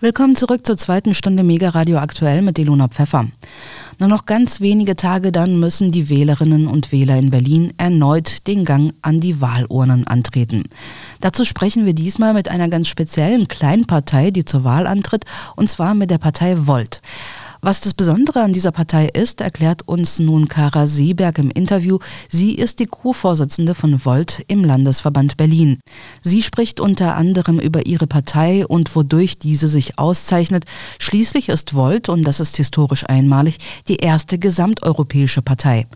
Willkommen 0.00 0.36
zurück 0.36 0.64
zur 0.64 0.76
zweiten 0.76 1.12
Stunde 1.12 1.42
Mega 1.42 1.70
Radio 1.70 1.98
aktuell 1.98 2.40
mit 2.40 2.56
Ilona 2.56 2.86
Pfeffer. 2.86 3.26
Nur 3.98 4.08
noch 4.08 4.26
ganz 4.26 4.60
wenige 4.60 4.94
Tage 4.94 5.32
dann 5.32 5.58
müssen 5.58 5.90
die 5.90 6.08
Wählerinnen 6.08 6.68
und 6.68 6.92
Wähler 6.92 7.16
in 7.16 7.30
Berlin 7.30 7.74
erneut 7.78 8.46
den 8.46 8.64
Gang 8.64 8.94
an 9.02 9.18
die 9.18 9.40
Wahlurnen 9.40 10.06
antreten. 10.06 10.62
Dazu 11.18 11.44
sprechen 11.44 11.84
wir 11.84 11.94
diesmal 11.94 12.32
mit 12.32 12.48
einer 12.48 12.68
ganz 12.68 12.86
speziellen 12.86 13.48
Kleinpartei, 13.48 14.30
die 14.30 14.44
zur 14.44 14.62
Wahl 14.62 14.86
antritt, 14.86 15.24
und 15.56 15.68
zwar 15.68 15.94
mit 15.94 16.12
der 16.12 16.18
Partei 16.18 16.68
Volt. 16.68 17.00
Was 17.60 17.80
das 17.80 17.92
Besondere 17.92 18.42
an 18.42 18.52
dieser 18.52 18.70
Partei 18.70 19.06
ist, 19.06 19.40
erklärt 19.40 19.82
uns 19.88 20.20
nun 20.20 20.46
Kara 20.46 20.86
Seeberg 20.86 21.38
im 21.38 21.50
Interview. 21.50 21.98
Sie 22.28 22.54
ist 22.54 22.78
die 22.78 22.86
Co-Vorsitzende 22.86 23.74
von 23.74 24.04
Volt 24.04 24.44
im 24.46 24.64
Landesverband 24.64 25.36
Berlin. 25.36 25.80
Sie 26.22 26.42
spricht 26.42 26.78
unter 26.78 27.16
anderem 27.16 27.58
über 27.58 27.86
ihre 27.86 28.06
Partei 28.06 28.64
und 28.64 28.94
wodurch 28.94 29.38
diese 29.38 29.68
sich 29.68 29.98
auszeichnet. 29.98 30.66
Schließlich 31.00 31.48
ist 31.48 31.74
Volt, 31.74 32.08
und 32.08 32.22
das 32.22 32.38
ist 32.38 32.56
historisch 32.56 33.04
einmalig, 33.08 33.58
die 33.88 33.96
erste 33.96 34.38
gesamteuropäische 34.38 35.42
Partei. 35.42 35.88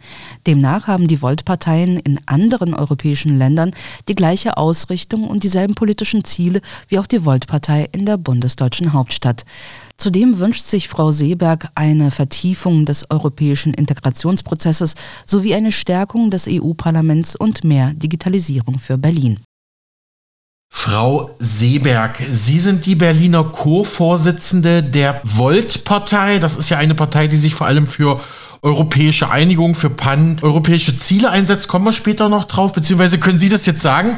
Demnach 0.48 0.88
haben 0.88 1.06
die 1.06 1.22
Volt-Parteien 1.22 1.98
in 1.98 2.18
anderen 2.26 2.74
europäischen 2.74 3.38
Ländern 3.38 3.72
die 4.08 4.16
gleiche 4.16 4.56
Ausrichtung 4.56 5.28
und 5.28 5.44
dieselben 5.44 5.76
politischen 5.76 6.24
Ziele 6.24 6.60
wie 6.88 6.98
auch 6.98 7.06
die 7.06 7.24
Volt-Partei 7.24 7.88
in 7.92 8.04
der 8.04 8.16
bundesdeutschen 8.16 8.92
Hauptstadt. 8.92 9.44
Zudem 10.02 10.38
wünscht 10.38 10.64
sich 10.64 10.88
Frau 10.88 11.12
Seeberg 11.12 11.68
eine 11.76 12.10
Vertiefung 12.10 12.84
des 12.86 13.08
europäischen 13.08 13.72
Integrationsprozesses 13.72 14.94
sowie 15.24 15.54
eine 15.54 15.70
Stärkung 15.70 16.28
des 16.28 16.48
EU-Parlaments 16.50 17.36
und 17.36 17.62
mehr 17.62 17.94
Digitalisierung 17.94 18.80
für 18.80 18.98
Berlin. 18.98 19.38
Frau 20.74 21.30
Seeberg, 21.38 22.20
Sie 22.32 22.58
sind 22.58 22.84
die 22.84 22.96
Berliner 22.96 23.44
Co-Vorsitzende 23.44 24.82
der 24.82 25.20
Volt-Partei. 25.22 26.40
Das 26.40 26.56
ist 26.56 26.68
ja 26.68 26.78
eine 26.78 26.96
Partei, 26.96 27.28
die 27.28 27.36
sich 27.36 27.54
vor 27.54 27.68
allem 27.68 27.86
für 27.86 28.20
europäische 28.62 29.30
Einigung, 29.30 29.74
für 29.74 29.90
pan-europäische 29.90 30.96
Ziele 30.96 31.30
einsetzt. 31.30 31.68
Kommen 31.68 31.84
wir 31.84 31.92
später 31.92 32.28
noch 32.28 32.44
drauf, 32.44 32.72
beziehungsweise 32.72 33.18
können 33.18 33.40
Sie 33.40 33.50
das 33.50 33.66
jetzt 33.66 33.82
sagen? 33.82 34.16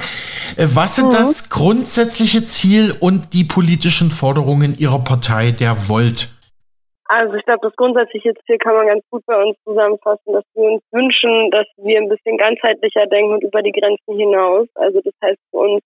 Äh, 0.56 0.68
was 0.74 0.96
sind 0.96 1.08
mhm. 1.08 1.12
das 1.12 1.48
grundsätzliche 1.48 2.44
Ziel 2.44 2.94
und 3.00 3.32
die 3.32 3.44
politischen 3.44 4.10
Forderungen 4.10 4.76
Ihrer 4.78 5.02
Partei, 5.02 5.50
der 5.50 5.88
Volt? 5.88 6.28
Also 7.06 7.34
ich 7.34 7.44
glaube, 7.44 7.60
das 7.62 7.76
grundsätzliche 7.76 8.32
Ziel 8.44 8.58
kann 8.58 8.74
man 8.74 8.86
ganz 8.86 9.04
gut 9.10 9.24
bei 9.26 9.36
uns 9.36 9.56
zusammenfassen, 9.64 10.32
dass 10.32 10.44
wir 10.54 10.64
uns 10.72 10.82
wünschen, 10.90 11.50
dass 11.50 11.66
wir 11.76 11.98
ein 11.98 12.08
bisschen 12.08 12.36
ganzheitlicher 12.36 13.06
denken 13.06 13.34
und 13.34 13.44
über 13.44 13.62
die 13.62 13.72
Grenzen 13.72 14.16
hinaus. 14.16 14.68
Also 14.74 15.00
das 15.00 15.12
heißt 15.22 15.40
für 15.50 15.58
uns 15.58 15.82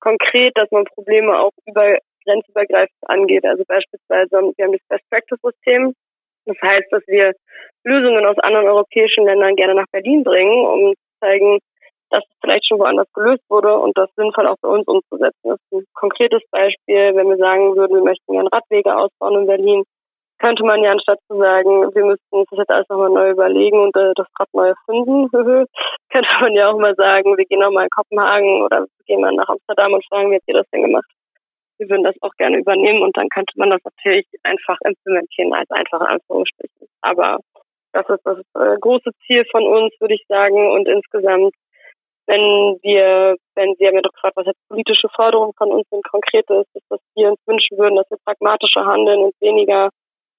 konkret, 0.00 0.52
dass 0.54 0.70
man 0.70 0.84
Probleme 0.84 1.38
auch 1.38 1.52
über 1.66 1.98
grenzübergreifend 2.24 3.02
angeht. 3.06 3.44
Also 3.44 3.64
beispielsweise, 3.66 4.30
wir 4.30 4.64
haben 4.64 4.72
das 4.72 4.86
Best 4.88 5.10
Practice 5.10 5.38
System. 5.42 5.94
Das 6.46 6.56
heißt, 6.62 6.86
dass 6.90 7.02
wir 7.06 7.32
Lösungen 7.84 8.26
aus 8.26 8.38
anderen 8.38 8.66
europäischen 8.66 9.24
Ländern 9.24 9.56
gerne 9.56 9.74
nach 9.74 9.88
Berlin 9.92 10.24
bringen, 10.24 10.66
um 10.66 10.94
zu 10.94 11.20
zeigen, 11.20 11.58
dass 12.10 12.24
es 12.24 12.36
vielleicht 12.40 12.66
schon 12.66 12.78
woanders 12.78 13.06
gelöst 13.14 13.42
wurde 13.48 13.76
und 13.76 13.96
das 13.96 14.10
sinnvoll 14.16 14.46
auch 14.48 14.56
für 14.60 14.68
uns 14.68 14.86
umzusetzen. 14.86 15.44
Das 15.44 15.58
ist 15.70 15.72
ein 15.72 15.84
konkretes 15.94 16.42
Beispiel, 16.50 17.14
wenn 17.14 17.28
wir 17.28 17.36
sagen 17.36 17.76
würden, 17.76 17.96
wir 17.96 18.04
möchten 18.04 18.32
gerne 18.32 18.52
Radwege 18.52 18.96
ausbauen 18.96 19.42
in 19.42 19.46
Berlin, 19.46 19.84
könnte 20.40 20.64
man 20.64 20.82
ja 20.82 20.90
anstatt 20.90 21.18
zu 21.28 21.36
sagen, 21.36 21.94
wir 21.94 22.04
müssten 22.04 22.34
uns 22.34 22.48
das 22.50 22.60
jetzt 22.60 22.70
alles 22.70 22.88
nochmal 22.88 23.10
neu 23.10 23.30
überlegen 23.30 23.78
und 23.78 23.94
äh, 23.94 24.12
das 24.16 24.26
Rad 24.38 24.48
neu 24.52 24.68
erfinden, 24.68 25.28
könnte 26.10 26.34
man 26.40 26.54
ja 26.54 26.70
auch 26.70 26.78
mal 26.78 26.94
sagen, 26.96 27.36
wir 27.36 27.44
gehen 27.44 27.60
nochmal 27.60 27.84
in 27.84 27.90
Kopenhagen 27.90 28.62
oder 28.62 28.80
wir 28.80 29.04
gehen 29.06 29.20
mal 29.20 29.32
nach 29.32 29.48
Amsterdam 29.48 29.92
und 29.92 30.04
fragen, 30.06 30.30
wie 30.30 30.36
habt 30.36 30.48
ihr 30.48 30.56
das 30.56 30.68
denn 30.72 30.82
gemacht? 30.82 31.10
Wir 31.78 31.88
würden 31.88 32.04
das 32.04 32.16
auch 32.22 32.32
gerne 32.36 32.58
übernehmen 32.58 33.02
und 33.02 33.16
dann 33.16 33.28
könnte 33.28 33.52
man 33.56 33.70
das 33.70 33.80
natürlich 33.84 34.26
einfach 34.42 34.76
implementieren 34.84 35.52
als 35.54 35.70
einfache 35.70 36.08
Anführungsstrichen. 36.08 36.88
Aber 37.00 37.38
das 37.92 38.08
ist 38.08 38.24
das 38.24 38.38
äh, 38.54 38.78
große 38.80 39.10
Ziel 39.26 39.44
von 39.50 39.66
uns, 39.66 39.92
würde 40.00 40.14
ich 40.14 40.24
sagen. 40.28 40.70
Und 40.72 40.88
insgesamt, 40.88 41.54
wenn 42.26 42.78
wir, 42.82 43.36
wenn 43.54 43.74
Sie 43.78 43.86
haben 43.86 43.96
ja 43.96 44.02
doch 44.02 44.12
gefragt, 44.12 44.36
was 44.36 44.46
jetzt 44.46 44.68
politische 44.68 45.08
Forderungen 45.14 45.52
von 45.56 45.72
uns 45.72 45.88
sind, 45.90 46.04
konkret 46.04 46.48
ist, 46.50 46.68
ist, 46.74 46.86
dass 46.88 47.00
wir 47.14 47.30
uns 47.30 47.40
wünschen 47.46 47.78
würden, 47.78 47.96
dass 47.96 48.10
wir 48.10 48.18
pragmatischer 48.24 48.86
handeln 48.86 49.20
und 49.20 49.34
weniger 49.40 49.90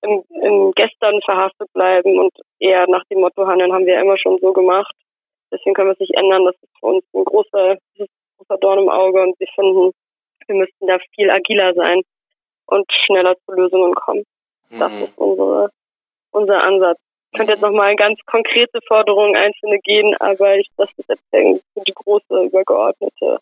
im, 0.01 0.23
im 0.29 0.71
Gestern 0.75 1.21
verhaftet 1.21 1.71
bleiben 1.73 2.19
und 2.19 2.31
eher 2.59 2.87
nach 2.87 3.03
dem 3.11 3.19
Motto 3.19 3.45
handeln, 3.45 3.73
haben 3.73 3.85
wir 3.85 3.99
immer 3.99 4.17
schon 4.17 4.39
so 4.39 4.53
gemacht. 4.53 4.93
Deswegen 5.51 5.73
können 5.73 5.89
wir 5.89 5.93
es 5.93 5.99
nicht 5.99 6.17
ändern. 6.19 6.45
Das 6.45 6.55
ist 6.55 6.79
für 6.79 6.85
uns 6.87 7.03
ein 7.13 7.25
großer, 7.25 7.77
ein 7.99 8.07
großer 8.37 8.57
Dorn 8.59 8.79
im 8.79 8.89
Auge 8.89 9.21
und 9.21 9.39
wir 9.39 9.47
finden, 9.53 9.91
wir 10.47 10.55
müssten 10.55 10.87
da 10.87 10.97
viel 11.13 11.29
agiler 11.29 11.73
sein 11.73 12.01
und 12.67 12.85
schneller 13.05 13.35
zu 13.45 13.51
Lösungen 13.51 13.93
kommen. 13.93 14.23
Das 14.71 14.91
mhm. 14.91 15.03
ist 15.03 15.17
unsere, 15.17 15.69
unser 16.31 16.63
Ansatz. 16.63 16.99
Ich 17.31 17.37
könnte 17.37 17.53
jetzt 17.53 17.61
nochmal 17.61 17.95
ganz 17.95 18.19
konkrete 18.25 18.79
Forderungen 18.87 19.35
einzelne 19.37 19.79
gehen, 19.79 20.13
aber 20.19 20.57
ich, 20.57 20.67
das 20.75 20.89
ist 20.97 21.07
jetzt 21.07 21.23
die 21.31 21.93
große 21.93 22.43
übergeordnete 22.43 23.39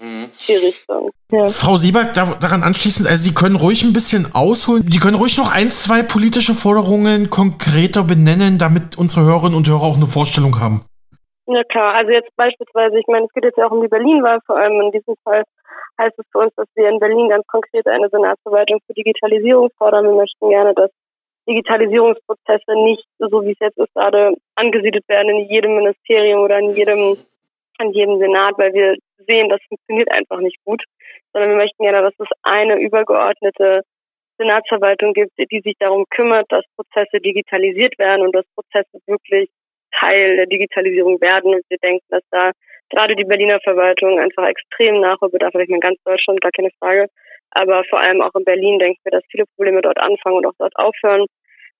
mhm. 0.00 0.30
Richtung. 0.48 1.10
Ja. 1.30 1.44
Frau 1.46 1.76
Sieberg, 1.76 2.12
da, 2.14 2.34
daran 2.40 2.64
anschließend, 2.64 3.08
also 3.08 3.22
Sie 3.22 3.34
können 3.34 3.54
ruhig 3.54 3.84
ein 3.84 3.92
bisschen 3.92 4.26
ausholen. 4.34 4.82
Sie 4.90 4.98
können 4.98 5.14
ruhig 5.14 5.38
noch 5.38 5.54
ein, 5.54 5.70
zwei 5.70 6.02
politische 6.02 6.54
Forderungen 6.54 7.30
konkreter 7.30 8.02
benennen, 8.02 8.58
damit 8.58 8.98
unsere 8.98 9.24
Hörerinnen 9.24 9.56
und 9.56 9.68
Hörer 9.68 9.82
auch 9.82 9.96
eine 9.96 10.06
Vorstellung 10.06 10.58
haben. 10.58 10.84
Ja 11.46 11.62
klar, 11.64 11.94
also 11.94 12.10
jetzt 12.10 12.34
beispielsweise, 12.36 12.98
ich 12.98 13.06
meine, 13.06 13.26
es 13.26 13.32
geht 13.32 13.44
jetzt 13.44 13.58
ja 13.58 13.66
auch 13.66 13.72
um 13.72 13.82
die 13.82 13.88
Berlin-Wahl 13.88 14.40
vor 14.46 14.56
allem. 14.56 14.80
In 14.80 14.90
diesem 14.90 15.14
Fall 15.22 15.44
heißt 16.00 16.18
es 16.18 16.26
für 16.32 16.38
uns, 16.38 16.54
dass 16.56 16.66
wir 16.74 16.88
in 16.88 16.98
Berlin 16.98 17.28
ganz 17.28 17.46
konkret 17.46 17.86
eine 17.86 18.08
Senatsverwaltung 18.08 18.80
für 18.86 18.94
Digitalisierung 18.94 19.70
fordern. 19.78 20.04
Wir 20.04 20.14
möchten 20.14 20.48
gerne, 20.48 20.74
dass 20.74 20.90
Digitalisierungsprozesse 21.48 22.74
nicht, 22.84 23.04
so 23.18 23.44
wie 23.44 23.52
es 23.52 23.58
jetzt 23.60 23.78
ist, 23.78 23.92
gerade 23.94 24.34
angesiedelt 24.54 25.08
werden 25.08 25.30
in 25.30 25.48
jedem 25.48 25.76
Ministerium 25.76 26.42
oder 26.42 26.58
in 26.58 26.74
jedem, 26.76 27.16
in 27.80 27.92
jedem 27.92 28.18
Senat, 28.18 28.58
weil 28.58 28.72
wir 28.72 28.96
sehen, 29.28 29.48
das 29.48 29.60
funktioniert 29.68 30.10
einfach 30.12 30.40
nicht 30.40 30.58
gut, 30.64 30.82
sondern 31.32 31.50
wir 31.50 31.56
möchten 31.56 31.82
gerne, 31.82 32.02
dass 32.02 32.14
es 32.18 32.28
eine 32.42 32.80
übergeordnete 32.80 33.82
Senatsverwaltung 34.38 35.12
gibt, 35.12 35.32
die 35.38 35.60
sich 35.60 35.74
darum 35.78 36.04
kümmert, 36.10 36.46
dass 36.48 36.64
Prozesse 36.76 37.20
digitalisiert 37.20 37.98
werden 37.98 38.22
und 38.22 38.34
dass 38.34 38.46
Prozesse 38.54 38.98
wirklich 39.06 39.50
Teil 39.98 40.36
der 40.36 40.46
Digitalisierung 40.46 41.20
werden. 41.20 41.54
Und 41.54 41.62
wir 41.68 41.78
denken, 41.78 42.04
dass 42.08 42.22
da 42.30 42.52
gerade 42.88 43.14
die 43.16 43.24
Berliner 43.24 43.60
Verwaltung 43.62 44.18
einfach 44.18 44.46
extrem 44.46 45.00
Nachholbedarf 45.00 45.54
hat. 45.54 45.62
Ich 45.62 45.68
meine, 45.68 45.80
ganz 45.80 46.02
Deutschland, 46.04 46.40
gar 46.40 46.52
keine 46.52 46.70
Frage. 46.78 47.08
Aber 47.52 47.82
vor 47.88 48.00
allem 48.00 48.22
auch 48.22 48.34
in 48.34 48.44
Berlin 48.44 48.78
denken 48.78 49.00
wir, 49.04 49.12
dass 49.12 49.24
viele 49.30 49.44
Probleme 49.56 49.82
dort 49.82 49.98
anfangen 49.98 50.36
und 50.36 50.46
auch 50.46 50.58
dort 50.58 50.76
aufhören. 50.76 51.26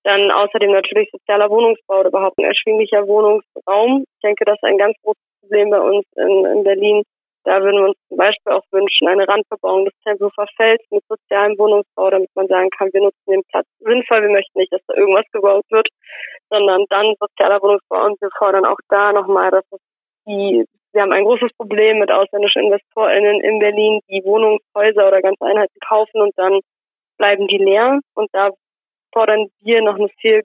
Dann 0.03 0.31
außerdem 0.31 0.71
natürlich 0.71 1.09
sozialer 1.11 1.49
Wohnungsbau 1.49 1.99
oder 1.99 2.09
überhaupt 2.09 2.37
ein 2.39 2.45
erschwinglicher 2.45 3.07
Wohnungsraum. 3.07 4.03
Ich 4.03 4.21
denke, 4.23 4.45
das 4.45 4.55
ist 4.55 4.63
ein 4.63 4.77
ganz 4.77 4.95
großes 5.03 5.21
Problem 5.41 5.69
bei 5.69 5.79
uns 5.79 6.05
in, 6.15 6.45
in 6.45 6.63
Berlin. 6.63 7.03
Da 7.43 7.59
würden 7.61 7.81
wir 7.81 7.89
uns 7.89 7.97
zum 8.07 8.17
Beispiel 8.17 8.53
auch 8.53 8.63
wünschen, 8.71 9.07
eine 9.07 9.27
Randbebauung 9.27 9.85
des 9.85 9.93
Tempelhofer 10.03 10.45
Felds 10.57 10.83
mit 10.91 11.03
sozialem 11.07 11.57
Wohnungsbau, 11.57 12.09
damit 12.11 12.29
man 12.35 12.47
sagen 12.47 12.69
kann, 12.69 12.89
wir 12.93 13.01
nutzen 13.01 13.31
den 13.31 13.41
Platz 13.49 13.65
sinnvoll. 13.79 14.21
Wir 14.21 14.29
möchten 14.29 14.59
nicht, 14.59 14.71
dass 14.71 14.81
da 14.87 14.93
irgendwas 14.95 15.25
gebaut 15.31 15.65
wird, 15.69 15.87
sondern 16.49 16.85
dann 16.89 17.15
sozialer 17.19 17.61
Wohnungsbau. 17.61 18.05
Und 18.05 18.21
wir 18.21 18.29
fordern 18.37 18.65
auch 18.65 18.77
da 18.89 19.11
nochmal, 19.11 19.49
dass 19.49 19.65
es 19.71 19.79
die, 20.27 20.65
wir 20.93 21.01
haben 21.01 21.13
ein 21.13 21.23
großes 21.23 21.51
Problem 21.57 21.99
mit 21.99 22.11
ausländischen 22.11 22.63
InvestorInnen 22.63 23.41
in 23.41 23.59
Berlin, 23.59 23.99
die 24.09 24.23
Wohnungshäuser 24.23 25.07
oder 25.07 25.21
ganze 25.21 25.45
Einheiten 25.45 25.79
kaufen 25.87 26.21
und 26.21 26.33
dann 26.37 26.59
bleiben 27.17 27.47
die 27.47 27.57
leer. 27.57 27.99
Und 28.15 28.29
da 28.33 28.49
fordern 29.13 29.47
wir 29.61 29.81
noch 29.81 29.95
eine 29.95 30.09
viel 30.19 30.41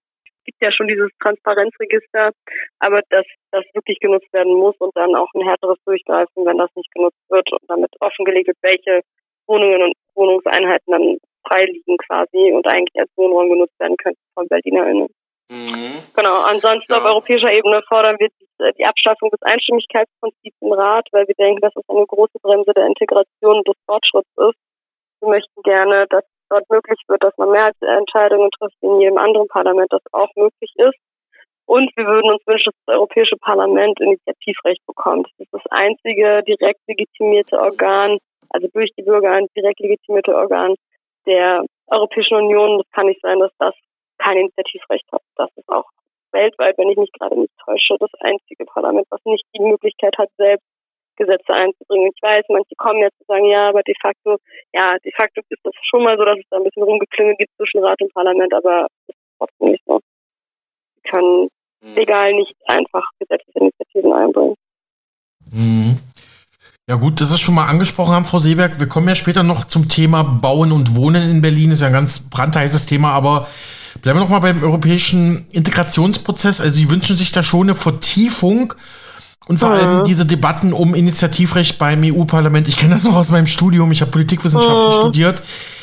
gibt 0.47 0.63
ja 0.63 0.73
schon 0.73 0.89
dieses 0.89 1.11
Transparenzregister, 1.21 2.31
aber 2.79 3.03
dass 3.11 3.27
das 3.51 3.65
wirklich 3.75 3.99
genutzt 3.99 4.33
werden 4.33 4.55
muss 4.55 4.77
und 4.79 4.97
dann 4.97 5.15
auch 5.15 5.29
ein 5.35 5.43
härteres 5.43 5.79
Durchgreifen, 5.85 6.47
wenn 6.47 6.57
das 6.57 6.71
nicht 6.77 6.91
genutzt 6.95 7.19
wird 7.29 7.51
und 7.53 7.63
damit 7.69 7.91
offengelegt 8.01 8.47
wird, 8.47 8.59
welche 8.63 9.01
Wohnungen 9.47 9.83
und 9.83 9.95
Wohnungseinheiten 10.15 10.93
dann 10.93 11.19
frei 11.47 11.65
liegen 11.67 11.97
quasi 11.99 12.53
und 12.53 12.67
eigentlich 12.67 12.99
als 12.99 13.11
Wohnraum 13.17 13.51
genutzt 13.51 13.79
werden 13.79 13.97
könnten 13.97 14.23
von 14.35 14.47
BerlinerInnen. 14.49 15.09
Mhm. 15.51 16.03
Genau, 16.15 16.43
ansonsten 16.43 16.93
ja. 16.93 16.99
auf 16.99 17.05
europäischer 17.05 17.53
Ebene 17.53 17.83
fordern 17.89 18.17
wir 18.19 18.29
die, 18.29 18.47
die 18.79 18.85
Abschaffung 18.85 19.31
des 19.31 19.43
Einstimmigkeitsprinzips 19.43 20.57
im 20.61 20.73
Rat, 20.73 21.07
weil 21.13 21.27
wir 21.29 21.35
denken, 21.35 21.61
dass 21.61 21.77
es 21.77 21.89
eine 21.89 22.07
große 22.07 22.39
Bremse 22.43 22.73
der 22.75 22.87
Integration 22.87 23.59
und 23.59 23.69
des 23.69 23.77
Fortschritts 23.87 24.31
ist. 24.37 24.59
Wir 25.21 25.29
möchten 25.29 25.63
gerne, 25.63 26.07
dass 26.11 26.25
dort 26.49 26.69
möglich 26.71 27.01
wird, 27.09 27.23
dass 27.23 27.37
man 27.37 27.51
Mehrheitsentscheidungen 27.51 28.51
trifft 28.59 28.77
in 28.81 29.01
jedem 29.01 29.19
anderen 29.19 29.49
Parlament, 29.49 29.93
das 29.93 30.03
auch 30.13 30.31
möglich 30.37 30.73
ist. 30.77 30.99
Und 31.67 31.91
wir 31.97 32.07
würden 32.07 32.31
uns 32.31 32.47
wünschen, 32.47 32.71
dass 32.71 32.85
das 32.87 32.95
Europäische 32.95 33.37
Parlament 33.37 34.01
Initiativrecht 34.01 34.87
bekommt. 34.87 35.27
Das 35.39 35.47
ist 35.47 35.55
das 35.55 35.67
einzige 35.71 36.43
direkt 36.45 36.81
legitimierte 36.87 37.59
Organ, 37.59 38.19
also 38.51 38.69
durch 38.73 38.91
die 38.97 39.03
Bürger 39.03 39.33
ein 39.33 39.47
direkt 39.57 39.81
legitimierte 39.81 40.35
Organ 40.35 40.77
der 41.27 41.65
Europäischen 41.89 42.37
Union. 42.37 42.79
Das 42.79 42.91
kann 42.93 43.07
nicht 43.07 43.21
sein, 43.21 43.41
dass 43.41 43.51
das 43.59 43.75
kein 44.27 44.39
Initiativrecht 44.39 45.07
hat. 45.13 45.23
Das 45.37 45.51
ist 45.57 45.69
auch 45.69 45.87
weltweit, 46.33 46.77
wenn 46.79 46.91
ich 46.91 46.99
mich 46.99 47.13
gerade 47.13 47.39
nicht 47.39 47.53
täusche, 47.65 47.97
das 48.01 48.11
einzige 48.21 48.65
Parlament, 48.67 49.07
was 49.11 49.21
nicht 49.25 49.45
die 49.55 49.63
Möglichkeit 49.63 50.17
hat, 50.19 50.29
selbst 50.37 50.67
Gesetze 51.17 51.53
einzubringen. 51.55 52.13
Ich 52.15 52.23
weiß, 52.23 52.45
manche 52.51 52.75
kommen 52.77 53.01
jetzt 53.01 53.19
und 53.21 53.27
sagen, 53.27 53.47
ja, 53.47 53.71
aber 53.71 53.83
de 53.83 53.95
facto, 54.01 54.37
ja, 54.75 54.99
de 55.03 55.13
facto 55.17 55.41
ist 55.49 55.65
das 55.65 55.73
schon 55.89 56.03
mal 56.03 56.17
so, 56.19 56.25
dass 56.25 56.39
es 56.39 56.45
da 56.51 56.59
ein 56.59 56.65
bisschen 56.65 56.83
Rumgeklingel 56.83 57.37
gibt 57.37 57.55
zwischen 57.57 57.83
Rat 57.83 58.03
und 58.03 58.13
Parlament, 58.13 58.53
aber 58.53 58.87
das 59.07 59.17
ist 59.17 59.39
trotzdem 59.39 59.71
nicht 59.71 59.85
so. 59.87 60.01
Sie 60.97 61.09
können 61.09 61.49
legal 61.95 62.35
nicht 62.35 62.57
einfach 62.67 63.09
Gesetzesinitiativen 63.19 64.13
einbringen. 64.13 64.57
Mhm. 65.53 65.97
Ja 66.89 66.97
gut, 66.97 67.21
das 67.21 67.33
ist 67.33 67.41
schon 67.41 67.55
mal 67.55 67.67
angesprochen 67.67 68.15
haben, 68.15 68.27
Frau 68.27 68.39
Seeberg. 68.39 68.79
Wir 68.79 68.89
kommen 68.89 69.09
ja 69.09 69.17
später 69.17 69.43
noch 69.43 69.65
zum 69.65 69.89
Thema 69.89 70.23
Bauen 70.23 70.71
und 70.71 70.95
Wohnen 70.95 71.29
in 71.29 71.43
Berlin. 71.43 71.73
Ist 71.73 71.81
ja 71.81 71.89
ein 71.89 71.93
ganz 71.93 72.31
brandheißes 72.31 72.87
Thema, 72.87 73.11
aber 73.11 73.49
bleiben 74.03 74.19
wir 74.19 74.25
noch 74.25 74.29
mal 74.29 74.41
beim 74.41 74.63
europäischen 74.63 75.47
Integrationsprozess. 75.51 76.61
Also 76.61 76.75
Sie 76.75 76.91
wünschen 76.91 77.17
sich 77.17 77.33
da 77.33 77.43
schon 77.43 77.63
eine 77.63 77.75
Vertiefung 77.75 78.75
und 79.49 79.59
vor 79.59 79.71
mhm. 79.71 79.75
allem 79.75 80.05
diese 80.05 80.27
Debatten 80.27 80.73
um 80.73 80.95
Initiativrecht 80.95 81.79
beim 81.79 82.03
EU-Parlament. 82.03 82.69
Ich 82.69 82.77
kenne 82.77 82.95
das 82.95 83.05
noch 83.05 83.15
aus 83.15 83.31
meinem 83.31 83.47
Studium. 83.47 83.93
Ich 83.93 84.01
habe 84.01 84.11
Politikwissenschaften 84.11 84.87
mhm. 84.87 84.93
studiert. 84.93 85.43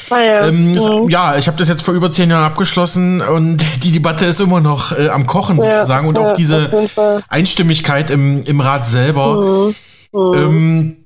Ah, 0.10 0.19
ja. 0.19 0.48
Ähm, 0.48 0.74
mhm. 0.74 1.10
ja, 1.10 1.38
ich 1.38 1.48
habe 1.48 1.57
das 1.57 1.69
jetzt 1.69 1.81
vor 1.81 1.94
über 1.94 2.12
zehn 2.12 2.30
Jahren 2.30 2.44
abgeschlossen 2.44 3.21
und 3.21 3.63
die 3.83 3.92
Debatte 3.92 4.25
ist 4.25 4.42
immer 4.42 4.60
noch 4.60 4.92
äh, 4.98 5.10
am 5.10 5.25
Kochen 5.25 5.62
ja, 5.62 5.77
sozusagen 5.77 6.07
und 6.07 6.15
ja, 6.15 6.21
auch 6.27 6.33
diese 6.33 6.89
Einstimmigkeit 7.30 8.10
im, 8.10 8.44
im 8.44 8.60
Rat 8.60 8.86
selber. 8.86 9.42
Mhm. 9.42 9.75
Mhm. 10.12 10.33
Ähm, 10.36 11.02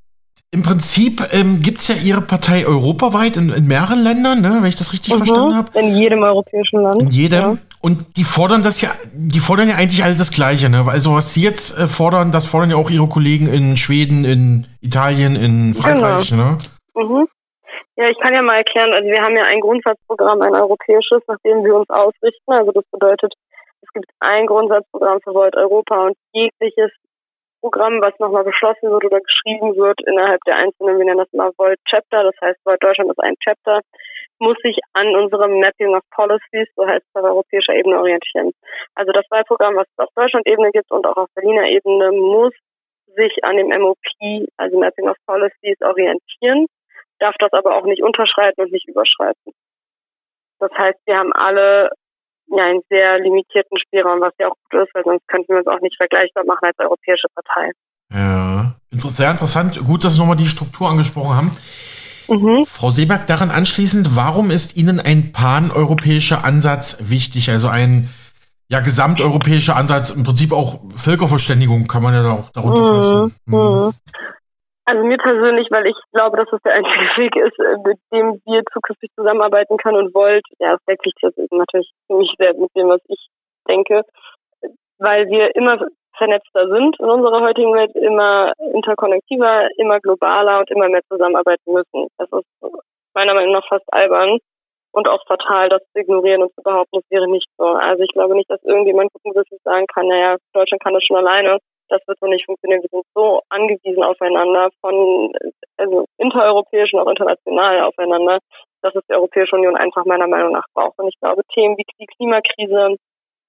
Im 0.51 0.63
Prinzip 0.63 1.21
ähm, 1.33 1.59
gibt 1.59 1.79
es 1.79 1.89
ja 1.89 1.95
Ihre 1.95 2.21
Partei 2.21 2.65
europaweit 2.65 3.35
in, 3.35 3.49
in 3.49 3.67
mehreren 3.67 4.01
Ländern, 4.01 4.39
ne, 4.41 4.57
wenn 4.61 4.69
ich 4.69 4.77
das 4.77 4.93
richtig 4.93 5.13
mhm. 5.13 5.17
verstanden 5.17 5.55
habe. 5.55 5.77
In 5.77 5.93
jedem 5.93 6.23
europäischen 6.23 6.81
Land. 6.81 7.01
In 7.01 7.09
jedem. 7.09 7.39
Ja. 7.39 7.57
Und 7.81 8.17
die 8.17 8.23
fordern 8.23 8.63
das 8.63 8.81
ja, 8.81 8.89
die 9.13 9.39
fordern 9.39 9.69
ja 9.69 9.75
eigentlich 9.75 10.03
alle 10.03 10.15
das 10.15 10.31
Gleiche. 10.31 10.69
Ne? 10.69 10.85
Also 10.87 11.13
was 11.15 11.33
sie 11.33 11.43
jetzt 11.43 11.77
äh, 11.77 11.85
fordern, 11.85 12.31
das 12.31 12.47
fordern 12.47 12.71
ja 12.71 12.77
auch 12.77 12.89
ihre 12.89 13.07
Kollegen 13.07 13.47
in 13.47 13.75
Schweden, 13.75 14.23
in 14.23 14.65
Italien, 14.81 15.35
in 15.35 15.73
Frankreich. 15.73 16.29
Genau. 16.29 16.51
Ne? 16.51 16.57
Mhm. 16.95 17.27
Ja, 17.97 18.09
ich 18.09 18.17
kann 18.19 18.33
ja 18.33 18.41
mal 18.41 18.55
erklären, 18.55 18.93
also 18.93 19.05
wir 19.05 19.21
haben 19.21 19.35
ja 19.35 19.43
ein 19.51 19.59
Grundsatzprogramm, 19.59 20.41
ein 20.41 20.55
europäisches, 20.55 21.23
nach 21.27 21.39
dem 21.43 21.65
wir 21.65 21.75
uns 21.75 21.89
ausrichten. 21.89 22.53
Also 22.53 22.71
das 22.71 22.85
bedeutet, 22.91 23.33
es 23.81 23.89
gibt 23.91 24.07
ein 24.21 24.45
Grundsatzprogramm 24.45 25.19
für 25.23 25.33
Volt 25.33 25.55
Europa 25.55 26.07
und 26.07 26.15
jegliches 26.31 26.91
Programm, 27.61 28.01
was 28.01 28.17
nochmal 28.19 28.43
beschlossen 28.43 28.91
wird 28.91 29.05
oder 29.05 29.19
geschrieben 29.19 29.75
wird 29.75 29.99
innerhalb 30.05 30.41
der 30.45 30.55
einzelnen, 30.55 30.97
wir 30.97 31.05
nennen 31.05 31.19
das 31.19 31.31
mal 31.33 31.51
Volt 31.57 31.79
Chapter, 31.89 32.23
das 32.23 32.35
heißt 32.41 32.59
Volt 32.65 32.83
Deutschland 32.83 33.11
ist 33.11 33.19
ein 33.23 33.35
Chapter, 33.43 33.81
muss 34.39 34.57
sich 34.63 34.77
an 34.93 35.15
unserem 35.15 35.59
Mapping 35.59 35.95
of 35.95 36.03
Policies, 36.11 36.67
so 36.75 36.87
heißt 36.87 37.05
es 37.05 37.15
auf 37.15 37.23
europäischer 37.23 37.73
Ebene, 37.73 37.97
orientieren. 37.97 38.51
Also 38.95 39.11
das 39.11 39.25
Wahlprogramm, 39.29 39.75
was 39.75 39.87
es 39.87 39.97
auf 39.97 40.13
Deutschland-Ebene 40.15 40.71
gibt 40.71 40.91
und 40.91 41.05
auch 41.05 41.17
auf 41.17 41.29
Berliner 41.33 41.67
Ebene, 41.67 42.11
muss 42.11 42.53
sich 43.15 43.43
an 43.43 43.57
dem 43.57 43.69
MOP, 43.69 43.97
also 44.57 44.79
Mapping 44.79 45.09
of 45.09 45.17
Policies, 45.25 45.81
orientieren, 45.81 46.67
darf 47.19 47.35
das 47.39 47.51
aber 47.53 47.75
auch 47.75 47.85
nicht 47.85 48.03
unterschreiten 48.03 48.61
und 48.61 48.71
nicht 48.71 48.87
überschreiten. 48.87 49.53
Das 50.59 50.71
heißt, 50.71 50.99
wir 51.05 51.15
haben 51.15 51.33
alle 51.33 51.89
ja 52.49 52.63
einen 52.63 52.81
sehr 52.89 53.19
limitierten 53.19 53.77
Spielraum, 53.79 54.21
was 54.21 54.33
ja 54.39 54.47
auch 54.47 54.55
gut 54.69 54.81
ist, 54.83 54.93
weil 54.95 55.03
sonst 55.03 55.27
könnten 55.27 55.49
wir 55.49 55.57
uns 55.57 55.67
auch 55.67 55.81
nicht 55.81 55.97
vergleichbar 55.97 56.45
machen 56.45 56.65
als 56.65 56.79
europäische 56.79 57.27
Partei. 57.33 57.71
Ja, 58.13 58.75
sehr 58.91 59.31
interessant. 59.31 59.83
Gut, 59.85 60.03
dass 60.03 60.13
Sie 60.13 60.19
nochmal 60.19 60.37
die 60.37 60.47
Struktur 60.47 60.89
angesprochen 60.89 61.35
haben. 61.35 61.51
Mhm. 62.29 62.65
Frau 62.65 62.89
Seeberg, 62.89 63.27
daran 63.27 63.51
anschließend, 63.51 64.15
warum 64.15 64.51
ist 64.51 64.75
Ihnen 64.75 64.99
ein 64.99 65.31
paneuropäischer 65.31 66.43
Ansatz 66.43 66.97
wichtig? 67.09 67.49
Also 67.49 67.67
ein 67.69 68.09
ja, 68.69 68.81
gesamteuropäischer 68.81 69.75
Ansatz, 69.77 70.09
im 70.09 70.23
Prinzip 70.23 70.51
auch 70.51 70.81
Völkerverständigung 70.95 71.87
kann 71.87 72.03
man 72.03 72.13
ja 72.13 72.31
auch 72.31 72.49
darunter 72.49 72.81
mhm. 72.81 73.01
fassen. 73.01 73.35
Mhm. 73.45 73.93
Also 74.87 75.03
mir 75.03 75.17
persönlich, 75.17 75.67
weil 75.69 75.85
ich 75.85 75.97
glaube, 76.13 76.37
dass 76.37 76.49
das 76.49 76.61
der 76.63 76.75
einzige 76.75 77.03
Weg 77.19 77.35
ist, 77.35 77.59
äh, 77.59 77.75
mit 77.83 77.99
dem 78.13 78.39
wir 78.47 78.63
zukünftig 78.71 79.11
zusammenarbeiten 79.15 79.75
können 79.75 79.97
und 79.97 80.15
wollt. 80.15 80.45
Ja, 80.59 80.69
das 80.71 80.85
deckt 80.87 81.03
sich 81.03 81.13
jetzt 81.21 81.37
natürlich 81.51 81.91
ziemlich 82.07 82.31
sehr 82.39 82.53
mit 82.53 82.71
dem, 82.73 82.87
was 82.87 83.01
ich 83.09 83.27
denke, 83.67 84.03
weil 84.97 85.27
wir 85.27 85.53
immer 85.57 85.77
vernetzter 86.15 86.69
sind 86.69 86.95
in 86.99 87.05
unserer 87.05 87.41
heutigen 87.41 87.73
Welt, 87.73 87.93
immer 87.95 88.53
interkonnektiver, 88.73 89.67
immer 89.77 89.99
globaler 89.99 90.59
und 90.59 90.71
immer 90.71 90.87
mehr 90.87 91.03
zusammenarbeiten 91.11 91.73
müssen. 91.73 92.07
Das 92.17 92.31
ist 92.31 92.47
meiner 93.13 93.33
Meinung 93.33 93.53
nach 93.53 93.67
fast 93.67 93.85
albern 93.91 94.39
und 94.93 95.09
auch 95.09 95.21
fatal, 95.27 95.67
das 95.67 95.81
zu 95.91 95.99
ignorieren 95.99 96.43
und 96.43 96.53
zu 96.55 96.63
behaupten, 96.63 96.99
es 96.99 97.11
wäre 97.11 97.27
nicht 97.29 97.49
so. 97.57 97.65
Also 97.65 98.01
ich 98.03 98.13
glaube 98.13 98.35
nicht, 98.35 98.49
dass 98.49 98.63
irgendjemand 98.63 99.11
guten 99.11 99.35
Wissens 99.35 99.61
sagen 99.63 99.85
kann, 99.93 100.07
naja, 100.07 100.37
Deutschland 100.53 100.81
kann 100.81 100.93
das 100.93 101.03
schon 101.03 101.17
alleine 101.17 101.59
das 101.89 102.01
wird 102.07 102.19
so 102.19 102.27
nicht 102.27 102.45
funktionieren. 102.45 102.81
Wir 102.81 102.89
sind 102.89 103.05
so 103.13 103.41
angewiesen 103.49 104.03
aufeinander, 104.03 104.69
von 104.81 105.31
also 105.77 106.05
intereuropäisch 106.17 106.93
und 106.93 106.99
auch 106.99 107.09
international 107.09 107.81
aufeinander, 107.81 108.39
dass 108.81 108.95
es 108.95 109.03
die 109.09 109.13
Europäische 109.13 109.55
Union 109.55 109.75
einfach 109.75 110.05
meiner 110.05 110.27
Meinung 110.27 110.53
nach 110.53 110.65
braucht. 110.73 110.97
Und 110.99 111.07
ich 111.07 111.19
glaube, 111.19 111.41
Themen 111.53 111.77
wie 111.77 111.85
die 111.99 112.05
Klimakrise, 112.17 112.95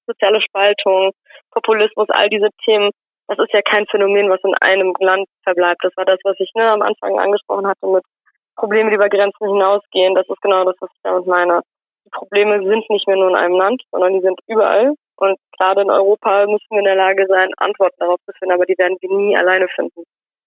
soziale 0.07 0.41
Spaltung, 0.41 1.13
Populismus, 1.51 2.09
all 2.11 2.29
diese 2.29 2.49
Themen, 2.65 2.91
das 3.29 3.39
ist 3.39 3.53
ja 3.53 3.61
kein 3.61 3.87
Phänomen, 3.87 4.31
was 4.31 4.41
in 4.43 4.55
einem 4.61 4.95
Land 4.99 5.29
verbleibt. 5.43 5.83
Das 5.83 5.97
war 5.97 6.07
das, 6.07 6.19
was 6.25 6.37
ich 6.39 6.51
ne, 6.55 6.71
am 6.71 6.83
Anfang 6.83 7.19
angesprochen 7.19 7.67
hatte 7.67 7.87
mit 7.87 8.03
Problemen, 8.57 8.91
die 8.91 8.97
über 8.97 9.09
Grenzen 9.09 9.47
hinausgehen. 9.47 10.15
Das 10.15 10.29
ist 10.29 10.41
genau 10.41 10.65
das, 10.65 10.77
was 10.81 10.91
ich 10.93 11.01
damit 11.03 11.27
meine. 11.27 11.61
Die 12.07 12.11
Probleme 12.11 12.59
sind 12.67 12.89
nicht 12.89 13.07
mehr 13.07 13.17
nur 13.17 13.29
in 13.29 13.37
einem 13.37 13.55
Land, 13.55 13.83
sondern 13.93 14.15
die 14.15 14.21
sind 14.21 14.41
überall. 14.47 14.95
Und 15.19 15.37
gerade 15.59 15.83
in 15.83 15.91
Europa 15.91 16.47
müssen 16.47 16.71
wir 16.71 16.79
in 16.79 16.85
der 16.85 16.95
Lage 16.95 17.27
sein, 17.27 17.51
Antworten 17.57 17.97
darauf 17.99 18.21
zu 18.25 18.33
finden, 18.39 18.55
aber 18.55 18.67
die 18.67 18.79
werden 18.79 18.97
wir 19.01 19.17
nie 19.17 19.37
alleine 19.37 19.67
finden. 19.75 20.05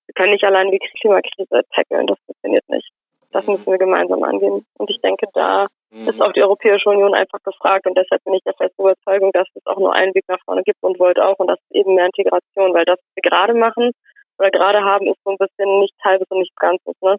Wir 0.08 0.14
können 0.16 0.32
nicht 0.32 0.46
allein 0.46 0.72
die 0.72 0.80
Klimakrise 0.80 1.64
tackeln, 1.76 2.08
das 2.08 2.18
funktioniert 2.26 2.68
nicht. 2.70 2.90
Das 3.32 3.48
müssen 3.48 3.70
wir 3.70 3.78
gemeinsam 3.78 4.24
angehen. 4.24 4.66
Und 4.78 4.90
ich 4.90 5.00
denke, 5.02 5.28
da 5.34 5.68
mhm. 5.92 6.08
ist 6.08 6.22
auch 6.22 6.32
die 6.32 6.42
Europäische 6.42 6.90
Union 6.90 7.14
einfach 7.14 7.40
gefragt 7.44 7.86
und 7.86 7.98
deshalb 7.98 8.24
bin 8.24 8.34
ich 8.34 8.44
der 8.44 8.54
festen 8.54 8.82
Überzeugung, 8.82 9.32
dass 9.34 9.48
es 9.54 9.66
auch 9.66 9.78
nur 9.78 9.94
einen 9.94 10.16
Weg 10.16 10.24
nach 10.28 10.42
vorne 10.46 10.64
gibt 10.64 10.82
und 10.82 11.00
wollte 11.00 11.26
auch 11.26 11.38
und 11.40 11.48
das 11.48 11.60
ist 11.60 11.76
eben 11.76 11.96
mehr 11.96 12.06
Integration, 12.06 12.74
weil 12.74 12.86
das, 12.86 12.98
was 12.98 13.16
wir 13.16 13.30
gerade 13.30 13.54
machen 13.54 13.92
oder 14.40 14.52
gerade 14.52 14.82
haben, 14.84 15.08
ist 15.08 15.20
so 15.24 15.32
ein 15.32 15.38
bisschen 15.38 15.80
nichts 15.80 15.98
halbes 16.04 16.28
und 16.30 16.40
nichts 16.40 16.56
Ganzes. 16.56 16.96
Ne? 17.02 17.18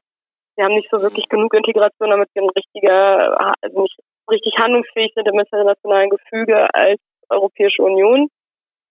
Wir 0.57 0.65
haben 0.65 0.75
nicht 0.75 0.91
so 0.91 1.01
wirklich 1.03 1.29
genug 1.29 1.53
Integration, 1.55 2.11
damit 2.11 2.29
wir 2.35 2.43
ein 2.43 2.51
richtiger, 2.51 3.37
also 3.63 3.83
nicht 3.83 3.97
richtig 4.31 4.55
handlungsfähig 4.59 5.13
sind 5.15 5.29
im 5.29 5.39
internationalen 5.39 6.11
Gefüge 6.11 6.69
als 6.75 7.01
Europäische 7.29 7.83
Union, 7.83 8.29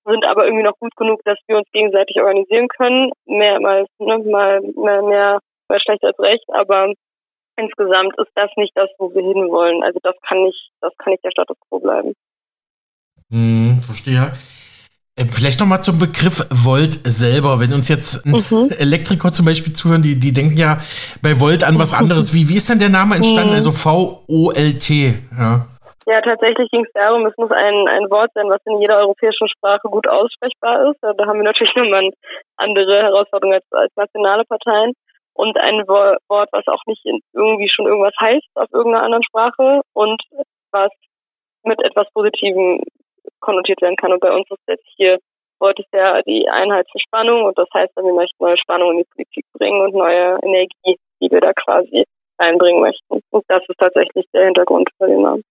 sind 0.06 0.26
aber 0.26 0.46
irgendwie 0.46 0.64
noch 0.64 0.78
gut 0.80 0.96
genug, 0.96 1.22
dass 1.26 1.38
wir 1.48 1.58
uns 1.58 1.68
gegenseitig 1.72 2.18
organisieren 2.20 2.68
können. 2.68 3.12
Mehr 3.26 3.60
mal, 3.60 3.86
ne, 4.00 4.18
mal 4.20 4.62
mehr, 4.62 5.02
mehr, 5.04 5.40
mehr 5.70 5.80
schlecht 5.80 6.04
als 6.04 6.18
recht, 6.20 6.46
aber 6.54 6.94
insgesamt 7.58 8.14
ist 8.18 8.32
das 8.36 8.50
nicht 8.58 8.72
das, 8.76 8.90
wo 8.98 9.14
wir 9.14 9.22
hinwollen. 9.22 9.84
Also 9.84 10.00
das 10.04 10.16
kann 10.28 10.44
nicht, 10.44 10.72
das 10.82 10.94
kann 10.98 11.12
nicht 11.12 11.24
der 11.24 11.32
Status 11.32 11.58
quo 11.68 11.80
bleiben. 11.80 12.14
Hm, 13.30 13.80
verstehe. 13.82 14.34
Äh, 15.16 15.26
vielleicht 15.26 15.60
nochmal 15.60 15.84
zum 15.84 16.00
Begriff 16.00 16.46
Volt 16.50 17.00
selber. 17.04 17.60
Wenn 17.60 17.74
uns 17.74 17.88
jetzt 17.88 18.26
mhm. 18.26 18.72
Elektriker 18.78 19.32
zum 19.32 19.46
Beispiel 19.46 19.74
zuhören, 19.74 20.02
die, 20.02 20.20
die 20.20 20.34
denken 20.34 20.58
ja 20.58 20.82
bei 21.22 21.40
Volt 21.40 21.64
an 21.64 21.78
was 21.78 21.94
anderes. 22.02 22.34
Wie, 22.34 22.50
wie 22.50 22.58
ist 22.58 22.70
denn 22.70 22.80
der 22.80 22.90
Name 22.90 23.16
entstanden? 23.16 23.50
Mhm. 23.50 23.56
Also 23.56 23.72
V-O-L-T. 23.72 25.14
Ja. 25.38 25.68
Ja, 26.12 26.20
tatsächlich 26.20 26.70
ging 26.72 26.84
es 26.84 26.92
darum, 26.92 27.26
es 27.26 27.38
muss 27.38 27.52
ein, 27.52 27.88
ein 27.88 28.12
Wort 28.12 28.32
sein, 28.34 28.50
was 28.50 28.60
in 28.66 28.82
jeder 28.82 28.98
europäischen 28.98 29.48
Sprache 29.48 29.88
gut 29.88 30.10
aussprechbar 30.10 30.92
ist. 30.92 31.00
Da 31.02 31.26
haben 31.26 31.40
wir 31.40 31.46
natürlich 31.46 31.74
nochmal 31.74 32.12
andere 32.58 33.00
Herausforderungen 33.00 33.56
als, 33.56 33.72
als 33.72 33.96
nationale 33.96 34.44
Parteien. 34.44 34.92
Und 35.34 35.58
ein 35.58 35.88
Wort, 35.88 36.50
was 36.52 36.68
auch 36.68 36.82
nicht 36.86 37.06
irgendwie 37.06 37.70
schon 37.70 37.86
irgendwas 37.86 38.14
heißt 38.20 38.50
auf 38.56 38.68
irgendeiner 38.74 39.06
anderen 39.06 39.24
Sprache 39.24 39.80
und 39.94 40.22
was 40.74 40.92
mit 41.64 41.80
etwas 41.80 42.12
Positivem 42.14 42.84
konnotiert 43.40 43.82
werden 43.82 43.96
kann. 43.96 44.12
Und 44.12 44.20
bei 44.20 44.34
uns 44.36 44.52
ist 44.52 44.68
jetzt 44.68 44.88
hier 44.98 45.18
Wort 45.62 45.80
ist 45.80 45.94
ja 45.94 46.22
die 46.24 46.50
Einheit 46.50 46.88
für 46.92 47.00
Spannung 47.00 47.46
und 47.46 47.58
das 47.58 47.70
heißt, 47.74 47.96
wir 47.96 48.14
möchten 48.14 48.44
neue 48.44 48.58
Spannung 48.58 48.92
in 48.92 48.98
die 48.98 49.10
Politik 49.16 49.46
bringen 49.54 49.80
und 49.80 49.94
neue 49.94 50.40
Energie, 50.44 50.98
die 51.22 51.32
wir 51.32 51.40
da 51.40 51.54
quasi 51.54 52.04
einbringen 52.38 52.82
möchten. 52.82 53.22
Und 53.30 53.46
das 53.48 53.64
ist 53.70 53.80
tatsächlich 53.80 54.26
der 54.34 54.46
Hintergrund 54.46 54.90
für 54.98 55.08
den 55.08 55.22
Namen. 55.22 55.44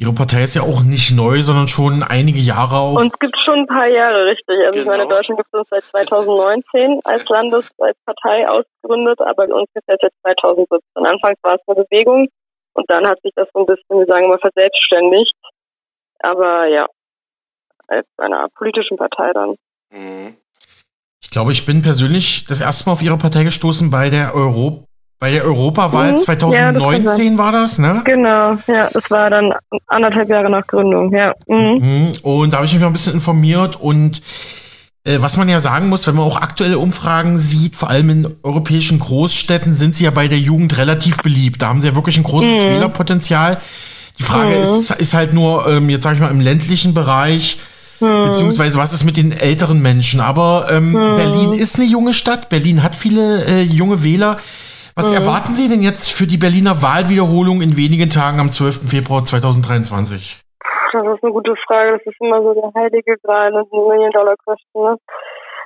Ihre 0.00 0.14
Partei 0.14 0.44
ist 0.44 0.54
ja 0.54 0.62
auch 0.62 0.82
nicht 0.82 1.12
neu, 1.12 1.42
sondern 1.42 1.68
schon 1.68 2.02
einige 2.02 2.38
Jahre 2.40 2.76
auf. 2.76 2.96
Und 2.96 3.12
es 3.12 3.18
gibt 3.18 3.36
schon 3.44 3.60
ein 3.60 3.66
paar 3.66 3.86
Jahre, 3.86 4.24
richtig. 4.24 4.56
Also 4.64 4.78
genau. 4.78 4.80
ich 4.80 4.86
meine, 4.86 5.02
in 5.02 5.08
Deutschland 5.10 5.38
gibt 5.38 5.50
es 5.52 5.60
uns 5.60 5.68
seit 5.68 5.84
2019 5.84 7.00
als 7.04 7.28
Landes, 7.28 7.70
als 7.76 7.98
Partei 8.06 8.48
ausgegründet, 8.48 9.20
aber 9.20 9.46
bei 9.46 9.52
uns 9.52 9.68
gibt 9.74 9.84
es 9.86 9.98
jetzt 10.00 10.16
2017. 10.22 10.80
Anfangs 11.04 11.36
war 11.42 11.52
es 11.52 11.60
eine 11.66 11.84
Bewegung 11.84 12.28
und 12.72 12.90
dann 12.90 13.06
hat 13.06 13.20
sich 13.20 13.32
das 13.36 13.46
so 13.52 13.60
ein 13.60 13.66
bisschen, 13.66 13.98
wir 13.98 14.06
sagen 14.06 14.26
mal, 14.28 14.38
verselbstständigt. 14.38 15.36
Aber 16.20 16.64
ja, 16.64 16.86
als 17.88 18.06
einer 18.16 18.48
politischen 18.56 18.96
Partei 18.96 19.34
dann. 19.34 19.56
Mhm. 19.92 20.34
Ich 21.22 21.28
glaube, 21.28 21.52
ich 21.52 21.66
bin 21.66 21.82
persönlich 21.82 22.46
das 22.46 22.62
erste 22.62 22.88
Mal 22.88 22.94
auf 22.94 23.02
Ihre 23.02 23.18
Partei 23.18 23.44
gestoßen 23.44 23.90
bei 23.90 24.08
der 24.08 24.34
Europa 24.34 24.89
bei 25.20 25.30
der 25.30 25.44
Europawahl 25.44 26.12
mhm. 26.12 26.18
2019 26.18 27.32
ja, 27.32 27.38
war 27.38 27.52
das, 27.52 27.78
ne? 27.78 28.02
Genau, 28.04 28.56
ja, 28.66 28.88
das 28.92 29.08
war 29.10 29.30
dann 29.30 29.52
anderthalb 29.86 30.28
Jahre 30.28 30.50
nach 30.50 30.66
Gründung, 30.66 31.12
ja. 31.14 31.34
Mhm. 31.46 31.78
mhm. 31.78 32.12
Und 32.22 32.52
da 32.52 32.56
habe 32.56 32.66
ich 32.66 32.72
mich 32.72 32.80
mal 32.80 32.88
ein 32.88 32.94
bisschen 32.94 33.14
informiert 33.14 33.76
und 33.80 34.22
Äh, 35.02 35.22
was 35.22 35.38
man 35.38 35.48
ja 35.48 35.58
sagen 35.60 35.88
muss, 35.88 36.06
wenn 36.06 36.14
man 36.14 36.26
auch 36.26 36.36
aktuelle 36.36 36.78
Umfragen 36.78 37.38
sieht, 37.38 37.74
vor 37.74 37.88
allem 37.88 38.10
in 38.10 38.34
europäischen 38.42 38.98
Großstädten, 38.98 39.72
sind 39.72 39.94
sie 39.94 40.04
ja 40.04 40.10
bei 40.10 40.28
der 40.28 40.38
Jugend 40.38 40.76
relativ 40.76 41.16
beliebt. 41.18 41.62
Da 41.62 41.68
haben 41.68 41.80
sie 41.80 41.88
ja 41.88 41.94
wirklich 41.94 42.18
ein 42.18 42.22
großes 42.22 42.50
mhm. 42.50 42.68
Wählerpotenzial. 42.68 43.62
Die 44.18 44.24
Frage 44.24 44.56
mhm. 44.56 44.62
ist, 44.62 44.90
ist 44.90 45.14
halt 45.14 45.32
nur, 45.32 45.66
ähm, 45.66 45.88
jetzt 45.88 46.02
sage 46.02 46.16
ich 46.16 46.20
mal, 46.20 46.30
im 46.30 46.40
ländlichen 46.40 46.92
Bereich, 46.92 47.58
mhm. 48.00 48.24
beziehungsweise 48.24 48.78
was 48.78 48.92
ist 48.92 49.04
mit 49.04 49.16
den 49.16 49.32
älteren 49.32 49.80
Menschen. 49.80 50.20
Aber 50.20 50.66
ähm. 50.70 50.92
Berlin 50.92 51.54
ist 51.54 51.76
eine 51.76 51.86
junge 51.86 52.12
Stadt. 52.12 52.50
Berlin 52.50 52.82
hat 52.82 52.94
viele 52.94 53.46
äh, 53.46 53.62
junge 53.62 54.04
Wähler. 54.04 54.36
Was 55.00 55.16
mhm. 55.16 55.24
erwarten 55.24 55.52
Sie 55.56 55.64
denn 55.72 55.80
jetzt 55.80 56.12
für 56.12 56.28
die 56.28 56.36
Berliner 56.36 56.84
Wahlwiederholung 56.84 57.64
in 57.64 57.72
wenigen 57.80 58.12
Tagen 58.12 58.36
am 58.36 58.52
12. 58.52 58.84
Februar 58.84 59.24
2023? 59.24 60.44
Das 60.92 61.00
ist 61.00 61.24
eine 61.24 61.32
gute 61.32 61.56
Frage. 61.64 61.96
Das 61.96 62.04
ist 62.04 62.20
immer 62.20 62.44
so 62.44 62.52
der 62.52 62.68
heilige 62.76 63.16
Gral 63.24 63.48
und 63.56 63.64
ein 63.72 63.80
Million-Dollar-Question. 63.88 64.92
Ne? 64.92 64.98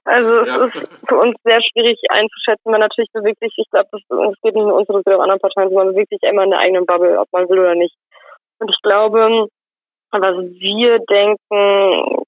Also 0.06 0.38
es 0.38 0.48
ja. 0.54 0.66
ist 0.70 0.86
für 1.08 1.18
uns 1.18 1.34
sehr 1.42 1.58
schwierig 1.66 1.98
einzuschätzen. 2.14 2.70
Man 2.70 2.78
natürlich 2.78 3.10
bewegt 3.10 3.42
sich, 3.42 3.50
ich 3.58 3.68
glaube, 3.74 3.90
es 3.90 4.38
geht 4.46 4.54
nicht 4.54 4.70
nur 4.70 4.78
uns, 4.78 4.86
sondern 4.86 5.02
auch 5.02 5.26
anderen 5.26 5.42
Parteien, 5.42 5.74
man 5.74 5.90
bewegt 5.90 6.10
sich 6.14 6.22
immer 6.22 6.44
in 6.44 6.54
der 6.54 6.60
eigenen 6.60 6.86
Bubble, 6.86 7.18
ob 7.18 7.26
man 7.32 7.48
will 7.48 7.58
oder 7.58 7.74
nicht. 7.74 7.96
Und 8.60 8.70
ich 8.70 8.78
glaube, 8.86 9.48
was 10.12 10.36
wir 10.62 10.98
denken, 11.10 12.22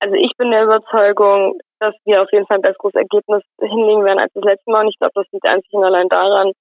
also 0.00 0.14
ich 0.16 0.32
bin 0.38 0.52
der 0.52 0.64
Überzeugung, 0.64 1.60
dass 1.80 1.94
wir 2.04 2.22
auf 2.22 2.32
jeden 2.32 2.46
Fall 2.46 2.58
ein 2.58 2.62
besseres 2.62 2.94
Ergebnis 2.94 3.42
hinlegen 3.60 4.04
werden 4.04 4.18
als 4.18 4.32
das 4.34 4.44
letzte 4.44 4.70
Mal. 4.70 4.82
Und 4.82 4.88
ich 4.88 4.98
glaube, 4.98 5.12
das 5.14 5.26
liegt 5.32 5.48
einzig 5.48 5.72
und 5.72 5.84
allein 5.84 6.08
daran, 6.08 6.52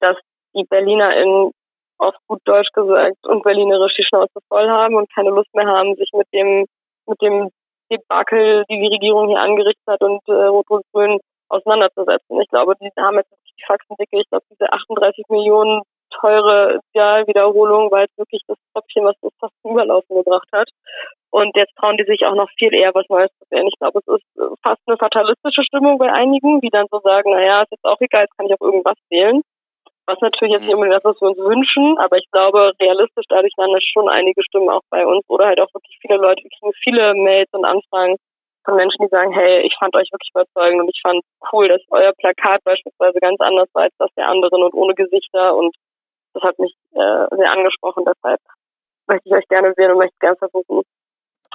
dass 0.00 0.16
die 0.54 0.64
BerlinerInnen 0.64 1.52
auf 1.98 2.14
gut 2.26 2.40
Deutsch 2.44 2.72
gesagt 2.72 3.26
und 3.26 3.42
berlinerisch 3.42 3.94
die 3.96 4.04
Schnauze 4.04 4.38
voll 4.48 4.68
haben 4.68 4.96
und 4.96 5.12
keine 5.14 5.30
Lust 5.30 5.52
mehr 5.54 5.66
haben, 5.66 5.94
sich 5.94 6.10
mit 6.12 6.26
dem, 6.32 6.66
mit 7.06 7.22
dem 7.22 7.50
Debakel, 7.90 8.64
die 8.68 8.80
die 8.80 8.88
Regierung 8.88 9.28
hier 9.28 9.40
angerichtet 9.40 9.86
hat 9.86 10.02
und 10.02 10.20
äh, 10.26 10.32
Rot-Rot-Grün 10.32 11.20
auseinanderzusetzen. 11.48 12.40
Ich 12.40 12.48
glaube, 12.48 12.74
die 12.80 12.90
haben 12.98 13.16
jetzt 13.16 13.30
die 13.30 13.64
Faxen 13.64 13.96
dicke. 13.98 14.20
Ich 14.20 14.28
glaube, 14.28 14.44
diese 14.50 14.72
38 14.72 15.26
Millionen 15.28 15.82
teure 16.20 16.80
Idealwiederholung 16.90 17.90
war 17.90 18.02
jetzt 18.02 18.18
wirklich 18.18 18.42
das 18.46 18.58
Tröpfchen, 18.72 19.04
was 19.04 19.16
das 19.20 19.32
fast 19.40 19.54
zum 19.62 19.72
Überlaufen 19.72 20.16
gebracht 20.16 20.48
hat. 20.52 20.68
Und 21.34 21.50
jetzt 21.56 21.74
trauen 21.74 21.96
die 21.96 22.06
sich 22.06 22.24
auch 22.24 22.36
noch 22.36 22.48
viel 22.56 22.72
eher 22.72 22.94
was 22.94 23.08
Neues 23.08 23.32
zu 23.42 23.44
werden. 23.50 23.66
Ich 23.66 23.74
glaube, 23.80 23.98
es 23.98 24.06
ist 24.06 24.28
fast 24.62 24.78
eine 24.86 24.96
fatalistische 24.96 25.64
Stimmung 25.66 25.98
bei 25.98 26.06
einigen, 26.06 26.60
die 26.60 26.70
dann 26.70 26.86
so 26.92 27.00
sagen, 27.02 27.32
naja, 27.32 27.62
ist 27.62 27.72
jetzt 27.72 27.84
auch 27.84 27.98
egal, 27.98 28.22
jetzt 28.22 28.36
kann 28.38 28.46
ich 28.46 28.54
auch 28.54 28.62
irgendwas 28.62 28.94
wählen. 29.10 29.42
Was 30.06 30.20
natürlich 30.20 30.54
jetzt 30.54 30.62
nicht 30.62 30.74
unbedingt 30.76 30.94
das, 30.94 31.02
was 31.02 31.20
wir 31.20 31.34
uns 31.34 31.38
wünschen, 31.38 31.98
aber 31.98 32.18
ich 32.18 32.30
glaube, 32.30 32.70
realistisch 32.80 33.26
dadurch 33.28 33.52
landen 33.56 33.80
schon 33.82 34.08
einige 34.08 34.44
Stimmen 34.44 34.70
auch 34.70 34.86
bei 34.90 35.04
uns 35.04 35.26
oder 35.26 35.46
halt 35.46 35.58
auch 35.58 35.74
wirklich 35.74 35.98
viele 36.00 36.18
Leute, 36.22 36.44
wir 36.44 36.54
kriegen 36.54 36.72
viele 36.84 37.02
Mails 37.18 37.50
und 37.50 37.64
Anfragen 37.64 38.14
von 38.64 38.76
Menschen, 38.76 39.02
die 39.02 39.10
sagen, 39.10 39.32
hey, 39.32 39.66
ich 39.66 39.74
fand 39.76 39.96
euch 39.96 40.06
wirklich 40.12 40.30
überzeugend 40.30 40.82
und 40.82 40.88
ich 40.88 41.00
fand 41.02 41.18
cool, 41.50 41.66
dass 41.66 41.82
euer 41.90 42.12
Plakat 42.14 42.62
beispielsweise 42.62 43.18
ganz 43.18 43.40
anders 43.40 43.66
war 43.74 43.90
als 43.90 43.94
das 43.98 44.14
der 44.14 44.28
anderen 44.28 44.62
und 44.62 44.74
ohne 44.74 44.94
Gesichter 44.94 45.56
und 45.56 45.74
das 46.34 46.44
hat 46.44 46.60
mich 46.60 46.76
äh, 46.94 47.26
sehr 47.26 47.50
angesprochen, 47.50 48.04
deshalb 48.06 48.38
möchte 49.08 49.28
ich 49.28 49.34
euch 49.34 49.48
gerne 49.48 49.74
sehen 49.74 49.90
und 49.90 49.98
möchte 49.98 50.18
gerne 50.20 50.36
versuchen. 50.36 50.84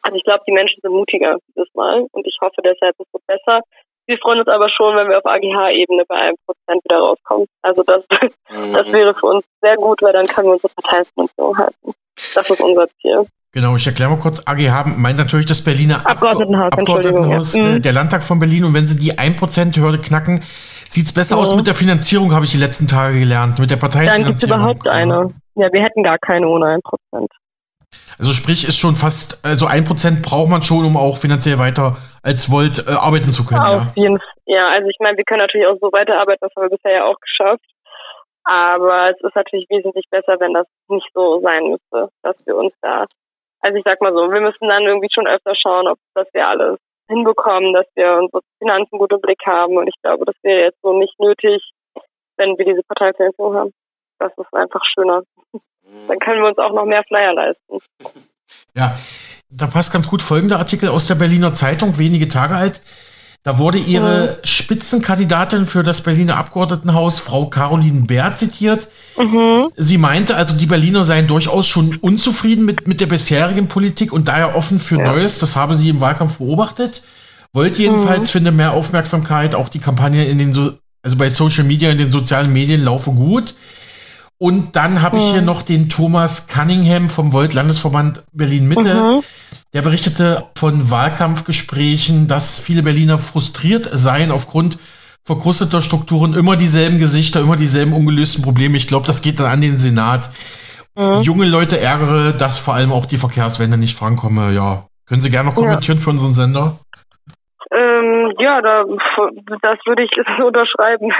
Also 0.10 0.18
ich 0.18 0.24
glaube, 0.24 0.42
die 0.48 0.54
Menschen 0.54 0.80
sind 0.82 0.92
mutiger 0.92 1.38
dieses 1.50 1.70
Mal 1.76 2.08
und 2.12 2.26
ich 2.26 2.36
hoffe 2.42 2.62
deshalb, 2.66 2.96
es 2.98 3.06
wird 3.14 3.28
besser. 3.28 3.62
Wir 4.08 4.18
freuen 4.18 4.40
uns 4.40 4.48
aber 4.48 4.68
schon, 4.68 4.98
wenn 4.98 5.08
wir 5.08 5.20
auf 5.20 5.26
AGH-Ebene 5.26 6.04
bei 6.08 6.16
einem 6.16 6.36
Prozent 6.48 6.84
wieder 6.84 6.98
rauskommen. 6.98 7.46
Also 7.62 7.84
das, 7.84 8.08
mhm. 8.50 8.74
das 8.74 8.92
wäre 8.92 9.14
für 9.14 9.28
uns 9.28 9.46
sehr 9.62 9.76
gut, 9.76 10.02
weil 10.02 10.14
dann 10.14 10.26
können 10.26 10.48
wir 10.48 10.54
unsere 10.54 10.74
Parteifinanzierung 10.74 11.56
halten. 11.56 11.94
Das 12.34 12.50
ist 12.50 12.60
unser 12.60 12.88
Ziel. 13.00 13.22
Genau, 13.52 13.76
ich 13.76 13.86
erkläre 13.86 14.10
mal 14.10 14.18
kurz. 14.18 14.42
AGH 14.48 14.98
meint 14.98 15.20
natürlich 15.20 15.46
das 15.46 15.64
Berliner 15.64 16.02
Abgeordnetenhaus, 16.10 16.72
Abgeordnetenhaus 16.74 17.54
ja. 17.54 17.64
Mhm. 17.64 17.82
der 17.84 17.94
Landtag 17.94 18.24
von 18.24 18.40
Berlin. 18.40 18.64
Und 18.64 18.74
wenn 18.74 18.88
sie 18.88 18.98
die 18.98 19.14
1%-Hürde 19.14 20.00
knacken, 20.00 20.42
sieht 20.90 21.06
es 21.06 21.14
besser 21.14 21.36
mhm. 21.36 21.42
aus 21.44 21.56
mit 21.56 21.68
der 21.68 21.76
Finanzierung, 21.76 22.34
habe 22.34 22.46
ich 22.46 22.52
die 22.52 22.58
letzten 22.58 22.88
Tage 22.88 23.20
gelernt, 23.20 23.60
mit 23.60 23.70
der 23.70 23.78
Parteifinanzierung. 23.78 24.24
Dann 24.24 24.32
gibt 24.32 24.40
es 24.40 24.44
überhaupt 24.44 24.88
eine. 24.88 25.28
Ja, 25.54 25.72
wir 25.72 25.84
hätten 25.84 26.02
gar 26.02 26.18
keine 26.18 26.48
ohne 26.48 26.80
1%. 26.80 27.28
Also 28.20 28.34
sprich, 28.34 28.68
ist 28.68 28.78
schon 28.78 28.96
fast, 28.96 29.40
also 29.46 29.66
ein 29.66 29.86
Prozent 29.86 30.22
braucht 30.22 30.50
man 30.50 30.62
schon, 30.62 30.86
um 30.86 30.98
auch 30.98 31.18
finanziell 31.18 31.58
weiter 31.58 31.98
als 32.22 32.52
Volt 32.52 32.84
äh, 32.88 32.92
arbeiten 32.92 33.30
zu 33.30 33.46
können. 33.46 33.62
Auf 33.62 33.96
ja. 33.96 34.04
jeden 34.04 34.20
Fall. 34.20 34.28
Ja, 34.46 34.66
also 34.68 34.90
ich 34.90 34.98
meine, 35.00 35.16
wir 35.16 35.24
können 35.24 35.42
natürlich 35.42 35.68
auch 35.68 35.78
so 35.80 35.92
weiterarbeiten, 35.94 36.42
das 36.42 36.52
haben 36.56 36.70
wir 36.70 36.76
bisher 36.76 36.92
ja 36.92 37.06
auch 37.06 37.20
geschafft. 37.20 37.66
Aber 38.44 39.12
es 39.12 39.22
ist 39.22 39.36
natürlich 39.36 39.70
wesentlich 39.70 40.06
besser, 40.10 40.40
wenn 40.40 40.54
das 40.54 40.66
nicht 40.90 41.08
so 41.14 41.40
sein 41.42 41.70
müsste, 41.70 42.10
dass 42.24 42.36
wir 42.46 42.56
uns 42.56 42.74
da, 42.82 43.06
also 43.62 43.78
ich 43.78 43.84
sag 43.86 44.02
mal 44.02 44.12
so, 44.12 44.32
wir 44.32 44.42
müssen 44.42 44.68
dann 44.68 44.84
irgendwie 44.84 45.14
schon 45.14 45.28
öfter 45.28 45.54
schauen, 45.56 45.88
ob 45.88 46.00
dass 46.16 46.28
wir 46.34 46.50
alles 46.50 46.80
hinbekommen, 47.08 47.74
dass 47.74 47.86
wir 47.96 48.18
unsere 48.18 48.42
Finanzen 48.58 48.98
gut 48.98 49.12
im 49.14 49.22
Blick 49.22 49.42
haben. 49.46 49.78
Und 49.78 49.88
ich 49.88 49.96
glaube, 50.02 50.26
das 50.26 50.36
wäre 50.44 50.66
jetzt 50.66 50.82
so 50.82 50.98
nicht 50.98 51.20
nötig, 51.20 51.62
wenn 52.38 52.58
wir 52.58 52.66
diese 52.66 52.84
Parteifinanzierung 52.84 53.56
haben. 53.56 53.72
Das 54.20 54.32
ist 54.38 54.54
einfach 54.54 54.82
schöner. 54.94 55.22
Dann 56.08 56.20
können 56.20 56.42
wir 56.42 56.50
uns 56.50 56.58
auch 56.58 56.74
noch 56.74 56.86
mehr 56.86 57.04
Flyer 57.08 57.34
leisten. 57.34 57.78
Ja, 58.76 58.98
da 59.50 59.68
passt 59.68 59.92
ganz 59.92 60.08
gut 60.08 60.22
folgender 60.22 60.60
Artikel 60.60 60.90
aus 60.90 61.08
der 61.08 61.16
Berliner 61.16 61.54
Zeitung, 61.54 61.98
wenige 61.98 62.28
Tage 62.28 62.56
alt. 62.56 62.82
Da 63.44 63.58
wurde 63.58 63.78
ihre 63.78 64.28
mhm. 64.28 64.46
Spitzenkandidatin 64.46 65.66
für 65.66 65.82
das 65.82 66.04
Berliner 66.04 66.36
Abgeordnetenhaus, 66.36 67.20
Frau 67.20 67.46
Caroline 67.50 68.02
Bär, 68.02 68.36
zitiert. 68.36 68.90
Mhm. 69.18 69.70
Sie 69.78 69.98
meinte 69.98 70.36
also, 70.36 70.56
die 70.56 70.66
Berliner 70.66 71.06
seien 71.06 71.28
durchaus 71.28 71.66
schon 71.66 71.96
unzufrieden 71.96 72.66
mit, 72.66 72.88
mit 72.88 73.00
der 73.00 73.06
bisherigen 73.08 73.70
Politik 73.70 74.12
und 74.12 74.28
daher 74.28 74.58
offen 74.58 74.78
für 74.78 74.98
ja. 74.98 75.14
Neues. 75.14 75.40
Das 75.40 75.56
habe 75.56 75.74
sie 75.74 75.88
im 75.88 76.02
Wahlkampf 76.02 76.38
beobachtet. 76.38 77.04
Wollte 77.54 77.82
jedenfalls, 77.82 78.30
mhm. 78.30 78.32
finde 78.34 78.52
mehr 78.52 78.74
Aufmerksamkeit. 78.74 79.56
Auch 79.56 79.70
die 79.70 79.80
Kampagne 79.80 80.26
in 80.26 80.38
den, 80.38 80.54
so 80.54 80.74
also 81.02 81.18
bei 81.18 81.30
Social 81.30 81.64
Media, 81.64 81.90
in 81.92 81.98
den 81.98 82.12
sozialen 82.12 82.52
Medien 82.52 82.84
laufe 82.84 83.12
gut. 83.12 83.56
Und 84.40 84.78
dann 84.78 85.02
habe 85.02 85.18
ich 85.18 85.26
hier 85.26 85.40
hm. 85.40 85.46
noch 85.46 85.62
den 85.62 85.90
Thomas 85.90 86.48
Cunningham 86.48 87.10
vom 87.10 87.34
Volt 87.34 87.54
Landesverband 87.54 88.24
Berlin 88.32 88.70
Mitte. 88.70 88.94
Mhm. 88.96 89.24
Der 89.74 89.82
berichtete 89.82 90.46
von 90.56 90.90
Wahlkampfgesprächen, 90.90 92.28
dass 92.28 92.58
viele 92.58 92.82
Berliner 92.82 93.18
frustriert 93.18 93.90
seien 93.92 94.32
aufgrund 94.32 94.80
verkrusteter 95.26 95.82
Strukturen, 95.82 96.34
immer 96.34 96.56
dieselben 96.56 97.00
Gesichter, 97.00 97.42
immer 97.42 97.58
dieselben 97.58 97.94
ungelösten 97.94 98.42
Probleme. 98.42 98.78
Ich 98.78 98.88
glaube, 98.88 99.06
das 99.06 99.22
geht 99.22 99.40
dann 99.40 99.48
an 99.48 99.62
den 99.62 99.78
Senat. 99.78 100.32
Mhm. 100.96 101.22
Junge 101.22 101.46
Leute 101.46 101.80
ärgere, 101.80 102.34
dass 102.34 102.58
vor 102.58 102.74
allem 102.74 102.94
auch 102.94 103.06
die 103.06 103.18
Verkehrswende 103.18 103.78
nicht 103.78 103.96
vorankomme. 103.96 104.54
Ja, 104.54 104.88
können 105.06 105.22
Sie 105.22 105.30
gerne 105.30 105.50
noch 105.50 105.56
kommentieren 105.56 105.98
ja. 105.98 106.04
für 106.04 106.10
unseren 106.12 106.34
Sender? 106.34 106.80
Ja, 108.40 108.62
da, 108.62 108.84
das 108.84 109.80
würde 109.86 110.04
ich 110.04 110.12
unterschreiben. 110.44 111.12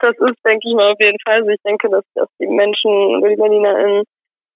Das 0.00 0.12
ist, 0.18 0.38
denke 0.44 0.68
ich 0.68 0.74
mal, 0.74 0.92
auf 0.92 1.00
jeden 1.00 1.18
Fall. 1.24 1.38
Also 1.40 1.50
ich 1.50 1.62
denke, 1.64 1.88
dass, 1.88 2.04
dass 2.14 2.28
die 2.40 2.48
Menschen 2.48 3.22
die 3.22 3.36
BerlinerInnen, 3.36 4.02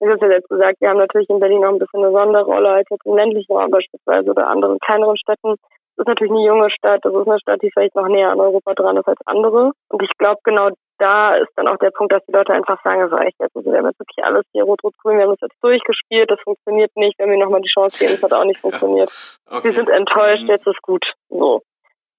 wie 0.01 0.07
du 0.07 0.13
es 0.13 0.21
ja 0.21 0.29
selbst 0.29 0.49
gesagt, 0.49 0.81
wir 0.81 0.89
haben 0.89 0.99
natürlich 0.99 1.31
in 1.31 1.41
Berlin 1.41 1.61
noch 1.61 1.71
ein 1.71 1.79
bisschen 1.79 2.03
eine 2.03 2.13
Sonderrolle 2.13 2.71
als 2.71 2.89
jetzt 2.91 3.07
im 3.07 3.17
ländlichen 3.17 3.53
Raum 3.53 3.71
beispielsweise 3.71 4.31
oder 4.31 4.49
anderen 4.49 4.79
kleineren 4.81 5.17
Städten. 5.17 5.55
Das 5.97 6.07
ist 6.07 6.09
natürlich 6.09 6.33
eine 6.33 6.47
junge 6.47 6.71
Stadt, 6.71 7.01
das 7.05 7.13
ist 7.13 7.29
eine 7.29 7.39
Stadt, 7.39 7.63
die 7.63 7.71
vielleicht 7.73 7.95
noch 7.95 8.09
näher 8.09 8.31
an 8.31 8.41
Europa 8.41 8.75
dran 8.75 8.97
ist 8.97 9.07
als 9.07 9.21
andere. 9.27 9.73
Und 9.89 10.03
ich 10.03 10.11
glaube, 10.19 10.41
genau 10.43 10.71
da 10.99 11.37
ist 11.37 11.51
dann 11.57 11.69
auch 11.69 11.77
der 11.77 11.91
Punkt, 11.91 12.13
dass 12.13 12.25
die 12.27 12.33
Leute 12.33 12.53
einfach 12.53 12.83
sagen, 12.83 13.03
es 13.03 13.13
reicht 13.13 13.37
jetzt. 13.39 13.55
Also 13.55 13.71
wir 13.71 13.79
haben 13.79 13.87
jetzt 13.87 14.01
wirklich 14.01 14.25
alles 14.25 14.45
hier 14.53 14.65
rot-rot-grün, 14.65 15.17
wir 15.17 15.25
haben 15.25 15.37
das 15.39 15.49
jetzt 15.49 15.63
durchgespielt, 15.63 16.31
das 16.31 16.41
funktioniert 16.41 16.91
nicht, 16.97 17.19
wenn 17.19 17.31
wir 17.31 17.39
nochmal 17.39 17.61
die 17.61 17.73
Chance 17.73 17.99
geben, 17.99 18.13
das 18.13 18.23
hat 18.23 18.39
auch 18.39 18.45
nicht 18.45 18.61
funktioniert. 18.61 19.11
Okay. 19.47 19.65
Wir 19.65 19.73
sind 19.73 19.89
enttäuscht, 19.91 20.45
mhm. 20.45 20.49
jetzt 20.49 20.67
ist 20.67 20.83
gut. 20.83 21.05
So. 21.29 21.63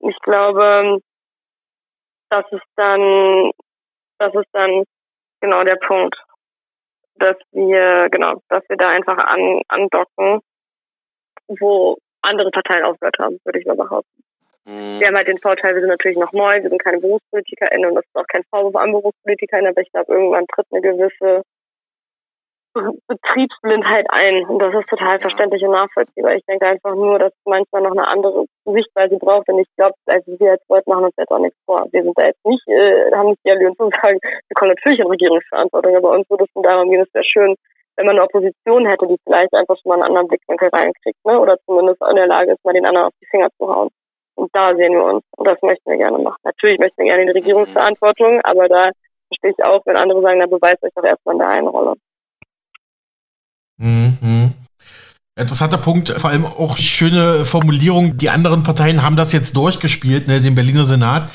Ich 0.04 0.18
glaube, 0.22 1.00
das 2.30 2.46
ist 2.52 2.68
dann, 2.76 3.52
das 4.20 4.34
ist 4.34 4.50
dann 4.54 4.84
genau 5.42 5.64
der 5.64 5.76
Punkt, 5.76 6.16
dass 7.16 7.36
wir, 7.52 8.10
genau, 8.10 8.42
dass 8.50 8.64
wir 8.70 8.78
da 8.78 8.88
einfach 8.88 9.18
an, 9.18 9.62
andocken, 9.68 10.42
wo 11.48 11.98
andere 12.22 12.52
Parteien 12.52 12.86
aufgehört 12.86 13.18
haben, 13.20 13.40
würde 13.44 13.60
ich 13.60 13.66
mal 13.66 13.76
behaupten. 13.76 14.24
Mhm. 14.66 15.00
Wir 15.00 15.08
haben 15.08 15.16
halt 15.16 15.28
den 15.28 15.40
Vorteil, 15.40 15.74
wir 15.74 15.82
sind 15.82 15.90
natürlich 15.90 16.18
noch 16.18 16.32
neu, 16.34 16.54
wir 16.54 16.70
sind 16.70 16.84
keine 16.84 17.00
BerufspolitikerInnen 17.00 17.90
und 17.90 17.96
das 17.96 18.06
ist 18.06 18.16
auch 18.16 18.28
kein 18.28 18.44
Vorwurf 18.50 18.76
an 18.76 18.92
BerufspolitikerInnen, 18.92 19.72
aber 19.72 19.82
ich 19.82 19.92
glaube, 19.92 20.14
irgendwann 20.14 20.48
tritt 20.48 20.68
eine 20.72 20.82
gewisse 20.82 21.44
Betriebsblindheit 22.74 24.06
ein. 24.10 24.46
Und 24.46 24.60
das 24.60 24.74
ist 24.74 24.90
total 24.90 25.20
verständlich 25.20 25.64
und 25.64 25.72
nachvollziehbar. 25.72 26.36
Ich 26.36 26.46
denke 26.46 26.68
einfach 26.68 26.96
nur, 26.96 27.20
dass 27.20 27.34
manchmal 27.46 27.82
noch 27.82 27.92
eine 27.92 28.08
andere 28.08 28.46
Sichtweise 28.66 29.18
braucht. 29.18 29.50
Und 29.50 29.60
ich 29.60 29.68
glaube, 29.76 29.94
also 30.06 30.40
wir 30.40 30.52
als 30.52 30.64
Leute 30.70 30.90
machen 30.90 31.06
uns 31.06 31.16
jetzt 31.18 31.32
auch 31.32 31.40
nichts 31.40 31.58
vor. 31.66 31.86
Wir 31.92 32.04
sind 32.04 32.18
da 32.18 32.28
jetzt 32.28 32.46
nicht, 32.46 32.68
äh, 32.68 33.12
haben 33.14 33.30
nicht 33.30 33.42
die 33.46 33.52
Allianz 33.52 33.78
zu 33.78 33.90
sagen, 34.02 34.20
wir 34.22 34.56
kommen 34.56 34.74
natürlich 34.76 35.00
in 35.00 35.08
Regierungsverantwortung, 35.08 35.96
aber 35.96 36.12
uns 36.12 36.30
würde 36.30 36.46
es 36.46 36.62
darum 36.62 36.90
gehen, 36.90 37.02
es 37.02 37.14
wäre 37.14 37.26
schön, 37.26 37.56
wenn 37.98 38.06
man 38.06 38.16
eine 38.16 38.24
Opposition 38.24 38.86
hätte, 38.88 39.08
die 39.08 39.18
vielleicht 39.24 39.54
einfach 39.54 39.76
schon 39.82 39.90
mal 39.90 39.96
einen 39.96 40.08
anderen 40.08 40.28
Blickwinkel 40.28 40.70
reinkriegt, 40.70 41.26
ne? 41.26 41.40
Oder 41.40 41.58
zumindest 41.66 42.02
in 42.10 42.16
der 42.16 42.28
Lage 42.28 42.54
ist, 42.54 42.64
mal 42.64 42.74
den 42.74 42.86
anderen 42.86 43.08
auf 43.08 43.14
die 43.22 43.28
Finger 43.28 43.48
zu 43.58 43.68
hauen. 43.68 43.90
Und 44.36 44.50
da 44.54 44.74
sehen 44.76 44.94
wir 44.94 45.04
uns. 45.04 45.24
Und 45.38 45.48
das 45.48 45.62
möchten 45.62 45.92
wir 45.92 45.98
gerne 45.98 46.18
machen. 46.18 46.40
Natürlich 46.44 46.80
möchten 46.80 47.04
wir 47.04 47.10
gerne 47.10 47.26
die 47.26 47.38
Regierungsverantwortung, 47.38 48.40
aber 48.44 48.70
da 48.70 48.86
verstehe 49.28 49.52
ich 49.52 49.66
auch, 49.66 49.82
wenn 49.86 49.98
andere 49.98 50.22
sagen, 50.22 50.40
na 50.40 50.48
beweist 50.48 50.82
euch 50.84 50.94
doch 50.96 51.04
erstmal 51.04 51.36
in 51.36 51.40
der 51.40 51.50
einen 51.50 51.68
Rolle. 51.68 51.96
Mhm. 53.82 54.54
Interessanter 55.36 55.78
Punkt, 55.78 56.14
vor 56.18 56.30
allem 56.30 56.46
auch 56.46 56.78
schöne 56.78 57.46
Formulierung. 57.46 58.18
Die 58.18 58.30
anderen 58.30 58.64
Parteien 58.64 59.02
haben 59.02 59.16
das 59.16 59.32
jetzt 59.32 59.56
durchgespielt, 59.56 60.28
ne, 60.28 60.42
den 60.42 60.56
Berliner 60.56 60.84
Senat. 60.84 61.30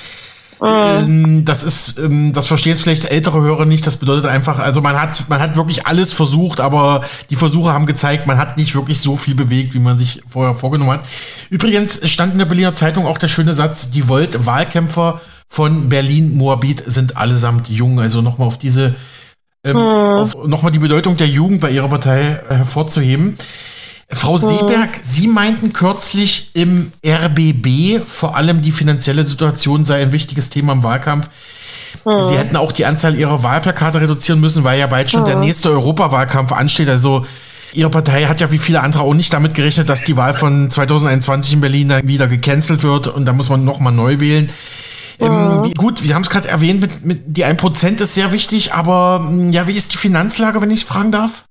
Mhm. 0.61 1.45
Das 1.45 1.65
ist, 1.65 1.99
ähm, 1.99 2.33
das 2.33 2.47
verstehen 2.47 2.71
jetzt 2.71 2.83
vielleicht 2.83 3.05
ältere 3.07 3.41
Hörer 3.41 3.65
nicht. 3.65 3.87
Das 3.87 3.99
bedeutet 3.99 4.27
einfach, 4.27 4.59
also 4.59 4.81
man 4.81 5.01
hat, 5.01 5.29
man 5.29 5.41
hat 5.41 5.57
wirklich 5.57 5.87
alles 5.87 6.13
versucht, 6.13 6.61
aber 6.61 7.05
die 7.31 7.37
Versuche 7.37 7.73
haben 7.73 7.87
gezeigt, 7.87 8.27
man 8.27 8.39
hat 8.39 8.57
nicht 8.57 8.75
wirklich 8.75 9.01
so 9.01 9.17
viel 9.17 9.35
bewegt, 9.35 9.75
wie 9.75 9.79
man 9.79 9.99
sich 9.99 10.23
vorher 10.29 10.55
vorgenommen 10.55 10.93
hat. 10.93 11.07
Übrigens 11.51 12.01
stand 12.09 12.33
in 12.33 12.39
der 12.39 12.47
Berliner 12.47 12.75
Zeitung 12.75 13.07
auch 13.07 13.19
der 13.19 13.29
schöne 13.29 13.53
Satz, 13.53 13.91
die 13.91 14.09
Volt-Wahlkämpfer 14.09 15.21
von 15.49 15.89
Berlin-Moabit 15.89 16.85
sind 16.87 17.17
allesamt 17.17 17.69
jung. 17.69 18.01
Also 18.01 18.23
nochmal 18.23 18.49
auf 18.49 18.59
diese, 18.59 18.95
ähm, 19.65 19.77
mhm. 19.77 20.49
nochmal 20.49 20.73
die 20.73 20.79
Bedeutung 20.79 21.17
der 21.17 21.29
Jugend 21.29 21.61
bei 21.61 21.71
ihrer 21.71 21.89
Partei 21.89 22.41
hervorzuheben. 22.49 23.37
Frau 24.09 24.37
Seeberg, 24.37 25.01
Sie 25.03 25.27
meinten 25.27 25.73
kürzlich 25.73 26.51
im 26.55 26.93
RBB, 27.05 28.07
vor 28.07 28.37
allem 28.37 28.63
die 28.63 28.71
finanzielle 28.71 29.25
Situation 29.25 29.85
sei 29.85 30.01
ein 30.01 30.13
wichtiges 30.13 30.49
Thema 30.49 30.75
im 30.75 30.85
Wahlkampf. 30.85 31.29
Sie 32.05 32.39
hätten 32.39 32.57
auch 32.57 32.71
die 32.71 32.87
Anzahl 32.87 33.17
Ihrer 33.17 33.43
Wahlplakate 33.43 34.01
reduzieren 34.01 34.41
müssen, 34.41 34.63
weil 34.63 34.79
ja 34.79 34.87
bald 34.87 35.11
schon 35.11 35.25
der 35.25 35.37
nächste 35.37 35.71
Europawahlkampf 35.71 36.53
ansteht. 36.53 36.89
Also 36.89 37.27
Ihre 37.73 37.91
Partei 37.91 38.25
hat 38.25 38.41
ja 38.41 38.53
wie 38.53 38.59
viele 38.59 38.81
andere 38.81 39.03
auch 39.03 39.15
nicht 39.15 39.33
damit 39.33 39.55
gerechnet, 39.55 39.89
dass 39.89 40.05
die 40.05 40.17
Wahl 40.17 40.35
von 40.35 40.71
2021 40.71 41.55
in 41.55 41.61
Berlin 41.61 41.89
dann 41.89 42.07
wieder 42.07 42.29
gecancelt 42.29 42.85
wird 42.85 43.09
und 43.09 43.27
da 43.27 43.33
muss 43.33 43.51
man 43.51 43.65
nochmal 43.65 43.93
neu 43.93 44.21
wählen. 44.21 44.51
Ähm, 45.21 45.65
wie, 45.65 45.75
gut, 45.75 45.99
Sie 45.99 46.15
haben 46.15 46.23
es 46.23 46.31
gerade 46.31 46.49
erwähnt, 46.49 46.81
mit, 46.81 47.05
mit 47.05 47.19
die 47.27 47.45
1% 47.45 48.01
ist 48.01 48.15
sehr 48.15 48.33
wichtig, 48.33 48.73
aber 48.73 49.21
ja, 49.51 49.67
wie 49.67 49.77
ist 49.77 49.95
die 49.95 49.99
Finanzlage, 49.99 50.61
wenn 50.61 50.71
ich 50.71 50.85
fragen 50.85 51.13
darf? 51.13 51.47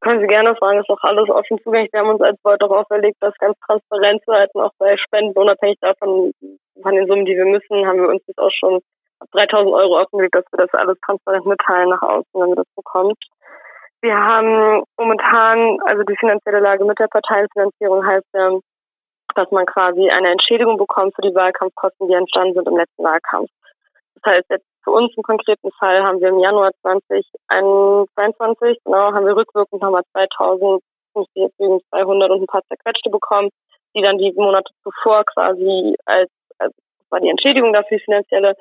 Können 0.00 0.20
Sie 0.20 0.26
gerne 0.26 0.56
fragen, 0.56 0.80
ist 0.80 0.88
doch 0.88 1.02
alles 1.02 1.28
offen 1.28 1.58
zugänglich. 1.62 1.92
Wir 1.92 2.00
haben 2.00 2.10
uns 2.10 2.22
als 2.22 2.38
Wort 2.42 2.62
auch 2.62 2.70
auferlegt, 2.70 3.18
das 3.20 3.34
ganz 3.38 3.58
transparent 3.66 4.22
zu 4.24 4.32
halten, 4.32 4.60
auch 4.60 4.72
bei 4.78 4.96
Spenden, 4.96 5.36
unabhängig 5.36 5.78
davon, 5.80 6.32
von 6.82 6.94
den 6.94 7.06
Summen, 7.06 7.26
die 7.26 7.36
wir 7.36 7.44
müssen, 7.44 7.86
haben 7.86 8.00
wir 8.00 8.08
uns 8.08 8.22
jetzt 8.26 8.38
auch 8.38 8.52
schon 8.58 8.80
3000 9.32 9.74
Euro 9.74 10.00
offengelegt, 10.00 10.34
dass 10.34 10.44
wir 10.50 10.66
das 10.66 10.80
alles 10.80 10.96
transparent 11.04 11.44
mitteilen 11.44 11.90
nach 11.90 12.02
außen, 12.02 12.32
wenn 12.32 12.48
wir 12.48 12.56
das 12.56 12.74
bekommen. 12.74 13.12
Wir 14.00 14.14
haben 14.14 14.82
momentan, 14.96 15.76
also 15.84 16.02
die 16.04 16.16
finanzielle 16.18 16.60
Lage 16.60 16.84
mit 16.86 16.98
der 16.98 17.08
Parteienfinanzierung 17.08 18.06
heißt 18.06 18.26
ja, 18.32 18.58
dass 19.34 19.50
man 19.50 19.66
quasi 19.66 20.08
eine 20.08 20.30
Entschädigung 20.32 20.76
bekommt 20.76 21.14
für 21.14 21.22
die 21.22 21.34
Wahlkampfkosten, 21.34 22.08
die 22.08 22.14
entstanden 22.14 22.54
sind 22.54 22.68
im 22.68 22.76
letzten 22.76 23.04
Wahlkampf. 23.04 23.50
Das 24.22 24.32
heißt, 24.32 24.50
jetzt 24.50 24.66
für 24.84 24.90
uns 24.90 25.12
im 25.16 25.22
konkreten 25.22 25.70
Fall 25.78 26.02
haben 26.02 26.20
wir 26.20 26.28
im 26.28 26.38
Januar 26.38 26.72
2022, 26.82 28.78
genau, 28.84 29.12
haben 29.12 29.26
wir 29.26 29.36
rückwirkend 29.36 29.82
nochmal 29.82 30.02
2000, 30.12 30.82
jetzt 31.34 31.56
200 31.58 32.30
und 32.30 32.42
ein 32.42 32.46
paar 32.46 32.62
zerquetschte 32.68 33.10
bekommen, 33.10 33.50
die 33.94 34.02
dann 34.02 34.18
die 34.18 34.32
Monate 34.32 34.72
zuvor 34.82 35.24
quasi 35.24 35.96
als, 36.06 36.30
als 36.58 36.74
war 37.10 37.20
die 37.20 37.28
Entschädigung 37.28 37.72
dafür 37.72 37.98
finanzielle. 37.98 38.54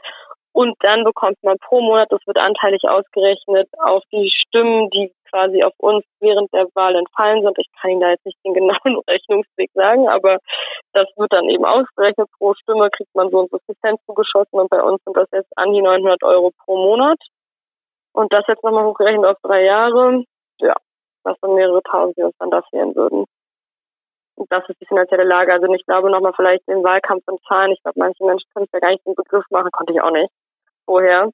Und 0.52 0.76
dann 0.80 1.04
bekommt 1.04 1.38
man 1.44 1.58
pro 1.60 1.80
Monat, 1.80 2.08
das 2.12 2.26
wird 2.26 2.38
anteilig 2.38 2.82
ausgerechnet, 2.84 3.70
auf 3.80 4.04
die 4.12 4.32
Stimmen, 4.32 4.90
die 4.90 5.14
quasi 5.30 5.64
auf 5.64 5.74
uns 5.78 6.04
während 6.20 6.52
der 6.54 6.68
Wahl 6.76 6.96
entfallen 6.96 7.44
sind. 7.44 7.58
Ich 7.58 7.70
kann 7.80 7.92
Ihnen 7.92 8.02
da 8.02 8.10
jetzt 8.10 8.26
nicht 8.26 8.38
den 8.46 8.54
genauen 8.60 9.02
Rechnungsweg 9.08 9.72
sagen, 9.74 10.08
aber 10.10 10.38
das 10.94 11.08
wird 11.18 11.34
dann 11.34 11.50
eben 11.50 11.66
ausgerechnet. 11.66 12.30
Pro 12.38 12.54
Stimme 12.56 12.90
kriegt 12.90 13.14
man 13.16 13.30
so 13.30 13.40
und 13.40 13.52
so 13.52 13.60
viel 13.66 13.76
zugeschossen 14.06 14.60
und 14.60 14.70
bei 14.70 14.82
uns 14.82 15.04
sind 15.04 15.16
das 15.16 15.28
jetzt 15.32 15.52
an 15.58 15.74
die 15.74 15.82
900 15.82 16.24
Euro 16.24 16.52
pro 16.66 16.78
Monat. 16.78 17.20
Und 18.14 18.34
das 18.34 18.44
jetzt 18.48 18.64
nochmal 18.64 18.86
hochgerechnet 18.86 19.26
auf 19.26 19.38
drei 19.44 19.64
Jahre, 19.64 20.24
ja, 20.60 20.76
das 21.24 21.38
sind 21.42 21.54
mehrere 21.54 21.82
Tausend, 21.84 22.18
die 22.18 22.24
uns 22.24 22.36
dann 22.40 22.50
da 22.50 22.62
fehlen 22.70 22.96
würden. 22.96 23.26
Und 24.36 24.52
das 24.52 24.68
ist 24.68 24.82
die 24.82 24.86
finanzielle 24.88 25.26
Lage. 25.26 25.54
Also 25.54 25.72
ich 25.74 25.86
glaube 25.86 26.10
nochmal 26.10 26.34
vielleicht 26.36 26.68
den 26.68 26.84
Wahlkampf 26.84 27.24
in 27.28 27.38
Zahlen. 27.48 27.72
Ich 27.72 27.84
glaube, 27.84 28.00
manche 28.00 28.26
Menschen 28.26 28.50
können 28.54 28.66
es 28.66 28.72
ja 28.74 28.80
gar 28.80 28.92
nicht 28.92 29.06
den 29.06 29.16
Begriff 29.16 29.46
machen, 29.52 29.70
konnte 29.72 29.94
ich 29.94 30.02
auch 30.02 30.12
nicht 30.12 30.32
vorher 30.86 31.30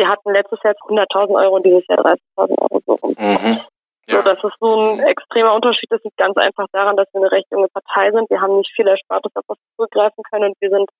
wir 0.00 0.08
hatten 0.08 0.32
letztes 0.32 0.58
Jahr 0.62 0.74
100.000 0.74 1.42
Euro 1.42 1.56
und 1.56 1.66
dieses 1.66 1.86
Jahr 1.88 1.98
30.000 1.98 2.58
Euro 2.62 2.79
so 3.00 3.06
rum. 3.06 3.14
Mhm. 3.18 3.60
Ja. 4.08 4.16
So, 4.16 4.22
das 4.22 4.42
ist 4.42 4.58
so 4.58 4.74
ein 4.74 5.00
extremer 5.00 5.54
Unterschied. 5.54 5.90
Das 5.90 6.02
liegt 6.02 6.16
ganz 6.16 6.36
einfach 6.36 6.66
daran, 6.72 6.96
dass 6.96 7.06
wir 7.12 7.20
eine 7.20 7.30
recht 7.30 7.46
junge 7.50 7.68
Partei 7.68 8.10
sind. 8.10 8.28
Wir 8.28 8.40
haben 8.40 8.56
nicht 8.56 8.72
viel 8.74 8.88
Erspartes, 8.88 9.30
auf 9.34 9.44
was 9.46 9.58
wir 9.58 9.76
zurückgreifen 9.76 10.24
können 10.30 10.50
und 10.50 10.56
wir 10.60 10.70
sind 10.70 10.90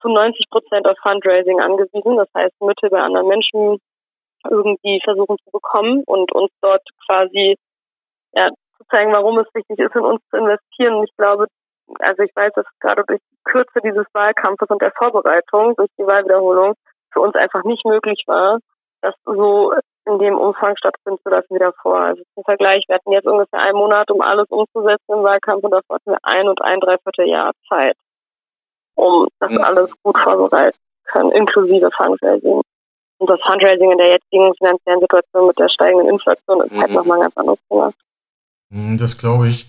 zu 0.00 0.08
90 0.08 0.48
Prozent 0.50 0.86
auf 0.86 0.96
Fundraising 1.02 1.60
angewiesen. 1.60 2.16
Das 2.16 2.28
heißt, 2.34 2.54
Mittel 2.60 2.90
bei 2.90 3.00
anderen 3.00 3.28
Menschen 3.28 3.78
irgendwie 4.48 5.00
versuchen 5.02 5.36
zu 5.44 5.50
bekommen 5.50 6.04
und 6.06 6.32
uns 6.32 6.50
dort 6.62 6.82
quasi 7.06 7.56
ja, 8.32 8.48
zu 8.76 8.84
zeigen, 8.90 9.12
warum 9.12 9.38
es 9.38 9.52
wichtig 9.54 9.78
ist, 9.78 9.94
in 9.94 10.02
uns 10.02 10.22
zu 10.30 10.36
investieren. 10.36 10.94
Und 10.94 11.04
ich 11.08 11.16
glaube, 11.16 11.46
also 12.00 12.22
ich 12.22 12.34
weiß, 12.34 12.52
dass 12.54 12.66
gerade 12.80 13.04
durch 13.06 13.20
die 13.30 13.38
Kürze 13.44 13.80
dieses 13.82 14.06
Wahlkampfes 14.12 14.68
und 14.68 14.80
der 14.80 14.92
Vorbereitung, 14.92 15.74
durch 15.76 15.90
die 15.98 16.06
Wahlwiederholung, 16.06 16.74
für 17.12 17.20
uns 17.20 17.34
einfach 17.34 17.64
nicht 17.64 17.84
möglich 17.84 18.22
war, 18.26 18.58
das 19.00 19.14
so 19.24 19.72
in 20.08 20.18
dem 20.18 20.36
Umfang 20.38 20.76
stattfinden 20.76 21.20
zu 21.22 21.28
lassen 21.28 21.54
wie 21.54 21.58
davor. 21.58 22.02
Also 22.04 22.22
zum 22.34 22.44
Vergleich, 22.44 22.84
wir 22.88 22.96
hatten 22.96 23.12
jetzt 23.12 23.26
ungefähr 23.26 23.60
einen 23.60 23.76
Monat, 23.76 24.10
um 24.10 24.20
alles 24.20 24.46
umzusetzen 24.48 25.12
im 25.12 25.22
Wahlkampf 25.22 25.62
und 25.62 25.70
davor 25.70 25.96
hatten 25.96 26.10
wir 26.10 26.18
ein 26.22 26.48
und 26.48 26.60
ein 26.62 26.80
Dreivierteljahr 26.80 27.52
Zeit, 27.68 27.96
um 28.94 29.28
das 29.40 29.52
ja. 29.52 29.60
alles 29.60 29.92
gut 30.02 30.18
vorbereiten 30.18 30.72
zu 30.72 31.12
können, 31.12 31.32
inklusive 31.32 31.90
Fundraising. 31.96 32.62
Und 33.20 33.30
das 33.30 33.40
Fundraising 33.46 33.92
in 33.92 33.98
der 33.98 34.08
jetzigen 34.08 34.54
finanziellen 34.54 35.00
Situation 35.00 35.46
mit 35.46 35.58
der 35.58 35.68
steigenden 35.68 36.08
Inflation 36.08 36.62
ist 36.62 36.70
halt 36.70 36.72
mhm. 36.72 36.80
halt 36.80 36.92
nochmal 36.92 37.18
ein 37.18 37.22
ganz 37.22 37.36
anderes 37.36 37.60
Thema. 37.68 37.92
Mhm, 38.70 38.98
das 38.98 39.18
glaube 39.18 39.48
ich. 39.48 39.66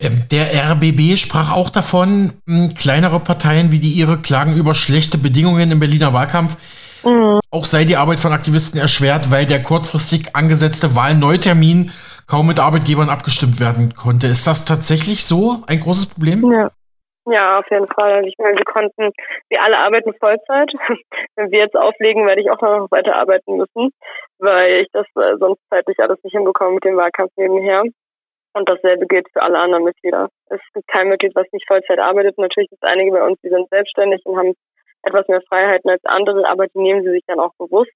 Ähm, 0.00 0.24
der 0.30 0.46
RBB 0.72 1.16
sprach 1.16 1.52
auch 1.52 1.70
davon, 1.70 2.40
kleinere 2.76 3.18
Parteien 3.20 3.72
wie 3.72 3.80
die 3.80 3.92
ihre 3.92 4.18
klagen 4.18 4.56
über 4.56 4.74
schlechte 4.74 5.18
Bedingungen 5.18 5.70
im 5.70 5.80
Berliner 5.80 6.12
Wahlkampf. 6.12 6.56
Auch 7.50 7.64
sei 7.64 7.84
die 7.84 7.96
Arbeit 7.96 8.18
von 8.18 8.32
Aktivisten 8.32 8.80
erschwert, 8.80 9.30
weil 9.30 9.46
der 9.46 9.62
kurzfristig 9.62 10.34
angesetzte 10.34 10.94
Wahlneutermin 10.94 11.90
kaum 12.26 12.46
mit 12.46 12.60
Arbeitgebern 12.60 13.08
abgestimmt 13.08 13.60
werden 13.60 13.94
konnte. 13.94 14.26
Ist 14.26 14.46
das 14.46 14.64
tatsächlich 14.64 15.24
so 15.24 15.62
ein 15.66 15.80
großes 15.80 16.14
Problem? 16.14 16.50
Ja. 16.52 16.70
Ja, 17.30 17.58
auf 17.58 17.66
jeden 17.70 17.86
Fall. 17.88 18.26
Ich 18.26 18.34
meine, 18.38 18.56
wir 18.56 18.64
konnten, 18.64 19.12
wir 19.50 19.62
alle 19.62 19.78
arbeiten 19.78 20.14
Vollzeit. 20.14 20.72
Wenn 21.36 21.50
wir 21.50 21.58
jetzt 21.58 21.76
auflegen, 21.76 22.26
werde 22.26 22.40
ich 22.40 22.50
auch 22.50 22.60
noch 22.62 22.90
weiter 22.90 23.16
arbeiten 23.16 23.58
müssen, 23.58 23.92
weil 24.38 24.80
ich 24.80 24.88
das 24.92 25.04
äh, 25.14 25.36
sonst 25.38 25.60
zeitlich 25.68 25.98
alles 25.98 26.16
nicht 26.24 26.32
hinbekomme 26.32 26.76
mit 26.76 26.84
dem 26.84 26.96
Wahlkampf 26.96 27.32
nebenher. 27.36 27.82
Und 28.54 28.66
dasselbe 28.66 29.06
gilt 29.06 29.28
für 29.30 29.42
alle 29.42 29.58
anderen 29.58 29.84
Mitglieder. 29.84 30.28
Es 30.46 30.60
gibt 30.72 30.88
kein 30.88 31.10
Mitglied, 31.10 31.34
was 31.34 31.46
nicht 31.52 31.68
Vollzeit 31.68 31.98
arbeitet. 31.98 32.38
Natürlich 32.38 32.70
gibt 32.70 32.82
es 32.82 32.90
einige 32.90 33.12
bei 33.12 33.22
uns, 33.22 33.38
die 33.42 33.50
sind 33.50 33.68
selbstständig 33.68 34.24
und 34.24 34.38
haben 34.38 34.54
etwas 35.08 35.28
mehr 35.28 35.42
Freiheiten 35.42 35.90
als 35.90 36.04
andere, 36.04 36.48
aber 36.48 36.66
die 36.66 36.78
nehmen 36.78 37.02
sie 37.02 37.10
sich 37.10 37.24
dann 37.26 37.40
auch 37.40 37.52
bewusst. 37.58 37.92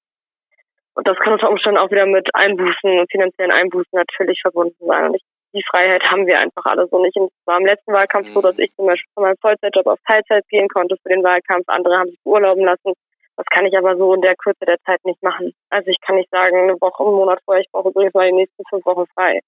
Und 0.95 1.07
das 1.07 1.17
kann 1.19 1.33
unter 1.33 1.49
Umständen 1.49 1.79
auch 1.79 1.91
wieder 1.91 2.07
mit 2.07 2.29
Einbußen 2.35 2.99
und 2.99 3.11
finanziellen 3.11 3.53
Einbußen 3.53 3.93
natürlich 3.93 4.41
verbunden 4.43 4.85
sein. 4.85 5.07
Und 5.07 5.15
ich, 5.15 5.23
die 5.55 5.65
Freiheit 5.71 6.03
haben 6.11 6.27
wir 6.27 6.39
einfach 6.39 6.67
alle 6.67 6.87
so 6.89 7.01
nicht. 7.03 7.17
Und 7.17 7.33
es 7.33 7.47
war 7.47 7.59
im 7.59 7.67
letzten 7.67 7.93
Wahlkampf 7.93 8.29
so, 8.29 8.43
dass 8.43 8.59
ich 8.59 8.75
zum 8.75 8.87
Beispiel 8.87 9.11
von 9.15 9.25
meinem 9.25 9.39
Vollzeitjob 9.41 9.87
auf 9.87 9.99
Teilzeit 10.07 10.47
gehen 10.49 10.69
konnte 10.69 10.97
für 11.03 11.09
den 11.09 11.25
Wahlkampf. 11.25 11.65
Andere 11.69 11.97
haben 11.97 12.11
sich 12.11 12.23
beurlauben 12.25 12.65
lassen. 12.65 12.93
Das 13.37 13.47
kann 13.47 13.65
ich 13.65 13.77
aber 13.77 13.97
so 13.97 14.13
in 14.13 14.21
der 14.21 14.37
Kürze 14.37 14.67
der 14.67 14.79
Zeit 14.85 15.03
nicht 15.05 15.23
machen. 15.23 15.55
Also 15.71 15.91
ich 15.91 16.01
kann 16.03 16.17
nicht 16.17 16.31
sagen, 16.31 16.57
eine 16.57 16.81
Woche, 16.81 17.03
einen 17.03 17.15
Monat 17.15 17.41
vorher, 17.47 17.63
ich 17.63 17.73
brauche 17.73 17.89
übrigens 17.89 18.13
mal 18.13 18.29
die 18.29 18.37
nächsten 18.37 18.63
fünf 18.69 18.85
Wochen 18.85 19.07
frei 19.15 19.41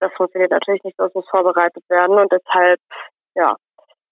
das 0.00 0.12
funktioniert 0.14 0.50
natürlich 0.50 0.82
nicht, 0.84 0.98
das 0.98 1.12
muss 1.14 1.28
vorbereitet 1.28 1.84
werden 1.88 2.18
und 2.18 2.30
deshalb, 2.30 2.80
ja, 3.34 3.56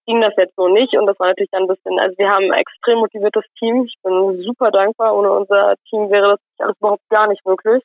ging 0.06 0.20
das 0.20 0.34
jetzt 0.36 0.54
so 0.56 0.68
nicht 0.68 0.96
und 0.96 1.06
das 1.06 1.18
war 1.18 1.28
natürlich 1.28 1.50
dann 1.50 1.64
ein 1.64 1.68
bisschen, 1.68 1.98
also 1.98 2.16
wir 2.16 2.28
haben 2.28 2.44
ein 2.44 2.58
extrem 2.58 2.98
motiviertes 2.98 3.44
Team. 3.58 3.84
Ich 3.84 3.96
bin 4.02 4.40
super 4.42 4.70
dankbar. 4.70 5.16
Ohne 5.16 5.32
unser 5.32 5.74
Team 5.90 6.10
wäre 6.10 6.36
das 6.36 6.40
alles 6.58 6.76
überhaupt 6.78 7.08
gar 7.10 7.26
nicht 7.26 7.44
möglich. 7.44 7.82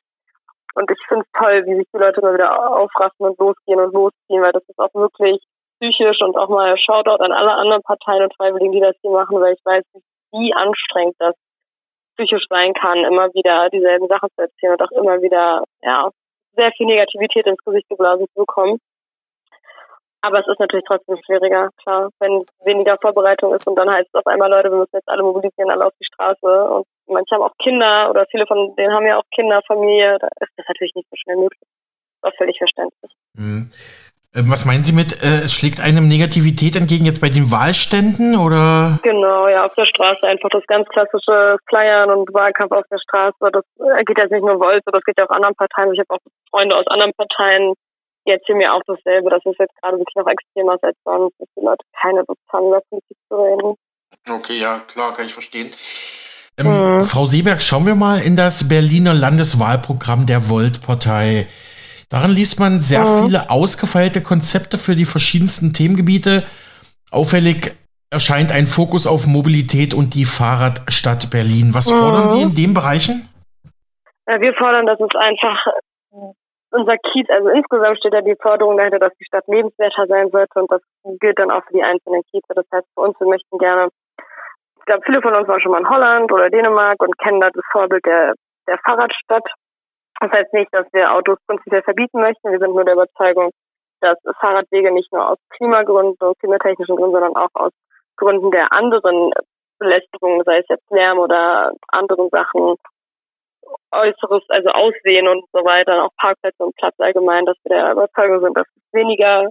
Und 0.74 0.90
ich 0.90 0.98
finde 1.06 1.24
es 1.26 1.38
toll, 1.38 1.66
wie 1.66 1.76
sich 1.76 1.88
die 1.92 1.98
Leute 1.98 2.20
immer 2.20 2.32
wieder 2.34 2.78
aufraffen 2.78 3.26
und 3.26 3.38
losgehen 3.38 3.80
und 3.80 3.92
losziehen, 3.92 4.40
weil 4.40 4.52
das 4.52 4.66
ist 4.68 4.78
auch 4.78 4.94
wirklich 4.94 5.42
psychisch 5.80 6.22
und 6.22 6.36
auch 6.38 6.48
mal 6.48 6.78
Shoutout 6.78 7.22
an 7.22 7.32
alle 7.32 7.52
anderen 7.52 7.82
Parteien 7.82 8.22
und 8.22 8.34
Freiwilligen, 8.36 8.72
die 8.72 8.80
das 8.80 8.96
hier 9.02 9.10
machen, 9.10 9.40
weil 9.40 9.54
ich 9.54 9.64
weiß, 9.64 9.84
wie 10.32 10.54
anstrengend 10.54 11.16
das 11.18 11.34
psychisch 12.16 12.46
sein 12.48 12.72
kann, 12.74 13.04
immer 13.04 13.28
wieder 13.34 13.68
dieselben 13.70 14.06
Sachen 14.06 14.28
zu 14.36 14.42
erzählen 14.42 14.72
und 14.72 14.82
auch 14.82 14.92
immer 14.92 15.20
wieder, 15.20 15.64
ja, 15.82 16.10
sehr 16.54 16.70
viel 16.72 16.86
Negativität 16.86 17.46
ins 17.46 17.64
Gesicht 17.64 17.88
geblasen 17.88 18.26
zu 18.28 18.40
bekommen. 18.40 18.78
Aber 20.22 20.38
es 20.38 20.46
ist 20.46 20.60
natürlich 20.60 20.84
trotzdem 20.86 21.18
schwieriger, 21.26 21.70
klar, 21.82 22.10
wenn 22.20 22.44
weniger 22.64 22.96
Vorbereitung 23.00 23.54
ist 23.54 23.66
und 23.66 23.74
dann 23.74 23.90
heißt 23.90 24.08
es 24.08 24.14
auf 24.14 24.26
einmal, 24.26 24.48
Leute, 24.48 24.70
wir 24.70 24.78
müssen 24.78 24.94
jetzt 24.94 25.08
alle 25.08 25.24
mobilisieren, 25.24 25.70
alle 25.70 25.86
auf 25.86 25.94
die 26.00 26.06
Straße. 26.06 26.46
Und 26.46 26.86
manche 27.08 27.34
haben 27.34 27.42
auch 27.42 27.56
Kinder 27.60 28.08
oder 28.08 28.24
viele 28.30 28.46
von 28.46 28.74
denen 28.76 28.94
haben 28.94 29.06
ja 29.06 29.18
auch 29.18 29.26
Kinder, 29.34 29.60
Familie. 29.66 30.18
Da 30.20 30.28
ist 30.40 30.52
das 30.56 30.66
natürlich 30.68 30.94
nicht 30.94 31.08
so 31.10 31.16
schnell 31.16 31.36
möglich. 31.36 31.60
Das 31.60 32.30
ist 32.30 32.34
auch 32.34 32.38
völlig 32.38 32.56
verständlich. 32.56 33.12
Mhm. 33.34 33.70
Ähm, 34.34 34.48
was 34.48 34.64
meinen 34.64 34.84
Sie 34.84 34.94
mit, 34.94 35.12
äh, 35.22 35.44
es 35.44 35.52
schlägt 35.52 35.80
einem 35.80 36.08
Negativität 36.08 36.76
entgegen 36.76 37.04
jetzt 37.04 37.20
bei 37.20 37.28
den 37.28 37.50
Wahlständen 37.50 38.38
oder? 38.38 38.98
Genau, 39.02 39.48
ja, 39.48 39.66
auf 39.66 39.74
der 39.74 39.84
Straße 39.84 40.22
einfach 40.22 40.48
das 40.50 40.64
ganz 40.68 40.88
klassische 40.88 41.58
Flyern 41.68 42.10
und 42.10 42.32
Wahlkampf 42.32 42.72
auf 42.72 42.86
der 42.90 42.98
Straße. 42.98 43.50
Das 43.52 43.64
geht 44.06 44.18
jetzt 44.18 44.32
nicht 44.32 44.44
nur 44.44 44.58
Volt, 44.58 44.82
das 44.86 45.04
geht 45.04 45.18
ja 45.18 45.26
auch 45.26 45.34
anderen 45.34 45.54
Parteien. 45.54 45.92
Ich 45.92 46.00
habe 46.00 46.14
auch 46.14 46.22
Freunde 46.48 46.76
aus 46.76 46.86
anderen 46.86 47.12
Parteien, 47.12 47.74
jetzt 48.24 48.46
hier 48.46 48.56
mir 48.56 48.72
auch 48.72 48.82
dasselbe, 48.86 49.30
dass 49.30 49.44
es 49.44 49.56
jetzt 49.58 49.74
gerade 49.80 49.98
wirklich 49.98 50.14
noch 50.16 50.26
extremer 50.26 50.74
ist 50.74 50.84
als 50.84 50.96
sonst, 51.04 51.34
dass 51.38 51.48
die 51.56 51.64
Leute 51.64 51.84
keine 52.00 52.24
Lust 52.26 52.40
haben, 52.52 52.66
über 52.68 52.80
Politik 52.88 53.16
zu 53.28 53.36
reden. 53.36 53.74
Okay, 54.30 54.60
ja, 54.60 54.80
klar, 54.86 55.12
kann 55.12 55.26
ich 55.26 55.32
verstehen. 55.32 55.70
Ähm, 56.58 56.98
mhm. 56.98 57.04
Frau 57.04 57.26
Seeberg, 57.26 57.62
schauen 57.62 57.86
wir 57.86 57.94
mal 57.94 58.20
in 58.20 58.36
das 58.36 58.68
Berliner 58.68 59.14
Landeswahlprogramm 59.14 60.26
der 60.26 60.50
Volt-Partei. 60.50 61.46
Darin 62.10 62.30
liest 62.30 62.60
man 62.60 62.80
sehr 62.80 63.04
mhm. 63.04 63.24
viele 63.24 63.50
ausgefeilte 63.50 64.22
Konzepte 64.22 64.76
für 64.76 64.94
die 64.94 65.06
verschiedensten 65.06 65.72
Themengebiete. 65.72 66.44
Auffällig 67.10 67.74
erscheint 68.10 68.52
ein 68.52 68.66
Fokus 68.66 69.06
auf 69.06 69.26
Mobilität 69.26 69.94
und 69.94 70.14
die 70.14 70.26
Fahrradstadt 70.26 71.30
Berlin. 71.30 71.72
Was 71.72 71.90
mhm. 71.90 71.96
fordern 71.96 72.28
Sie 72.28 72.42
in 72.42 72.54
den 72.54 72.74
Bereichen? 72.74 73.28
Ja, 74.28 74.40
wir 74.40 74.52
fordern, 74.54 74.86
dass 74.86 75.00
es 75.00 75.18
einfach 75.18 75.58
unser 76.72 76.96
Kiez, 76.96 77.28
also 77.30 77.48
insgesamt 77.48 77.98
steht 77.98 78.14
ja 78.14 78.22
die 78.22 78.36
Forderung 78.40 78.76
dahinter, 78.76 78.98
dass 78.98 79.14
die 79.18 79.24
Stadt 79.24 79.46
lebenswerter 79.46 80.06
sein 80.06 80.30
sollte 80.30 80.60
und 80.60 80.70
das 80.70 80.82
gilt 81.20 81.38
dann 81.38 81.50
auch 81.50 81.62
für 81.64 81.74
die 81.74 81.82
einzelnen 81.82 82.22
Kieze. 82.30 82.54
Das 82.54 82.66
heißt, 82.72 82.86
für 82.94 83.00
uns, 83.00 83.20
wir 83.20 83.28
möchten 83.28 83.58
gerne, 83.58 83.88
ich 84.78 84.84
glaube, 84.86 85.02
viele 85.04 85.22
von 85.22 85.36
uns 85.36 85.48
waren 85.48 85.60
schon 85.60 85.72
mal 85.72 85.80
in 85.80 85.88
Holland 85.88 86.32
oder 86.32 86.50
Dänemark 86.50 86.96
und 87.00 87.16
kennen 87.18 87.40
da 87.40 87.48
das 87.52 87.64
Vorbild 87.70 88.04
der, 88.04 88.34
der 88.66 88.78
Fahrradstadt. 88.78 89.46
Das 90.20 90.30
heißt 90.30 90.52
nicht, 90.54 90.72
dass 90.72 90.86
wir 90.92 91.14
Autos 91.14 91.38
prinzipiell 91.46 91.82
verbieten 91.82 92.20
möchten. 92.20 92.50
Wir 92.50 92.58
sind 92.58 92.74
nur 92.74 92.84
der 92.84 92.94
Überzeugung, 92.94 93.50
dass 94.00 94.18
Fahrradwege 94.40 94.92
nicht 94.92 95.12
nur 95.12 95.30
aus 95.30 95.38
Klimagründen 95.56 96.16
und 96.20 96.38
klimatechnischen 96.38 96.96
Gründen, 96.96 97.12
sondern 97.12 97.36
auch 97.36 97.54
aus 97.54 97.72
Gründen 98.16 98.50
der 98.50 98.66
anderen 98.72 99.32
Belästigungen, 99.78 100.42
sei 100.44 100.58
es 100.58 100.66
jetzt 100.68 100.90
Lärm 100.90 101.18
oder 101.18 101.72
anderen 101.88 102.28
Sachen, 102.30 102.76
Äußeres, 103.92 104.42
also 104.48 104.68
Aussehen 104.70 105.28
und 105.28 105.44
so 105.52 105.60
weiter, 105.64 106.04
auch 106.04 106.14
Parkplätze 106.16 106.64
und 106.64 106.76
Platz 106.76 106.94
allgemein, 106.98 107.46
dass 107.46 107.56
wir 107.64 107.76
der 107.76 107.92
Überzeugung 107.92 108.40
sind, 108.40 108.56
dass 108.56 108.66
es 108.66 108.92
weniger 108.92 109.48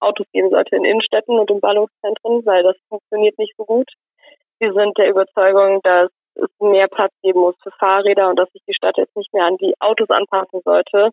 Autos 0.00 0.26
geben 0.32 0.50
sollte 0.50 0.76
in 0.76 0.84
Innenstädten 0.84 1.38
und 1.38 1.50
in 1.50 1.60
Ballungszentren, 1.60 2.44
weil 2.46 2.62
das 2.62 2.76
funktioniert 2.88 3.38
nicht 3.38 3.54
so 3.56 3.64
gut. 3.64 3.88
Wir 4.58 4.72
sind 4.72 4.96
der 4.98 5.08
Überzeugung, 5.08 5.80
dass 5.82 6.10
es 6.34 6.50
mehr 6.60 6.88
Platz 6.88 7.12
geben 7.22 7.40
muss 7.40 7.56
für 7.62 7.70
Fahrräder 7.72 8.28
und 8.28 8.38
dass 8.38 8.50
sich 8.52 8.62
die 8.66 8.74
Stadt 8.74 8.96
jetzt 8.96 9.16
nicht 9.16 9.32
mehr 9.32 9.44
an 9.44 9.56
die 9.56 9.74
Autos 9.80 10.08
anpassen 10.10 10.60
sollte, 10.64 11.10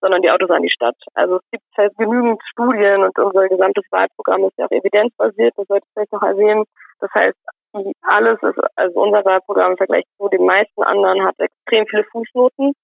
sondern 0.00 0.22
die 0.22 0.30
Autos 0.30 0.50
an 0.50 0.62
die 0.62 0.70
Stadt. 0.70 0.96
Also 1.14 1.36
es 1.36 1.50
gibt 1.50 1.64
halt 1.76 1.96
genügend 1.96 2.40
Studien 2.50 3.02
und 3.02 3.18
unser 3.18 3.48
gesamtes 3.48 3.84
Wahlprogramm 3.90 4.44
ist 4.44 4.58
ja 4.58 4.66
auch 4.66 4.70
evidenzbasiert, 4.70 5.54
das 5.56 5.66
sollte 5.66 5.86
ich 5.86 5.92
vielleicht 5.92 6.12
noch 6.12 6.22
erwähnen. 6.22 6.64
Das 7.00 7.10
heißt, 7.14 7.38
alles 8.02 8.38
ist, 8.42 8.58
also 8.76 9.00
unser 9.00 9.24
Wahlprogramm 9.24 9.72
im 9.72 9.76
Vergleich 9.76 10.04
zu 10.16 10.28
den 10.28 10.44
meisten 10.44 10.82
anderen 10.82 11.24
hat 11.24 11.38
extrem 11.38 11.86
viele 11.86 12.04
Fußnoten, 12.04 12.74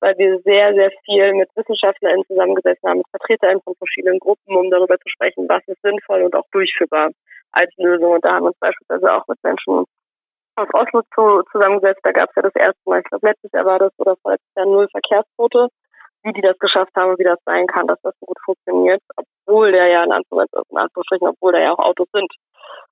weil 0.00 0.16
wir 0.18 0.40
sehr, 0.40 0.74
sehr 0.74 0.90
viel 1.04 1.34
mit 1.34 1.48
WissenschaftlerInnen 1.54 2.24
zusammengesessen 2.26 2.88
haben, 2.88 2.98
mit 2.98 3.08
VertreterInnen 3.10 3.62
von 3.62 3.74
verschiedenen 3.76 4.18
Gruppen, 4.18 4.56
um 4.56 4.70
darüber 4.70 4.96
zu 4.98 5.08
sprechen, 5.08 5.48
was 5.48 5.62
ist 5.66 5.82
sinnvoll 5.82 6.22
und 6.22 6.34
auch 6.34 6.46
durchführbar 6.52 7.10
als 7.52 7.70
Lösung. 7.76 8.12
Und 8.12 8.24
da 8.24 8.30
haben 8.30 8.44
wir 8.44 8.48
uns 8.48 8.58
beispielsweise 8.58 9.12
auch 9.12 9.26
mit 9.28 9.38
Menschen 9.42 9.84
aus 10.56 10.68
Oslo 10.72 11.02
zu, 11.14 11.42
zusammengesetzt. 11.52 12.00
Da 12.02 12.12
gab 12.12 12.30
es 12.30 12.36
ja 12.36 12.42
das 12.42 12.54
erste 12.54 12.80
Mal, 12.86 13.00
ich 13.00 13.04
glaube 13.04 13.26
letztes 13.26 13.52
Jahr 13.52 13.64
war 13.64 13.78
das 13.78 13.92
oder 13.98 14.16
vorletztes 14.22 14.54
Jahr 14.56 14.66
null 14.66 14.88
Verkehrsquote, 14.90 15.68
wie 16.22 16.32
die 16.32 16.40
das 16.40 16.58
geschafft 16.58 16.92
haben 16.96 17.10
und 17.10 17.18
wie 17.18 17.24
das 17.24 17.38
sein 17.44 17.66
kann, 17.66 17.86
dass 17.86 18.00
das 18.02 18.14
so 18.20 18.26
gut 18.26 18.38
funktioniert, 18.44 19.00
obwohl 19.16 19.72
der 19.72 19.86
ja 19.86 20.04
in 20.04 20.12
Anführungsstrichen, 20.12 21.28
obwohl 21.28 21.52
da 21.52 21.58
ja 21.60 21.72
auch 21.72 21.78
Autos 21.78 22.08
sind. 22.12 22.32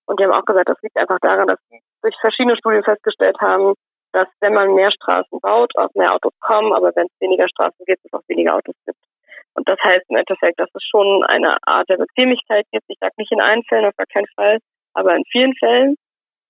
Und 0.07 0.21
die 0.21 0.25
haben 0.25 0.33
auch 0.33 0.45
gesagt, 0.45 0.69
das 0.69 0.81
liegt 0.83 0.97
einfach 0.97 1.19
daran, 1.21 1.49
dass 1.49 1.59
sie 1.69 1.81
durch 2.03 2.15
verschiedene 2.21 2.57
Studien 2.57 2.85
festgestellt 2.85 3.37
haben, 3.41 3.75
dass 4.13 4.29
wenn 4.41 4.55
man 4.55 4.75
mehr 4.75 4.91
Straßen 4.91 5.41
baut, 5.41 5.73
auch 5.77 5.91
mehr 5.95 6.13
Autos 6.15 6.33
kommen, 6.41 6.73
aber 6.73 6.93
wenn 6.95 7.07
es 7.07 7.21
weniger 7.21 7.49
Straßen 7.49 7.85
gibt, 7.85 8.05
es 8.05 8.13
auch 8.13 8.23
weniger 8.29 8.55
Autos 8.55 8.75
gibt. 8.87 8.99
Und 9.55 9.69
das 9.69 9.79
heißt 9.83 10.05
im 10.09 10.17
Endeffekt, 10.17 10.61
dass 10.61 10.71
es 10.75 10.85
schon 10.85 11.25
eine 11.25 11.57
Art 11.63 11.89
der 11.89 11.97
Bequemlichkeit 11.97 12.67
gibt. 12.73 12.85
Ich 12.89 12.99
sage 13.01 13.15
nicht 13.17 13.33
in 13.33 13.43
allen 13.43 13.63
Fällen, 13.65 13.87
auf 13.87 13.97
gar 13.97 14.07
keinen 14.07 14.29
Fall, 14.37 14.59
aber 14.95 15.17
in 15.17 15.25
vielen 15.31 15.55
Fällen. 15.57 15.97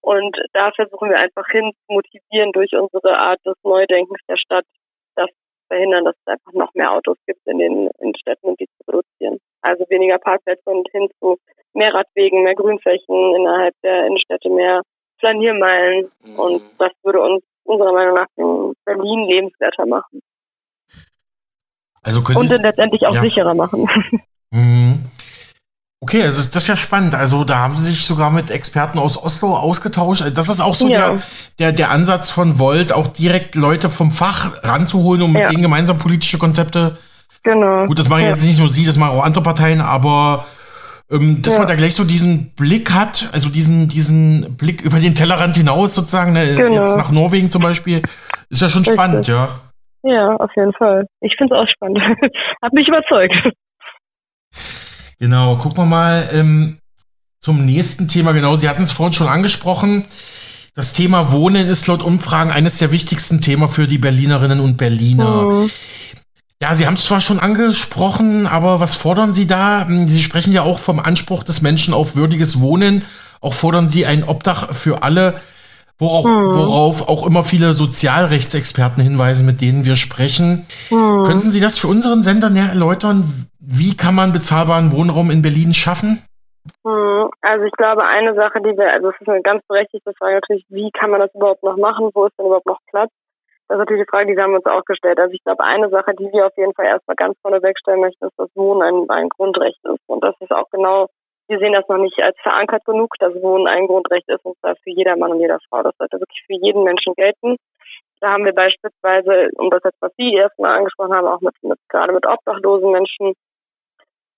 Und 0.02 0.36
da 0.52 0.70
versuchen 0.72 1.10
wir 1.10 1.18
einfach 1.18 1.46
hin 1.50 1.72
zu 1.72 1.92
motivieren 1.92 2.52
durch 2.52 2.72
unsere 2.74 3.18
Art 3.18 3.38
des 3.44 3.56
Neudenkens 3.64 4.20
der 4.28 4.36
Stadt, 4.36 4.64
verhindern, 5.68 6.04
dass 6.04 6.16
es 6.16 6.26
einfach 6.26 6.52
noch 6.52 6.74
mehr 6.74 6.92
Autos 6.92 7.16
gibt 7.26 7.46
in 7.46 7.58
den 7.58 7.90
in 8.00 8.12
Städten 8.16 8.48
und 8.48 8.60
die 8.60 8.66
zu 8.66 8.90
reduzieren. 8.90 9.38
Also 9.62 9.84
weniger 9.88 10.18
Parkplätze 10.18 10.68
und 10.70 10.88
hin 10.92 11.08
zu 11.20 11.36
mehr 11.74 11.92
Radwegen, 11.92 12.42
mehr 12.42 12.54
Grünflächen 12.54 13.34
innerhalb 13.36 13.74
der 13.82 14.06
Innenstädte, 14.06 14.48
mehr 14.48 14.82
Flaniermeilen. 15.18 16.08
Mhm. 16.24 16.38
Und 16.38 16.62
das 16.78 16.92
würde 17.02 17.20
uns 17.20 17.42
unserer 17.64 17.92
Meinung 17.92 18.14
nach 18.14 18.26
in 18.36 18.74
Berlin 18.84 19.28
lebenswerter 19.28 19.86
machen. 19.86 20.22
Also 22.02 22.20
und 22.38 22.50
dann 22.50 22.62
letztendlich 22.62 23.04
auch 23.06 23.14
ja. 23.14 23.20
sicherer 23.20 23.54
machen. 23.54 23.88
Okay, 26.06 26.22
also 26.22 26.36
das 26.36 26.54
ist 26.54 26.68
ja 26.68 26.76
spannend. 26.76 27.16
Also 27.16 27.42
da 27.42 27.58
haben 27.58 27.74
Sie 27.74 27.90
sich 27.90 28.06
sogar 28.06 28.30
mit 28.30 28.52
Experten 28.52 28.96
aus 29.00 29.20
Oslo 29.20 29.56
ausgetauscht. 29.56 30.22
Das 30.34 30.48
ist 30.48 30.60
auch 30.60 30.76
so 30.76 30.88
ja. 30.88 31.10
der, 31.10 31.18
der, 31.58 31.72
der 31.72 31.90
Ansatz 31.90 32.30
von 32.30 32.60
Volt, 32.60 32.92
auch 32.92 33.08
direkt 33.08 33.56
Leute 33.56 33.90
vom 33.90 34.12
Fach 34.12 34.62
ranzuholen, 34.62 35.22
um 35.22 35.34
ja. 35.34 35.40
mit 35.40 35.50
denen 35.50 35.62
gemeinsam 35.62 35.98
politische 35.98 36.38
Konzepte. 36.38 36.96
Genau. 37.42 37.86
Gut, 37.86 37.98
das 37.98 38.08
machen 38.08 38.22
ja. 38.22 38.28
jetzt 38.30 38.44
nicht 38.44 38.60
nur 38.60 38.68
Sie, 38.68 38.86
das 38.86 38.96
machen 38.96 39.18
auch 39.18 39.24
andere 39.24 39.42
Parteien, 39.42 39.80
aber 39.80 40.46
ähm, 41.10 41.42
dass 41.42 41.58
man 41.58 41.66
da 41.66 41.74
gleich 41.74 41.96
so 41.96 42.04
diesen 42.04 42.54
Blick 42.54 42.92
hat, 42.92 43.28
also 43.32 43.48
diesen, 43.48 43.88
diesen 43.88 44.56
Blick 44.56 44.82
über 44.82 45.00
den 45.00 45.16
Tellerrand 45.16 45.56
hinaus 45.56 45.96
sozusagen, 45.96 46.34
ne, 46.34 46.54
genau. 46.54 46.82
jetzt 46.82 46.96
nach 46.96 47.10
Norwegen 47.10 47.50
zum 47.50 47.62
Beispiel, 47.62 48.00
ist 48.48 48.62
ja 48.62 48.68
schon 48.68 48.82
Richtig. 48.82 48.94
spannend, 48.94 49.26
ja. 49.26 49.48
Ja, 50.04 50.36
auf 50.36 50.50
jeden 50.54 50.72
Fall. 50.74 51.06
Ich 51.20 51.34
finde 51.36 51.56
es 51.56 51.60
auch 51.60 51.68
spannend. 51.68 51.98
Hat 52.62 52.72
mich 52.72 52.86
überzeugt. 52.86 53.56
Genau, 55.18 55.56
gucken 55.56 55.78
wir 55.78 55.86
mal 55.86 56.28
ähm, 56.32 56.78
zum 57.40 57.64
nächsten 57.64 58.08
Thema. 58.08 58.32
Genau, 58.32 58.56
Sie 58.56 58.68
hatten 58.68 58.82
es 58.82 58.90
vorhin 58.90 59.12
schon 59.12 59.28
angesprochen. 59.28 60.04
Das 60.74 60.92
Thema 60.92 61.32
Wohnen 61.32 61.68
ist 61.68 61.86
laut 61.86 62.02
Umfragen 62.02 62.50
eines 62.50 62.78
der 62.78 62.92
wichtigsten 62.92 63.40
Themen 63.40 63.68
für 63.68 63.86
die 63.86 63.96
Berlinerinnen 63.96 64.60
und 64.60 64.76
Berliner. 64.76 65.44
Mhm. 65.44 65.70
Ja, 66.62 66.74
Sie 66.74 66.86
haben 66.86 66.94
es 66.94 67.04
zwar 67.04 67.20
schon 67.20 67.38
angesprochen, 67.38 68.46
aber 68.46 68.80
was 68.80 68.94
fordern 68.94 69.32
Sie 69.32 69.46
da? 69.46 69.86
Hm, 69.86 70.08
Sie 70.08 70.22
sprechen 70.22 70.52
ja 70.52 70.62
auch 70.62 70.78
vom 70.78 71.00
Anspruch 71.00 71.44
des 71.44 71.62
Menschen 71.62 71.94
auf 71.94 72.16
würdiges 72.16 72.60
Wohnen. 72.60 73.04
Auch 73.40 73.54
fordern 73.54 73.88
Sie 73.88 74.06
ein 74.06 74.24
Obdach 74.24 74.74
für 74.74 75.02
alle, 75.02 75.40
worauf, 75.98 76.24
hm. 76.24 76.32
worauf 76.32 77.08
auch 77.08 77.26
immer 77.26 77.42
viele 77.42 77.74
Sozialrechtsexperten 77.74 79.02
hinweisen, 79.02 79.46
mit 79.46 79.60
denen 79.60 79.84
wir 79.84 79.96
sprechen. 79.96 80.66
Hm. 80.88 81.24
Könnten 81.24 81.50
Sie 81.50 81.60
das 81.60 81.78
für 81.78 81.88
unseren 81.88 82.22
Sender 82.22 82.50
näher 82.50 82.68
erläutern? 82.68 83.46
Wie 83.66 83.96
kann 83.96 84.14
man 84.14 84.32
bezahlbaren 84.32 84.92
Wohnraum 84.92 85.30
in 85.30 85.42
Berlin 85.42 85.74
schaffen? 85.74 86.22
Hm, 86.86 87.30
also 87.42 87.64
ich 87.64 87.72
glaube, 87.72 88.06
eine 88.06 88.34
Sache, 88.34 88.60
die 88.62 88.76
wir, 88.78 88.92
also 88.94 89.10
es 89.10 89.20
ist 89.20 89.28
eine 89.28 89.42
ganz 89.42 89.66
berechtigte 89.66 90.12
Frage 90.14 90.36
natürlich, 90.36 90.64
wie 90.68 90.90
kann 90.92 91.10
man 91.10 91.20
das 91.20 91.34
überhaupt 91.34 91.64
noch 91.64 91.76
machen? 91.76 92.10
Wo 92.14 92.26
ist 92.26 92.38
denn 92.38 92.46
überhaupt 92.46 92.66
noch 92.66 92.78
Platz? 92.86 93.10
Das 93.68 93.74
ist 93.74 93.80
natürlich 93.80 94.06
die 94.06 94.10
Frage, 94.10 94.32
die 94.32 94.40
haben 94.40 94.52
wir 94.52 94.62
uns 94.62 94.66
auch 94.66 94.84
gestellt. 94.84 95.18
Also 95.18 95.34
ich 95.34 95.42
glaube, 95.42 95.64
eine 95.64 95.90
Sache, 95.90 96.14
die 96.14 96.30
wir 96.30 96.46
auf 96.46 96.56
jeden 96.56 96.74
Fall 96.74 96.86
erstmal 96.86 97.16
ganz 97.16 97.36
vorne 97.42 97.60
wegstellen 97.62 98.00
möchten, 98.00 98.26
ist, 98.26 98.38
dass 98.38 98.54
Wohnen 98.54 98.82
ein, 98.82 99.10
ein 99.10 99.28
Grundrecht 99.28 99.82
ist. 99.82 100.02
Und 100.06 100.22
das 100.22 100.36
ist 100.38 100.52
auch 100.52 100.70
genau, 100.70 101.08
wir 101.48 101.58
sehen 101.58 101.72
das 101.72 101.88
noch 101.88 101.98
nicht 101.98 102.18
als 102.22 102.38
verankert 102.42 102.84
genug, 102.84 103.14
dass 103.18 103.34
Wohnen 103.42 103.66
ein 103.66 103.86
Grundrecht 103.86 104.28
ist 104.28 104.44
und 104.44 104.56
zwar 104.58 104.76
für 104.76 104.90
jeder 104.90 105.16
Mann 105.16 105.32
und 105.32 105.40
jeder 105.40 105.58
Frau. 105.68 105.82
Das 105.82 105.96
sollte 105.98 106.20
wirklich 106.20 106.42
für 106.46 106.54
jeden 106.54 106.84
Menschen 106.84 107.14
gelten. 107.14 107.56
Da 108.20 108.32
haben 108.32 108.44
wir 108.44 108.54
beispielsweise, 108.54 109.50
um 109.58 109.70
das 109.70 109.82
jetzt, 109.84 110.00
was 110.00 110.12
Sie 110.16 110.34
erstmal 110.34 110.78
angesprochen 110.78 111.14
haben, 111.14 111.26
auch 111.26 111.40
mit, 111.40 111.54
mit 111.62 111.78
gerade 111.88 112.12
mit 112.12 112.26
obdachlosen 112.26 112.90
Menschen, 112.90 113.34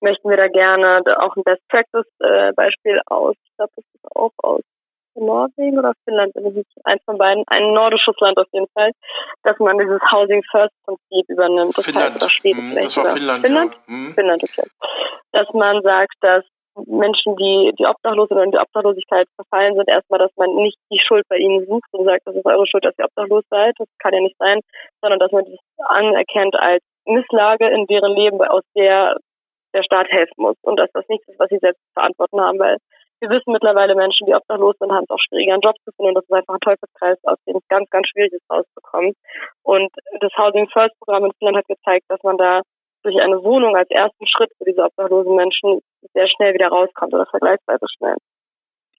möchten 0.01 0.29
wir 0.29 0.37
da 0.37 0.49
gerne 0.49 1.03
auch 1.21 1.37
ein 1.37 1.43
Best 1.43 1.63
Practice 1.69 2.07
äh, 2.21 2.53
Beispiel 2.53 3.01
aus, 3.07 3.35
ich 3.45 3.57
glaube, 3.57 3.73
das 3.77 3.85
ist 3.95 4.17
auch 4.17 4.33
aus 4.39 4.63
Norwegen 5.21 5.79
oder 5.79 5.93
Finnland, 6.05 6.33
bin 6.35 6.47
ich 6.47 6.55
nicht, 6.55 6.71
eins 6.85 7.03
von 7.05 7.19
beiden, 7.19 7.45
ein 7.49 7.73
nordisches 7.73 8.15
Land 8.21 8.39
auf 8.39 8.47
jeden 8.53 8.69
Fall, 8.75 8.93
dass 9.43 9.59
man 9.59 9.77
dieses 9.79 10.01
Housing 10.13 10.43
First 10.51 10.75
Prinzip 10.85 11.29
übernimmt. 11.29 11.77
Das 11.77 11.85
Finnland. 11.85 12.15
Heißt, 12.15 12.23
oder 12.23 12.31
Schweden 12.31 12.71
vielleicht. 12.71 12.87
Das 12.87 12.97
war 12.97 13.07
Finnland. 13.07 13.45
Finnland? 13.45 13.75
Ja. 13.75 13.95
Hm. 13.95 14.15
Finnland, 14.15 14.43
okay. 14.45 14.69
Dass 15.33 15.53
man 15.53 15.83
sagt, 15.83 16.15
dass 16.21 16.45
Menschen, 16.87 17.35
die, 17.37 17.73
die 17.79 17.87
obdachlos 17.87 18.29
sind 18.29 18.39
und 18.39 18.45
in 18.45 18.51
die 18.53 18.59
Obdachlosigkeit 18.59 19.27
verfallen 19.35 19.75
sind, 19.75 19.89
erstmal, 19.89 20.21
dass 20.21 20.31
man 20.37 20.55
nicht 20.55 20.79
die 20.93 21.01
Schuld 21.01 21.25
bei 21.29 21.37
ihnen 21.37 21.67
sucht 21.67 21.89
und 21.93 22.05
sagt, 22.05 22.23
das 22.25 22.37
ist 22.37 22.47
eure 22.47 22.67
Schuld, 22.67 22.85
dass 22.85 22.95
ihr 22.99 23.07
obdachlos 23.07 23.45
seid. 23.51 23.75
Das 23.79 23.89
kann 23.99 24.15
ja 24.15 24.21
nicht 24.21 24.37
sein, 24.39 24.61
sondern 25.03 25.19
dass 25.19 25.33
man 25.33 25.45
das 25.45 25.59
anerkennt 25.89 26.55
als 26.55 26.83
Misslage 27.05 27.69
in 27.69 27.87
deren 27.87 28.15
Leben, 28.15 28.41
aus 28.43 28.63
der 28.77 29.17
der 29.75 29.83
Staat 29.83 30.09
helfen 30.11 30.35
muss 30.37 30.57
und 30.63 30.79
dass 30.79 30.91
das 30.93 31.09
nichts 31.09 31.29
ist, 31.29 31.39
was 31.39 31.49
sie 31.49 31.59
selbst 31.59 31.81
zu 31.81 31.93
verantworten 31.95 32.41
haben, 32.41 32.59
weil 32.59 32.79
wir 33.21 33.31
wissen 33.31 33.53
mittlerweile, 33.53 33.97
Menschen, 33.97 34.27
die 34.27 34.35
obdachlos 34.35 34.77
sind, 34.79 34.93
haben 34.93 35.03
es 35.03 35.11
auch 35.11 35.19
schwieriger, 35.19 35.55
einen 35.55 35.63
Job 35.63 35.75
zu 35.85 35.91
finden. 35.97 36.11
Und 36.11 36.15
das 36.15 36.25
ist 36.25 36.33
einfach 36.33 36.55
ein 36.55 36.61
Teufelskreis, 36.61 37.19
aus 37.25 37.39
dem 37.47 37.57
es 37.57 37.69
ganz, 37.69 37.91
ganz 37.91 38.07
schwierig 38.09 38.33
ist, 38.33 38.49
rauszukommen. 38.49 39.15
Und 39.63 39.91
das 40.21 40.31
Housing 40.39 40.69
First 40.71 40.95
Programm 41.01 41.25
in 41.25 41.33
Finnland 41.39 41.59
hat 41.59 41.67
gezeigt, 41.67 42.07
dass 42.09 42.23
man 42.23 42.39
da 42.39 42.63
durch 43.03 43.17
eine 43.23 43.43
Wohnung 43.43 43.77
als 43.77 43.91
ersten 43.91 44.27
Schritt 44.27 44.51
für 44.59 44.65
diese 44.65 44.85
obdachlosen 44.85 45.35
Menschen 45.35 45.81
sehr 46.15 46.29
schnell 46.29 46.55
wieder 46.55 46.69
rauskommt 46.69 47.13
oder 47.15 47.27
vergleichsweise 47.27 47.87
schnell. 47.97 48.17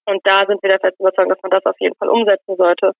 Und 0.06 0.20
da 0.24 0.44
sind 0.46 0.62
wir 0.62 0.68
der 0.68 0.80
festen 0.80 1.02
Überzeugung, 1.02 1.30
dass 1.30 1.42
man 1.42 1.50
das 1.50 1.64
auf 1.64 1.78
jeden 1.78 1.96
Fall 1.96 2.08
umsetzen 2.08 2.56
sollte. 2.56 2.92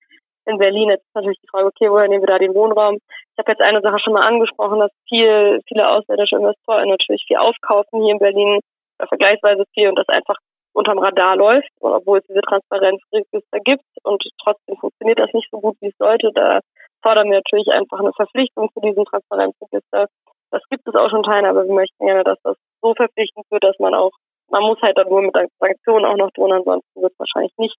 In 0.51 0.59
Berlin. 0.59 0.91
Jetzt 0.91 1.07
ist 1.07 1.15
natürlich 1.15 1.41
die 1.41 1.49
Frage, 1.49 1.67
okay, 1.67 1.91
woher 1.91 2.09
nehmen 2.09 2.23
wir 2.23 2.35
da 2.35 2.39
den 2.39 2.55
Wohnraum? 2.55 2.97
Ich 2.97 3.39
habe 3.39 3.53
jetzt 3.53 3.63
eine 3.63 3.81
Sache 3.81 3.99
schon 4.01 4.13
mal 4.13 4.27
angesprochen, 4.27 4.81
dass 4.81 4.91
viel, 5.09 5.61
viele 5.67 5.89
ausländische 5.89 6.37
Investoren 6.37 6.89
natürlich 6.89 7.25
viel 7.27 7.39
aufkaufen 7.39 8.03
hier 8.03 8.13
in 8.13 8.19
Berlin, 8.19 8.61
äh, 8.99 9.07
vergleichsweise 9.07 9.65
viel 9.75 9.89
und 9.89 9.97
das 9.97 10.09
einfach 10.09 10.37
unterm 10.73 10.99
Radar 10.99 11.37
läuft, 11.37 11.71
obwohl 11.81 12.19
es 12.19 12.27
diese 12.27 12.43
Transparenzregister 12.43 13.59
gibt 13.65 13.85
und 14.05 14.23
trotzdem 14.43 14.77
funktioniert 14.77 15.19
das 15.19 15.33
nicht 15.33 15.49
so 15.51 15.61
gut, 15.61 15.77
wie 15.81 15.89
es 15.89 15.99
sollte. 15.99 16.31
Da 16.35 16.61
fordern 17.03 17.29
wir 17.31 17.39
natürlich 17.39 17.69
einfach 17.73 17.99
eine 17.99 18.13
Verpflichtung 18.13 18.71
zu 18.73 18.81
diesem 18.81 19.05
Transparenzregister. 19.05 20.07
Das 20.51 20.63
gibt 20.71 20.87
es 20.87 20.95
auch 20.95 21.11
schon 21.11 21.23
Teile, 21.23 21.49
aber 21.49 21.65
wir 21.65 21.75
möchten 21.75 22.05
gerne, 22.05 22.25
dass 22.25 22.39
das 22.43 22.57
so 22.83 22.95
verpflichtend 22.95 23.47
wird, 23.51 23.65
dass 23.65 23.79
man 23.79 23.95
auch, 23.95 24.13
man 24.49 24.63
muss 24.63 24.81
halt 24.83 24.99
dann 24.99 25.09
nur 25.09 25.23
mit 25.23 25.35
Sanktionen 25.59 26.05
auch 26.05 26.17
noch 26.17 26.31
tun, 26.33 26.53
ansonsten 26.53 27.03
wird 27.03 27.13
es 27.13 27.19
wahrscheinlich 27.19 27.53
nicht 27.59 27.77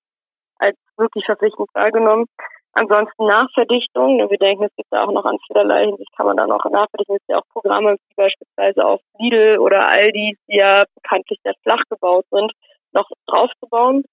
als 0.59 0.77
wirklich 0.97 1.25
verpflichtend 1.25 1.67
wahrgenommen. 1.73 2.27
Ansonsten 2.73 3.25
Nachverdichtung. 3.25 4.29
Wir 4.29 4.37
denken, 4.37 4.63
es 4.63 4.75
gibt 4.75 4.87
da 4.91 5.03
auch 5.03 5.11
noch 5.11 5.25
an 5.25 5.37
vielerlei 5.47 5.87
Hinsicht 5.87 6.11
kann 6.15 6.25
man 6.25 6.37
da 6.37 6.47
noch 6.47 6.63
nachverdichten. 6.63 7.15
Es 7.15 7.21
gibt 7.21 7.29
ja 7.29 7.39
auch 7.39 7.47
Programme, 7.51 7.95
wie 7.95 8.15
beispielsweise 8.15 8.85
auf 8.85 9.01
Lidl 9.19 9.57
oder 9.59 9.89
Aldi, 9.89 10.37
die 10.47 10.55
ja 10.55 10.83
bekanntlich 10.95 11.39
sehr 11.43 11.53
flach 11.63 11.83
gebaut 11.89 12.25
sind, 12.31 12.51
noch 12.93 13.09
draufzubauen. 13.27 14.05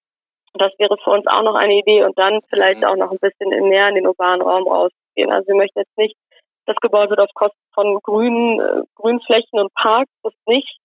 Das 0.55 0.73
wäre 0.77 0.97
für 1.03 1.11
uns 1.11 1.25
auch 1.27 1.43
noch 1.43 1.55
eine 1.55 1.75
Idee 1.75 2.03
und 2.03 2.17
dann 2.17 2.41
vielleicht 2.49 2.83
auch 2.83 2.95
noch 2.95 3.11
ein 3.11 3.19
bisschen 3.21 3.49
mehr 3.69 3.87
in 3.87 3.95
den 3.95 4.07
urbanen 4.07 4.41
Raum 4.41 4.67
rauszugehen. 4.67 5.31
Also 5.31 5.47
wir 5.47 5.55
möchten 5.55 5.79
jetzt 5.79 5.97
nicht, 5.97 6.15
das 6.65 6.75
gebaut 6.77 7.09
wird 7.09 7.19
auf 7.19 7.33
Kosten 7.33 7.57
von 7.73 7.99
grünen, 8.01 8.59
äh, 8.59 8.81
Grünflächen 8.95 9.59
und 9.59 9.73
Parks, 9.73 10.11
das 10.23 10.33
nicht, 10.47 10.79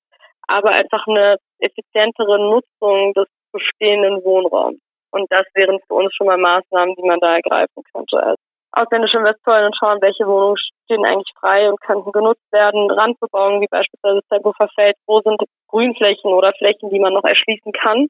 aber 0.47 0.71
einfach 0.71 1.07
eine 1.07 1.39
effizientere 1.59 2.39
Nutzung 2.39 3.15
des 3.15 3.27
bestehenden 3.53 4.23
Wohnraums. 4.25 4.84
Und 5.15 5.31
das 5.31 5.47
wären 5.55 5.79
für 5.87 5.95
uns 5.95 6.13
schon 6.17 6.27
mal 6.27 6.37
Maßnahmen, 6.37 6.97
die 6.97 7.07
man 7.07 7.21
da 7.21 7.37
ergreifen 7.37 7.85
könnte. 7.93 8.19
Also 8.19 8.35
ausländische 8.73 9.19
Investoren 9.19 9.71
schauen, 9.79 10.03
welche 10.03 10.27
Wohnungen 10.27 10.57
stehen 10.85 11.07
eigentlich 11.07 11.31
frei 11.39 11.71
und 11.71 11.81
könnten 11.81 12.11
genutzt 12.11 12.43
werden, 12.51 12.91
Randbebauungen 12.91 13.61
wie 13.61 13.71
beispielsweise 13.71 14.27
Zergofer 14.29 14.67
Feld, 14.75 14.97
wo 15.07 15.21
sind 15.21 15.41
Grünflächen 15.69 16.33
oder 16.33 16.53
Flächen, 16.59 16.91
die 16.91 16.99
man 16.99 17.13
noch 17.13 17.23
erschließen 17.23 17.71
kann, 17.71 18.09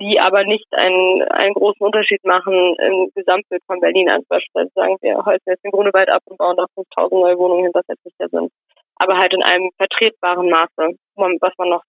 die 0.00 0.18
aber 0.18 0.42
nicht 0.42 0.66
einen, 0.72 1.22
einen 1.22 1.54
großen 1.54 1.86
Unterschied 1.86 2.24
machen 2.24 2.74
im 2.82 3.10
Gesamtbild 3.14 3.62
von 3.68 3.78
Berlin. 3.78 4.10
Also 4.10 4.26
beispielsweise 4.28 4.72
sagen 4.74 4.96
wir, 5.02 5.24
holzen 5.24 5.46
jetzt 5.46 5.62
den 5.62 5.70
Grunewald 5.70 6.10
ab 6.10 6.22
und 6.24 6.36
bauen 6.36 6.56
da 6.56 6.66
5000 6.74 7.12
neue 7.12 7.38
Wohnungen 7.38 7.62
hin, 7.62 7.72
das 7.72 7.86
jetzt 7.86 8.04
nicht 8.04 8.18
Sinn. 8.18 8.50
Aber 8.96 9.16
halt 9.18 9.32
in 9.32 9.44
einem 9.44 9.70
vertretbaren 9.76 10.50
Maße, 10.50 10.98
was 11.14 11.52
man 11.58 11.68
noch 11.68 11.84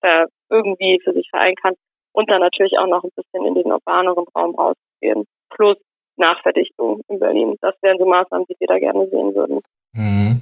irgendwie 0.51 1.01
für 1.03 1.13
sich 1.13 1.27
vereinen 1.31 1.55
kann 1.55 1.73
und 2.15 2.29
dann 2.29 2.41
natürlich 2.41 2.73
auch 2.79 2.87
noch 2.87 3.03
ein 3.03 3.11
bisschen 3.15 3.45
in 3.45 3.55
den 3.55 3.71
urbaneren 3.71 4.25
Raum 4.35 4.55
rauszugehen. 4.55 5.25
Plus 5.49 5.77
Nachverdichtung 6.17 7.01
in 7.09 7.19
Berlin. 7.19 7.55
Das 7.61 7.75
wären 7.81 7.97
so 7.99 8.05
Maßnahmen, 8.05 8.45
die 8.49 8.55
wir 8.57 8.67
da 8.67 8.79
gerne 8.79 9.07
sehen 9.09 9.35
würden. 9.35 9.59
Mhm. 9.93 10.41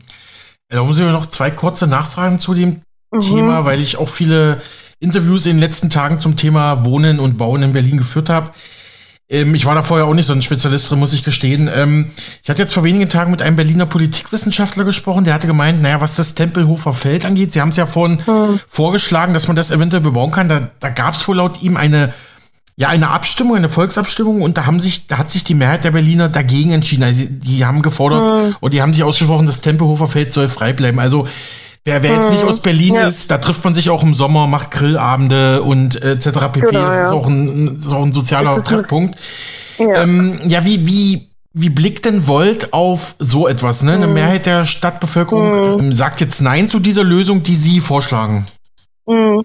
Da 0.69 0.83
muss 0.83 0.99
ich 0.99 1.05
mir 1.05 1.11
noch 1.11 1.25
zwei 1.25 1.49
kurze 1.49 1.89
Nachfragen 1.89 2.39
zu 2.39 2.53
dem 2.53 2.81
mhm. 3.11 3.19
Thema, 3.19 3.65
weil 3.65 3.79
ich 3.79 3.97
auch 3.97 4.09
viele 4.09 4.61
Interviews 4.99 5.47
in 5.47 5.53
den 5.53 5.59
letzten 5.59 5.89
Tagen 5.89 6.19
zum 6.19 6.37
Thema 6.37 6.85
Wohnen 6.85 7.19
und 7.19 7.37
Bauen 7.37 7.63
in 7.63 7.73
Berlin 7.73 7.97
geführt 7.97 8.29
habe. 8.29 8.51
Ähm, 9.29 9.55
ich 9.55 9.65
war 9.65 9.75
da 9.75 9.83
vorher 9.83 10.05
auch 10.05 10.13
nicht 10.13 10.25
so 10.25 10.33
ein 10.33 10.41
Spezialist 10.41 10.89
drin, 10.89 10.99
muss 10.99 11.13
ich 11.13 11.23
gestehen. 11.23 11.69
Ähm, 11.73 12.11
ich 12.41 12.49
hatte 12.49 12.61
jetzt 12.61 12.73
vor 12.73 12.83
wenigen 12.83 13.09
Tagen 13.09 13.31
mit 13.31 13.41
einem 13.41 13.55
Berliner 13.55 13.85
Politikwissenschaftler 13.85 14.83
gesprochen, 14.83 15.23
der 15.23 15.33
hatte 15.33 15.47
gemeint, 15.47 15.81
naja, 15.81 16.01
was 16.01 16.15
das 16.15 16.35
Tempelhofer 16.35 16.93
Feld 16.93 17.25
angeht, 17.25 17.53
Sie 17.53 17.61
haben 17.61 17.69
es 17.69 17.77
ja 17.77 17.85
vorhin 17.85 18.25
hm. 18.25 18.59
vorgeschlagen, 18.67 19.33
dass 19.33 19.47
man 19.47 19.55
das 19.55 19.71
eventuell 19.71 20.01
bebauen 20.01 20.31
kann. 20.31 20.49
Da, 20.49 20.71
da 20.79 20.89
gab 20.89 21.15
es 21.15 21.27
wohl 21.27 21.37
laut 21.37 21.61
ihm 21.61 21.77
eine 21.77 22.13
ja, 22.75 22.87
eine 22.87 23.09
Abstimmung, 23.09 23.55
eine 23.55 23.69
Volksabstimmung 23.69 24.41
und 24.41 24.57
da 24.57 24.65
haben 24.65 24.79
sich, 24.79 25.05
da 25.05 25.19
hat 25.19 25.31
sich 25.31 25.43
die 25.43 25.53
Mehrheit 25.53 25.83
der 25.83 25.91
Berliner 25.91 26.27
dagegen 26.27 26.71
entschieden. 26.71 27.03
Also 27.03 27.25
die, 27.29 27.65
haben 27.65 27.83
gefordert 27.83 28.21
hm. 28.21 28.55
und 28.61 28.73
die 28.73 28.81
haben 28.81 28.93
sich 28.93 29.03
ausgesprochen, 29.03 29.45
das 29.45 29.61
Tempelhofer 29.61 30.07
Feld 30.07 30.33
soll 30.33 30.47
frei 30.47 30.73
bleiben. 30.73 30.99
Also 30.99 31.27
Wer, 31.85 32.01
wer 32.01 32.11
jetzt 32.13 32.31
nicht 32.31 32.45
aus 32.45 32.61
Berlin 32.61 32.95
ja. 32.95 33.07
ist, 33.07 33.29
da 33.29 33.37
trifft 33.37 33.65
man 33.65 33.75
sich 33.75 33.89
auch 33.89 34.03
im 34.03 34.13
Sommer, 34.13 34.47
macht 34.47 34.71
Grillabende 34.71 35.61
und 35.63 36.01
äh, 36.01 36.13
etc. 36.13 36.29
pp. 36.53 36.59
Genau, 36.61 36.85
das 36.85 36.95
ja. 36.95 37.03
ist, 37.07 37.13
auch 37.13 37.27
ein, 37.27 37.75
ist 37.75 37.93
auch 37.93 38.03
ein 38.03 38.13
sozialer 38.13 38.63
Treffpunkt. 38.63 39.19
Ja. 39.77 40.03
Ähm, 40.03 40.39
ja, 40.45 40.63
wie, 40.63 40.87
wie, 40.87 41.27
wie 41.53 41.69
blickt 41.69 42.05
denn 42.05 42.25
Volt 42.25 42.71
auf 42.71 43.15
so 43.19 43.49
etwas? 43.49 43.83
Ne? 43.83 43.93
Eine 43.93 44.07
mhm. 44.07 44.13
Mehrheit 44.13 44.45
der 44.45 44.63
Stadtbevölkerung 44.63 45.87
mhm. 45.87 45.91
sagt 45.91 46.21
jetzt 46.21 46.39
Nein 46.39 46.69
zu 46.69 46.79
dieser 46.79 47.03
Lösung, 47.03 47.43
die 47.43 47.55
Sie 47.55 47.81
vorschlagen. 47.81 48.45
Mhm. 49.05 49.43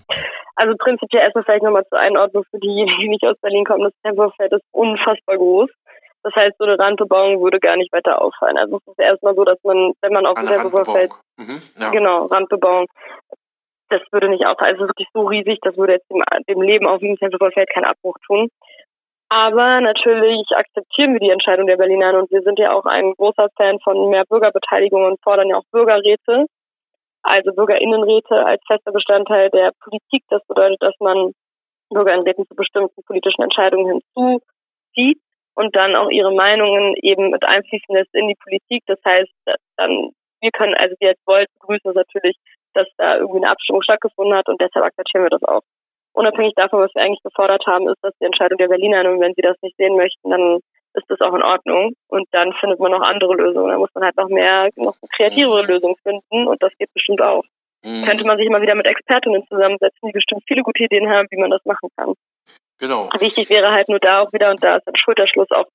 Also 0.54 0.74
prinzipiell 0.78 1.22
erstmal 1.22 1.44
vielleicht 1.44 1.64
nochmal 1.64 1.86
zur 1.88 1.98
Einordnung 1.98 2.44
für 2.50 2.58
diejenigen, 2.58 3.00
die 3.00 3.08
nicht 3.08 3.24
aus 3.24 3.36
Berlin 3.42 3.64
kommen. 3.64 3.82
Das 3.82 3.92
Tempelfeld 4.04 4.52
ist 4.52 4.64
unfassbar 4.70 5.36
groß. 5.36 5.70
Das 6.22 6.34
heißt, 6.34 6.56
so 6.58 6.64
eine 6.64 6.78
Randbebauung 6.78 7.40
würde 7.40 7.58
gar 7.58 7.76
nicht 7.76 7.92
weiter 7.92 8.20
auffallen. 8.20 8.58
Also 8.58 8.76
es 8.76 8.86
ist 8.86 8.98
erstmal 8.98 9.34
so, 9.34 9.44
dass 9.44 9.58
man, 9.62 9.92
wenn 10.02 10.12
man 10.12 10.26
auf 10.26 10.38
dem 10.38 10.48
Tempelfeld, 10.48 11.12
mhm, 11.38 11.62
ja. 11.80 11.90
genau, 11.90 12.26
Randbebauung, 12.26 12.86
das 13.88 14.02
würde 14.12 14.28
nicht 14.28 14.46
auffallen. 14.46 14.74
Also 14.74 14.86
wirklich 14.88 15.08
so 15.14 15.26
riesig, 15.26 15.58
das 15.62 15.76
würde 15.76 15.94
jetzt 15.94 16.10
dem, 16.10 16.22
dem 16.48 16.62
Leben 16.62 16.86
auf 16.86 17.00
dem 17.00 17.16
Tempelfeld 17.16 17.70
keinen 17.70 17.86
Abbruch 17.86 18.16
tun. 18.26 18.48
Aber 19.30 19.80
natürlich 19.80 20.46
akzeptieren 20.54 21.12
wir 21.12 21.20
die 21.20 21.30
Entscheidung 21.30 21.66
der 21.66 21.76
Berliner 21.76 22.18
und 22.18 22.30
wir 22.30 22.40
sind 22.42 22.58
ja 22.58 22.72
auch 22.72 22.86
ein 22.86 23.12
großer 23.12 23.48
Fan 23.56 23.78
von 23.80 24.08
mehr 24.08 24.24
Bürgerbeteiligung 24.24 25.04
und 25.04 25.20
fordern 25.22 25.48
ja 25.48 25.56
auch 25.56 25.68
Bürgerräte, 25.70 26.46
also 27.22 27.52
Bürgerinnenräte 27.52 28.46
als 28.46 28.62
fester 28.66 28.90
Bestandteil 28.90 29.50
der 29.50 29.72
Politik. 29.80 30.24
Das 30.30 30.42
bedeutet, 30.46 30.80
dass 30.80 30.94
man 31.00 31.32
Bürgerinnenräten 31.90 32.46
zu 32.46 32.54
bestimmten 32.54 33.02
politischen 33.04 33.42
Entscheidungen 33.42 34.00
hinzuzieht 34.14 35.20
und 35.54 35.76
dann 35.76 35.94
auch 35.96 36.08
ihre 36.08 36.32
Meinungen 36.32 36.94
eben 37.02 37.30
mit 37.30 37.46
einfließen 37.46 37.94
lässt 37.94 38.14
in 38.14 38.28
die 38.28 38.36
Politik. 38.42 38.82
Das 38.86 38.98
heißt, 39.06 39.58
dann 39.76 40.12
wir 40.40 40.50
können, 40.50 40.74
also 40.80 40.94
wir 41.00 41.10
als 41.10 41.20
Volt 41.26 41.48
begrüßen 41.60 41.92
natürlich, 41.94 42.36
dass 42.74 42.86
da 42.96 43.16
irgendwie 43.16 43.42
eine 43.42 43.50
Abstimmung 43.50 43.82
stattgefunden 43.82 44.36
hat 44.36 44.48
und 44.48 44.60
deshalb 44.60 44.84
akzeptieren 44.84 45.24
wir 45.24 45.30
das 45.30 45.42
auch. 45.44 45.62
Unabhängig 46.12 46.54
davon, 46.56 46.80
was 46.80 46.94
wir 46.94 47.04
eigentlich 47.04 47.22
gefordert 47.22 47.64
haben, 47.66 47.88
ist 47.88 47.98
das 48.02 48.14
die 48.20 48.26
Entscheidung 48.26 48.58
der 48.58 48.68
Berliner 48.68 49.08
und 49.10 49.20
wenn 49.20 49.34
sie 49.34 49.42
das 49.42 49.56
nicht 49.62 49.76
sehen 49.76 49.96
möchten, 49.96 50.30
dann 50.30 50.60
ist 50.94 51.08
das 51.08 51.20
auch 51.20 51.34
in 51.34 51.42
Ordnung 51.42 51.92
und 52.08 52.26
dann 52.32 52.52
findet 52.54 52.80
man 52.80 52.92
noch 52.92 53.02
andere 53.02 53.34
Lösungen. 53.34 53.70
Da 53.70 53.78
muss 53.78 53.90
man 53.94 54.04
halt 54.04 54.16
noch 54.16 54.28
mehr, 54.28 54.68
noch 54.76 54.96
kreativere 55.14 55.62
Lösungen 55.62 55.96
finden 56.02 56.48
und 56.48 56.62
das 56.62 56.72
geht 56.78 56.92
bestimmt 56.92 57.22
auch. 57.22 57.44
Mhm. 57.84 58.04
Könnte 58.04 58.24
man 58.24 58.36
sich 58.36 58.46
immer 58.46 58.60
wieder 58.60 58.74
mit 58.74 58.88
Expertinnen 58.88 59.46
zusammensetzen, 59.46 60.08
die 60.08 60.12
bestimmt 60.12 60.42
viele 60.46 60.62
gute 60.62 60.82
Ideen 60.82 61.08
haben, 61.08 61.28
wie 61.30 61.40
man 61.40 61.50
das 61.50 61.64
machen 61.64 61.88
kann. 61.96 62.14
Genau. 62.80 63.08
Wichtig 63.18 63.50
wäre 63.50 63.72
halt 63.72 63.88
nur 63.88 63.98
da 63.98 64.20
auch 64.20 64.32
wieder, 64.32 64.50
und 64.50 64.62
da 64.62 64.76
ist 64.76 64.88
ein 64.88 64.96
Schulterschluss 64.96 65.50
auch 65.50 65.66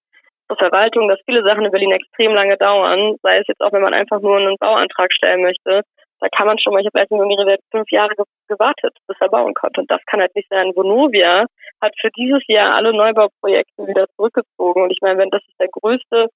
zur 0.48 0.58
Verwaltung, 0.58 1.08
dass 1.08 1.20
viele 1.26 1.46
Sachen 1.46 1.66
in 1.66 1.72
Berlin 1.72 1.92
extrem 1.92 2.34
lange 2.34 2.58
dauern, 2.58 3.16
sei 3.24 3.40
es 3.40 3.48
jetzt 3.48 3.62
auch, 3.62 3.72
wenn 3.72 3.82
man 3.82 3.94
einfach 3.94 4.20
nur 4.22 4.38
einen 4.38 4.58
Bauantrag 4.58 5.12
stellen 5.14 5.42
möchte. 5.42 5.82
Da 6.20 6.28
kann 6.30 6.48
man 6.48 6.58
schon 6.58 6.74
mal, 6.74 6.80
ich 6.80 6.88
habe 6.88 7.00
letztens 7.00 7.46
der 7.46 7.58
fünf 7.72 7.92
Jahre 7.92 8.14
gewartet, 8.48 8.96
bis 9.08 9.18
er 9.20 9.30
bauen 9.30 9.54
konnte. 9.54 9.82
Und 9.82 9.92
das 9.92 10.00
kann 10.06 10.22
halt 10.22 10.34
nicht 10.36 10.48
sein. 10.50 10.72
Vonovia 10.74 11.46
hat 11.82 11.94
für 12.00 12.10
dieses 12.16 12.42
Jahr 12.48 12.78
alle 12.78 12.94
Neubauprojekte 12.94 13.88
wieder 13.88 14.08
zurückgezogen. 14.16 14.84
Und 14.84 14.92
ich 14.92 15.00
meine, 15.02 15.20
wenn 15.20 15.30
das 15.32 15.42
ist 15.46 15.60
der 15.60 15.68
größte, 15.68 16.30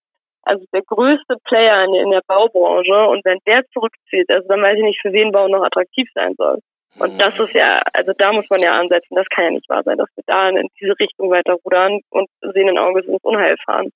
also 0.43 0.65
der 0.73 0.81
größte 0.81 1.37
Player 1.45 1.85
in, 1.85 1.95
in 1.95 2.11
der 2.11 2.21
Baubranche 2.27 3.07
und 3.07 3.23
wenn 3.23 3.39
der 3.47 3.63
zurückzieht, 3.71 4.27
also 4.33 4.45
dann 4.49 4.61
weiß 4.61 4.75
ich 4.75 4.83
nicht, 4.83 5.01
für 5.01 5.13
wen 5.13 5.31
Bau 5.31 5.47
noch 5.47 5.63
attraktiv 5.63 6.09
sein 6.13 6.33
soll. 6.37 6.59
Und 6.99 7.21
das 7.21 7.39
ist 7.39 7.53
ja, 7.53 7.79
also 7.93 8.11
da 8.17 8.33
muss 8.33 8.49
man 8.49 8.59
ja 8.59 8.75
ansetzen, 8.75 9.15
das 9.15 9.27
kann 9.29 9.45
ja 9.45 9.51
nicht 9.51 9.69
wahr 9.69 9.83
sein, 9.83 9.97
dass 9.97 10.09
wir 10.15 10.23
da 10.25 10.49
in 10.49 10.67
diese 10.79 10.93
Richtung 10.99 11.29
weiter 11.29 11.53
rudern 11.63 11.99
und 12.09 12.27
sehen 12.41 12.67
in 12.67 12.77
Auges 12.77 13.05
ins 13.05 13.23
Unheil 13.23 13.55
fahren. 13.65 13.91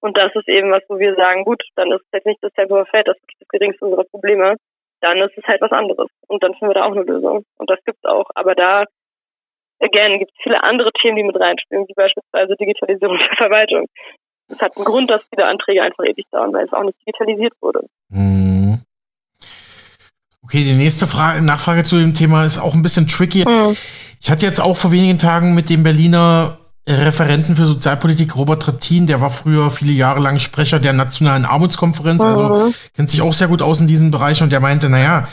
Und 0.00 0.16
das 0.16 0.34
ist 0.34 0.48
eben 0.48 0.70
was, 0.70 0.82
wo 0.88 0.98
wir 0.98 1.14
sagen, 1.16 1.44
gut, 1.44 1.62
dann 1.76 1.90
ist 1.92 2.00
es 2.00 2.12
jetzt 2.12 2.26
nicht 2.26 2.42
das 2.42 2.52
Tempo 2.54 2.82
Feld, 2.84 3.08
das 3.08 3.16
ist 3.16 3.40
das 3.40 3.48
geringste 3.48 3.84
unserer 3.84 4.04
Probleme, 4.04 4.56
dann 5.00 5.18
ist 5.18 5.36
es 5.36 5.44
halt 5.44 5.60
was 5.60 5.72
anderes. 5.72 6.08
Und 6.28 6.42
dann 6.42 6.54
finden 6.54 6.70
wir 6.70 6.80
da 6.80 6.86
auch 6.86 6.92
eine 6.92 7.02
Lösung. 7.02 7.44
Und 7.58 7.70
das 7.70 7.82
gibt's 7.84 8.04
auch. 8.04 8.30
Aber 8.34 8.54
da, 8.54 8.84
again, 9.80 10.18
gibt 10.18 10.30
es 10.30 10.42
viele 10.42 10.62
andere 10.64 10.90
Themen, 11.02 11.16
die 11.16 11.24
mit 11.24 11.38
reinspielen, 11.38 11.86
wie 11.86 11.94
beispielsweise 11.94 12.56
Digitalisierung 12.56 13.18
der 13.18 13.36
Verwaltung. 13.36 13.86
Es 14.48 14.60
hat 14.60 14.76
einen 14.76 14.86
Grund, 14.86 15.10
dass 15.10 15.28
viele 15.28 15.46
Anträge 15.46 15.82
einfach 15.82 16.04
ewig 16.04 16.24
dauern, 16.30 16.52
weil 16.54 16.64
es 16.64 16.72
auch 16.72 16.82
nicht 16.82 16.98
digitalisiert 17.00 17.52
wurde. 17.60 17.80
Mhm. 18.08 18.57
Okay, 20.48 20.64
die 20.64 20.72
nächste 20.72 21.06
Frage, 21.06 21.42
Nachfrage 21.42 21.82
zu 21.82 21.98
dem 21.98 22.14
Thema 22.14 22.46
ist 22.46 22.56
auch 22.56 22.72
ein 22.72 22.80
bisschen 22.80 23.06
tricky. 23.06 23.44
Mhm. 23.46 23.76
Ich 24.18 24.30
hatte 24.30 24.46
jetzt 24.46 24.62
auch 24.62 24.78
vor 24.78 24.90
wenigen 24.90 25.18
Tagen 25.18 25.52
mit 25.52 25.68
dem 25.68 25.82
Berliner 25.82 26.56
Referenten 26.88 27.54
für 27.54 27.66
Sozialpolitik 27.66 28.34
Robert 28.34 28.62
Trittin, 28.62 29.06
der 29.06 29.20
war 29.20 29.28
früher 29.28 29.70
viele 29.70 29.92
Jahre 29.92 30.20
lang 30.20 30.38
Sprecher 30.38 30.80
der 30.80 30.94
Nationalen 30.94 31.44
Armutskonferenz, 31.44 32.24
also 32.24 32.42
mhm. 32.42 32.52
also 32.52 32.74
kennt 32.96 33.10
sich 33.10 33.20
auch 33.20 33.34
sehr 33.34 33.48
gut 33.48 33.60
aus 33.60 33.82
in 33.82 33.86
diesem 33.86 34.10
Bereich 34.10 34.42
und 34.42 34.50
der 34.50 34.60
meinte, 34.60 34.88
naja, 34.88 35.28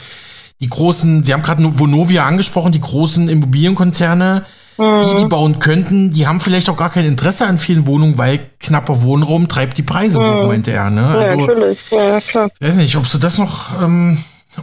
die 0.60 0.68
großen, 0.68 1.24
Sie 1.24 1.34
haben 1.34 1.44
gerade 1.44 1.64
Vonovia 1.80 2.26
angesprochen, 2.26 2.74
die 2.74 2.82
großen 2.82 3.30
Immobilienkonzerne, 3.30 4.44
mhm. 4.78 5.00
die 5.00 5.22
die 5.22 5.30
bauen 5.30 5.60
könnten, 5.60 6.12
die 6.12 6.28
haben 6.28 6.42
vielleicht 6.42 6.70
auch 6.70 6.76
gar 6.76 6.90
kein 6.90 7.06
Interesse 7.06 7.48
an 7.48 7.58
vielen 7.58 7.88
Wohnungen, 7.88 8.18
weil 8.18 8.42
knapper 8.60 9.02
Wohnraum 9.02 9.48
treibt 9.48 9.78
die 9.78 9.84
Preise 9.84 10.20
mhm. 10.20 10.24
hoch, 10.26 10.48
meinte 10.48 10.72
er. 10.72 10.90
Ne? 10.90 11.08
Also, 11.08 11.36
ja, 11.36 11.48
natürlich. 11.48 11.80
Ja, 11.90 12.20
klar. 12.20 12.50
Ich 12.60 12.68
weiß 12.68 12.76
nicht, 12.76 12.98
ob 12.98 13.08
Sie 13.08 13.18
das 13.18 13.38
noch 13.38 13.82
ähm, 13.82 14.18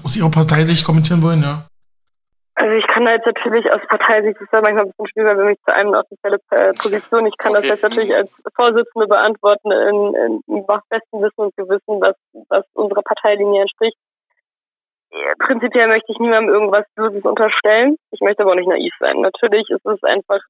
aus 0.05 0.17
Ihrer 0.17 0.31
Parteisicht 0.31 0.85
kommentieren 0.85 1.23
wollen, 1.23 1.43
ja? 1.43 1.67
Also 2.55 2.75
ich 2.75 2.87
kann 2.87 3.07
da 3.07 3.15
jetzt 3.15 3.27
natürlich 3.27 3.65
aus 3.73 3.81
Parteisicht, 3.89 4.37
das 4.37 4.43
ist 4.43 4.53
ja 4.53 4.61
manchmal 4.61 4.85
ein 4.85 4.91
bisschen 4.91 5.09
schwieriger 5.09 5.37
für 5.37 5.45
mich 5.45 5.59
zu 5.65 5.75
einem 5.75 5.95
offizielle 5.95 6.39
äh, 6.51 6.73
Position. 6.77 7.27
Ich 7.27 7.37
kann 7.39 7.53
okay. 7.53 7.63
das 7.63 7.71
jetzt 7.71 7.83
natürlich 7.83 8.15
als 8.15 8.31
Vorsitzende 8.55 9.07
beantworten 9.09 9.73
in, 9.73 10.15
in, 10.15 10.41
in 10.47 10.67
besten 10.67 11.23
Wissen 11.23 11.41
und 11.41 11.57
Gewissen, 11.57 12.01
was, 12.01 12.15
was 12.51 12.65
unserer 12.75 13.03
Parteilinie 13.03 13.63
entspricht. 13.63 13.97
Prinzipiell 15.39 15.89
möchte 15.89 16.13
ich 16.13 16.19
niemandem 16.19 16.55
irgendwas 16.55 16.87
Böses 16.95 17.23
unterstellen. 17.25 17.97
Ich 18.13 18.21
möchte 18.21 18.43
aber 18.43 18.53
auch 18.53 18.57
nicht 18.57 18.69
naiv 18.69 18.95
sein. 18.99 19.21
Natürlich 19.21 19.69
ist 19.69 19.85
es 19.85 20.03
einfach 20.05 20.41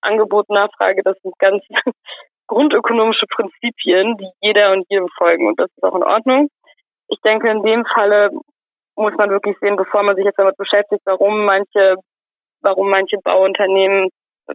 Angebot, 0.00 0.48
Nachfrage, 0.48 1.02
das 1.02 1.16
sind 1.22 1.38
ganz 1.38 1.62
grundökonomische 2.46 3.26
Prinzipien, 3.26 4.16
die 4.18 4.30
jeder 4.40 4.72
und 4.72 4.86
jedem 4.88 5.08
folgen 5.18 5.48
und 5.48 5.58
das 5.58 5.70
ist 5.74 5.82
auch 5.82 5.96
in 5.96 6.04
Ordnung. 6.04 6.48
Ich 7.08 7.20
denke, 7.20 7.50
in 7.50 7.62
dem 7.62 7.84
Falle 7.86 8.30
muss 8.96 9.14
man 9.16 9.30
wirklich 9.30 9.56
sehen, 9.60 9.76
bevor 9.76 10.02
man 10.02 10.16
sich 10.16 10.24
jetzt 10.24 10.38
damit 10.38 10.56
beschäftigt, 10.56 11.02
warum 11.04 11.44
manche, 11.44 11.96
warum 12.62 12.90
manche 12.90 13.18
Bauunternehmen 13.22 14.08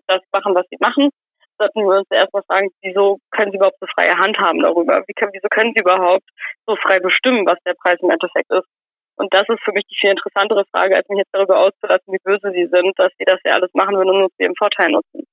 das 0.07 0.21
machen, 0.31 0.55
was 0.55 0.65
sie 0.69 0.77
machen, 0.79 1.09
sollten 1.57 1.81
wir 1.81 1.99
uns 1.99 2.09
erstmal 2.09 2.43
fragen, 2.43 2.69
wieso 2.81 3.19
können 3.29 3.51
sie 3.51 3.57
überhaupt 3.57 3.77
so 3.79 3.85
freie 3.93 4.17
Hand 4.17 4.37
haben 4.39 4.59
darüber? 4.59 5.03
Wie 5.05 5.13
können, 5.13 5.31
wieso 5.33 5.47
können 5.49 5.73
sie 5.73 5.81
überhaupt 5.81 6.25
so 6.65 6.75
frei 6.75 6.99
bestimmen, 6.99 7.45
was 7.45 7.59
der 7.65 7.75
Preis 7.75 7.99
im 8.01 8.09
Endeffekt 8.09 8.49
ist? 8.49 8.67
Und 9.15 9.31
das 9.33 9.47
ist 9.47 9.61
für 9.63 9.71
mich 9.71 9.85
die 9.85 9.97
viel 9.99 10.09
interessantere 10.09 10.65
Frage, 10.71 10.95
als 10.95 11.07
mich 11.09 11.19
jetzt 11.19 11.33
darüber 11.33 11.59
auszulassen, 11.59 12.13
wie 12.13 12.23
böse 12.23 12.51
sie 12.51 12.65
sind, 12.65 12.97
dass 12.97 13.11
sie 13.19 13.25
das 13.25 13.39
ja 13.45 13.51
alles 13.53 13.69
machen 13.73 13.95
würden 13.95 14.09
und 14.09 14.19
nur 14.19 14.29
zu 14.29 14.41
ihrem 14.41 14.55
Vorteil 14.57 14.89
nutzen. 14.91 15.27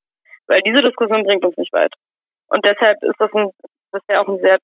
Weil 0.47 0.61
diese 0.63 0.83
Diskussion 0.83 1.25
bringt 1.25 1.45
uns 1.45 1.57
nicht 1.57 1.73
weit. 1.73 1.93
Und 2.49 2.65
deshalb 2.67 3.03
ist 3.03 3.19
das 3.19 3.33
ein, 3.33 3.51
das 3.93 4.03
wäre 4.09 4.21
auch 4.21 4.29
ein 4.29 4.41
sehr 4.41 4.59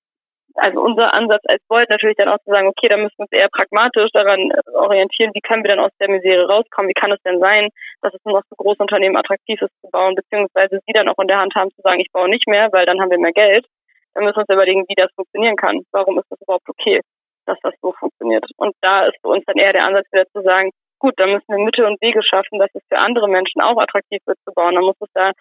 also 0.54 0.80
unser 0.80 1.10
Ansatz 1.16 1.42
als 1.50 1.62
Volt 1.68 1.90
natürlich 1.90 2.16
dann 2.16 2.28
auch 2.28 2.38
zu 2.38 2.50
sagen, 2.50 2.68
okay, 2.68 2.88
da 2.88 2.96
müssen 2.96 3.18
wir 3.18 3.26
uns 3.26 3.32
eher 3.32 3.50
pragmatisch 3.50 4.10
daran 4.12 4.52
orientieren, 4.72 5.32
wie 5.34 5.40
können 5.40 5.64
wir 5.64 5.70
denn 5.70 5.80
aus 5.80 5.90
der 5.98 6.10
Misere 6.10 6.46
rauskommen, 6.46 6.88
wie 6.88 7.00
kann 7.00 7.12
es 7.12 7.22
denn 7.22 7.40
sein, 7.40 7.70
dass 8.02 8.14
es 8.14 8.24
nur 8.24 8.38
noch 8.38 8.46
für 8.48 8.56
große 8.56 8.82
Unternehmen 8.82 9.16
attraktiv 9.16 9.60
ist 9.60 9.74
zu 9.80 9.90
bauen, 9.90 10.14
beziehungsweise 10.14 10.78
sie 10.86 10.92
dann 10.92 11.08
auch 11.08 11.18
in 11.18 11.28
der 11.28 11.38
Hand 11.38 11.54
haben 11.54 11.70
zu 11.70 11.82
sagen, 11.82 12.00
ich 12.00 12.12
baue 12.12 12.28
nicht 12.28 12.46
mehr, 12.46 12.68
weil 12.72 12.84
dann 12.84 13.00
haben 13.00 13.10
wir 13.10 13.18
mehr 13.18 13.32
Geld. 13.32 13.66
Dann 14.14 14.24
müssen 14.24 14.36
wir 14.36 14.46
uns 14.46 14.54
überlegen, 14.54 14.84
wie 14.86 14.94
das 14.94 15.10
funktionieren 15.16 15.56
kann. 15.56 15.82
Warum 15.90 16.18
ist 16.18 16.30
das 16.30 16.40
überhaupt 16.40 16.68
okay, 16.68 17.00
dass 17.46 17.58
das 17.62 17.74
so 17.82 17.92
funktioniert? 17.92 18.46
Und 18.56 18.74
da 18.80 19.06
ist 19.06 19.18
für 19.20 19.28
uns 19.28 19.44
dann 19.46 19.56
eher 19.56 19.72
der 19.72 19.86
Ansatz 19.86 20.06
wieder 20.12 20.26
zu 20.30 20.40
sagen, 20.42 20.70
gut, 21.00 21.14
dann 21.16 21.32
müssen 21.32 21.48
wir 21.48 21.58
Mittel 21.58 21.84
und 21.84 22.00
Wege 22.00 22.22
schaffen, 22.22 22.58
dass 22.58 22.70
es 22.74 22.82
für 22.88 22.98
andere 22.98 23.28
Menschen 23.28 23.60
auch 23.60 23.76
attraktiv 23.76 24.22
wird 24.24 24.38
zu 24.46 24.54
bauen. 24.54 24.74
Dann 24.74 24.84
muss 24.84 24.96
es 25.00 25.10
da 25.14 25.32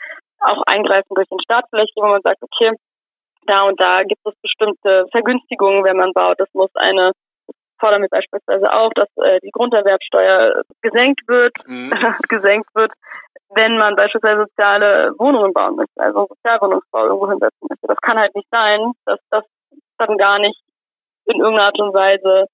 auch 0.42 0.64
eingreifen 0.66 1.14
durch 1.14 1.30
den 1.30 1.40
Staat 1.40 1.66
vielleicht, 1.70 1.94
wo 1.96 2.02
man 2.02 2.22
sagt, 2.22 2.42
okay, 2.42 2.74
da 3.48 3.68
und 3.68 3.80
da 3.80 4.04
gibt 4.04 4.22
es 4.26 4.34
bestimmte 4.42 5.06
Vergünstigungen, 5.12 5.84
wenn 5.84 5.98
man 5.98 6.12
baut. 6.14 6.40
Das 6.40 6.50
muss 6.54 6.72
eine 6.76 7.12
fordern 7.84 8.02
wir 8.02 8.08
beispielsweise 8.08 8.72
auch, 8.72 8.92
dass 8.96 9.10
äh, 9.18 9.40
die 9.44 9.52
Grunderwerbsteuer 9.52 10.64
gesenkt 10.82 11.20
wird, 11.28 11.52
mhm. 11.68 11.92
gesenkt 12.30 12.70
wird, 12.76 12.94
wenn 13.56 13.78
man 13.78 13.96
beispielsweise 13.96 14.46
soziale 14.48 15.12
Wohnungen 15.20 15.52
bauen 15.52 15.76
möchte, 15.76 16.00
also 16.00 16.28
Sozialwohnungsbau 16.30 17.06
irgendwo 17.06 17.30
hinsetzen 17.30 17.68
möchte. 17.70 17.88
Das 17.88 18.00
kann 18.02 18.18
halt 18.18 18.34
nicht 18.36 18.48
sein, 18.50 18.94
dass 19.06 19.20
das 19.30 19.44
dann 19.98 20.18
gar 20.18 20.40
nicht 20.40 20.60
in 21.26 21.42
irgendeiner 21.42 21.68
Art 21.68 21.80
und 21.80 21.94
Weise 21.94 22.48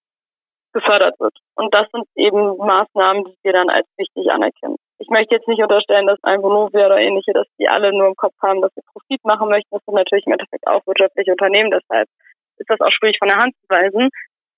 gefördert 0.73 1.19
wird. 1.19 1.37
Und 1.55 1.73
das 1.73 1.85
sind 1.93 2.05
eben 2.15 2.57
Maßnahmen, 2.57 3.25
die 3.25 3.37
wir 3.43 3.53
dann 3.53 3.69
als 3.69 3.87
wichtig 3.97 4.31
anerkennen. 4.31 4.77
Ich 4.99 5.07
möchte 5.09 5.35
jetzt 5.35 5.47
nicht 5.47 5.61
unterstellen, 5.61 6.07
dass 6.07 6.19
ein 6.23 6.41
Vonovia 6.41 6.85
oder 6.85 6.99
ähnliche, 6.99 7.31
dass 7.33 7.47
die 7.57 7.69
alle 7.69 7.91
nur 7.91 8.07
im 8.07 8.15
Kopf 8.15 8.35
haben, 8.41 8.61
dass 8.61 8.73
sie 8.75 8.81
Profit 8.91 9.23
machen 9.23 9.49
möchten. 9.49 9.69
Das 9.71 9.81
sind 9.85 9.95
natürlich 9.95 10.25
im 10.25 10.33
Endeffekt 10.33 10.67
auch 10.67 10.85
wirtschaftliche 10.85 11.31
Unternehmen. 11.31 11.71
Deshalb 11.71 12.07
ist 12.57 12.69
das 12.69 12.81
auch 12.81 12.91
schwierig 12.91 13.17
von 13.17 13.29
der 13.29 13.37
Hand 13.37 13.55
zu 13.55 13.69
weisen. 13.69 14.09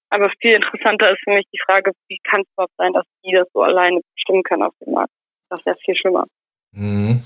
Aber 0.10 0.30
viel 0.42 0.56
interessanter 0.56 1.12
ist 1.12 1.22
für 1.24 1.32
mich 1.32 1.46
die 1.54 1.62
Frage, 1.66 1.92
wie 2.10 2.18
kann 2.30 2.42
es 2.42 2.48
überhaupt 2.54 2.74
sein, 2.78 2.92
dass 2.92 3.06
die 3.24 3.32
das 3.32 3.48
so 3.54 3.62
alleine 3.62 4.02
bestimmen 4.16 4.44
können 4.44 4.64
auf 4.64 4.74
dem 4.84 4.94
Markt? 4.94 5.14
Das 5.50 5.62
ja 5.66 5.76
viel 5.86 5.96
schlimmer. 5.96 6.26
Mhm. 6.72 7.22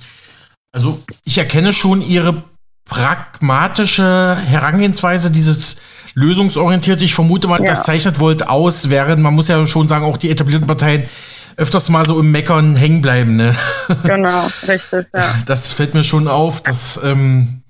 Also 0.71 0.99
ich 1.23 1.38
erkenne 1.38 1.71
schon 1.71 2.01
Ihre 2.01 2.43
pragmatische 2.84 4.04
Herangehensweise, 4.36 5.32
dieses 5.32 5.82
lösungsorientierte. 6.13 7.06
Ich 7.06 7.15
vermute 7.15 7.47
mal, 7.47 7.60
ja. 7.60 7.65
das 7.65 7.84
zeichnet 7.84 8.19
Volt 8.19 8.47
aus, 8.47 8.89
während 8.89 9.21
man 9.21 9.34
muss 9.34 9.47
ja 9.47 9.65
schon 9.67 9.88
sagen, 9.88 10.06
auch 10.06 10.17
die 10.17 10.30
etablierten 10.30 10.67
Parteien 10.67 11.10
öfters 11.58 11.89
mal 11.89 12.06
so 12.06 12.20
im 12.20 12.32
Meckern 12.32 12.76
hängen 12.76 13.02
bleiben. 13.02 13.36
Ne? 13.36 13.56
Genau, 14.04 14.46
richtig, 14.68 15.08
ja. 15.13 15.36
Das 15.48 15.74
fällt 15.74 15.94
mir 15.94 16.04
schon 16.04 16.28
auf. 16.28 16.62
Dass, 16.62 17.02
ähm, 17.04 17.63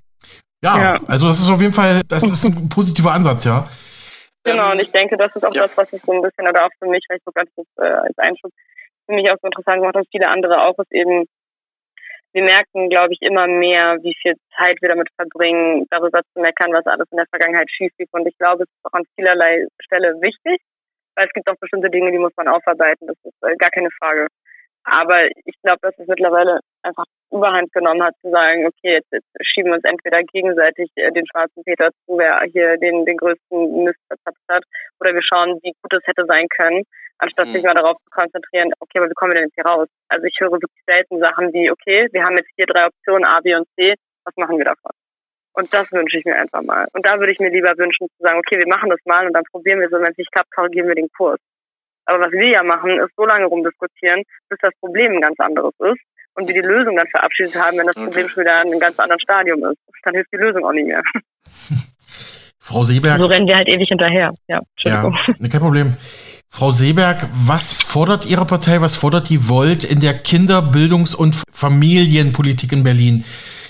ja, 0.62 0.78
ja, 0.80 1.00
also 1.06 1.28
das 1.28 1.40
ist 1.40 1.50
auf 1.50 1.60
jeden 1.60 1.72
Fall, 1.72 2.02
das 2.08 2.24
ist 2.24 2.44
ein 2.44 2.68
positiver 2.74 3.12
Ansatz, 3.12 3.44
ja. 3.44 3.68
Genau, 4.44 4.72
und 4.72 4.80
ich 4.80 4.92
denke, 4.92 5.16
das 5.16 5.34
ist 5.34 5.44
auch 5.44 5.54
ja. 5.54 5.62
das, 5.62 5.76
was 5.76 5.92
es 5.92 6.02
so 6.02 6.12
ein 6.12 6.22
bisschen, 6.22 6.46
oder 6.46 6.64
auch 6.64 6.70
für 6.78 6.88
mich, 6.88 7.04
vielleicht 7.06 7.24
so 7.24 7.32
ganz 7.32 7.50
äh, 7.78 7.82
als 7.82 8.16
Einschub, 8.18 8.52
für 9.06 9.14
mich 9.14 9.30
auch 9.30 9.36
so 9.42 9.46
interessant 9.46 9.78
gemacht 9.78 9.96
und 9.96 10.08
viele 10.10 10.28
andere 10.28 10.62
auch, 10.62 10.78
ist 10.78 10.92
eben, 10.92 11.26
wir 12.32 12.42
merken, 12.42 12.88
glaube 12.88 13.12
ich, 13.12 13.22
immer 13.22 13.46
mehr, 13.46 13.96
wie 14.02 14.14
viel 14.20 14.34
Zeit 14.56 14.76
wir 14.82 14.90
damit 14.90 15.08
verbringen, 15.16 15.86
darüber 15.90 16.20
zu 16.32 16.40
meckern, 16.40 16.72
was 16.72 16.86
alles 16.86 17.08
in 17.10 17.16
der 17.16 17.26
Vergangenheit 17.30 17.70
schief 17.70 17.90
lief. 17.98 18.08
Und 18.12 18.26
ich 18.26 18.36
glaube, 18.38 18.64
es 18.64 18.68
ist 18.68 18.84
auch 18.84 18.98
an 18.98 19.04
vielerlei 19.16 19.66
Stelle 19.80 20.14
wichtig, 20.20 20.60
weil 21.16 21.26
es 21.26 21.32
gibt 21.32 21.48
auch 21.48 21.58
bestimmte 21.58 21.90
Dinge, 21.90 22.12
die 22.12 22.18
muss 22.18 22.36
man 22.36 22.48
aufarbeiten. 22.48 23.06
Das 23.06 23.16
ist 23.24 23.42
äh, 23.42 23.56
gar 23.56 23.70
keine 23.70 23.90
Frage. 23.98 24.28
Aber 24.84 25.18
ich 25.44 25.56
glaube, 25.62 25.78
dass 25.82 25.98
es 25.98 26.06
mittlerweile 26.06 26.60
einfach 26.82 27.04
Überhand 27.32 27.72
genommen 27.72 28.04
hat, 28.04 28.14
zu 28.22 28.30
sagen, 28.30 28.66
okay, 28.66 28.94
jetzt, 28.94 29.10
jetzt 29.10 29.26
schieben 29.42 29.72
wir 29.72 29.76
uns 29.76 29.84
entweder 29.84 30.22
gegenseitig 30.22 30.88
äh, 30.94 31.10
den 31.10 31.26
schwarzen 31.26 31.64
Peter 31.64 31.90
zu, 32.06 32.16
wer 32.18 32.38
hier 32.52 32.76
den, 32.78 33.04
den 33.04 33.16
größten 33.16 33.82
Mist 33.82 33.98
verzapft 34.06 34.46
hat, 34.48 34.62
oder 35.00 35.12
wir 35.12 35.22
schauen, 35.22 35.58
wie 35.62 35.74
gut 35.82 35.92
es 35.92 36.06
hätte 36.06 36.24
sein 36.28 36.46
können, 36.56 36.84
anstatt 37.18 37.48
mhm. 37.48 37.52
sich 37.52 37.64
mal 37.64 37.74
darauf 37.74 37.98
zu 37.98 38.10
konzentrieren, 38.10 38.70
okay, 38.78 38.98
aber 38.98 39.10
wie 39.10 39.14
kommen 39.14 39.32
wir 39.32 39.38
denn 39.40 39.48
jetzt 39.48 39.56
hier 39.56 39.66
raus? 39.66 39.88
Also 40.08 40.24
ich 40.24 40.36
höre 40.38 40.52
wirklich 40.52 40.70
selten 40.86 41.18
Sachen 41.18 41.52
wie, 41.52 41.68
okay, 41.70 42.06
wir 42.12 42.22
haben 42.22 42.36
jetzt 42.36 42.50
hier 42.54 42.66
drei 42.66 42.86
Optionen, 42.86 43.24
A, 43.24 43.40
B 43.40 43.56
und 43.56 43.66
C, 43.74 43.94
was 44.24 44.36
machen 44.36 44.58
wir 44.58 44.66
davon? 44.66 44.92
Und 45.56 45.72
das 45.72 45.90
wünsche 45.90 46.18
ich 46.18 46.24
mir 46.26 46.36
einfach 46.36 46.62
mal. 46.62 46.86
Und 46.92 47.06
da 47.06 47.18
würde 47.18 47.32
ich 47.32 47.40
mir 47.40 47.50
lieber 47.50 47.72
wünschen, 47.78 48.08
zu 48.08 48.22
sagen, 48.22 48.38
okay, 48.38 48.58
wir 48.58 48.68
machen 48.68 48.90
das 48.90 49.00
mal 49.06 49.26
und 49.26 49.32
dann 49.32 49.44
probieren 49.50 49.80
wir 49.80 49.88
so, 49.88 49.96
wenn 49.96 50.12
es 50.12 50.18
nicht 50.18 50.30
klappt, 50.30 50.54
korrigieren 50.54 50.88
wir 50.88 50.94
den 50.94 51.08
Kurs. 51.16 51.40
Aber 52.04 52.20
was 52.20 52.30
wir 52.30 52.50
ja 52.50 52.62
machen, 52.62 53.00
ist 53.00 53.16
so 53.16 53.24
lange 53.24 53.46
rumdiskutieren, 53.46 54.22
bis 54.50 54.58
das 54.60 54.72
Problem 54.80 55.12
ein 55.12 55.20
ganz 55.20 55.40
anderes 55.40 55.72
ist 55.80 56.02
und 56.34 56.46
wir 56.46 56.54
die 56.54 56.66
Lösung 56.66 56.94
dann 56.96 57.08
verabschiedet 57.08 57.56
haben, 57.56 57.78
wenn 57.78 57.86
das 57.86 57.96
okay. 57.96 58.04
Problem 58.04 58.28
schon 58.28 58.44
wieder 58.44 58.62
in 58.62 58.70
einem 58.70 58.80
ganz 58.80 58.98
anderen 58.98 59.20
Stadium 59.20 59.64
ist. 59.64 59.78
Dann 60.04 60.14
hilft 60.14 60.32
die 60.32 60.36
Lösung 60.36 60.64
auch 60.64 60.72
nicht 60.72 60.86
mehr. 60.86 61.02
Frau 62.60 62.82
Seeberg. 62.82 63.18
So 63.18 63.26
rennen 63.26 63.46
wir 63.46 63.56
halt 63.56 63.68
ewig 63.68 63.88
hinterher. 63.88 64.32
Ja, 64.48 64.60
ja 64.84 65.10
kein 65.50 65.60
Problem. 65.60 65.96
Frau 66.48 66.70
Seeberg, 66.70 67.26
was 67.46 67.80
fordert 67.80 68.26
Ihre 68.26 68.44
Partei, 68.44 68.80
was 68.80 68.94
fordert 68.94 69.28
die 69.30 69.48
Volt 69.48 69.84
in 69.84 70.00
der 70.00 70.14
Kinder-, 70.14 70.62
Bildungs- 70.62 71.14
und 71.14 71.42
Familienpolitik 71.50 72.72
in 72.72 72.82
Berlin? 72.82 73.24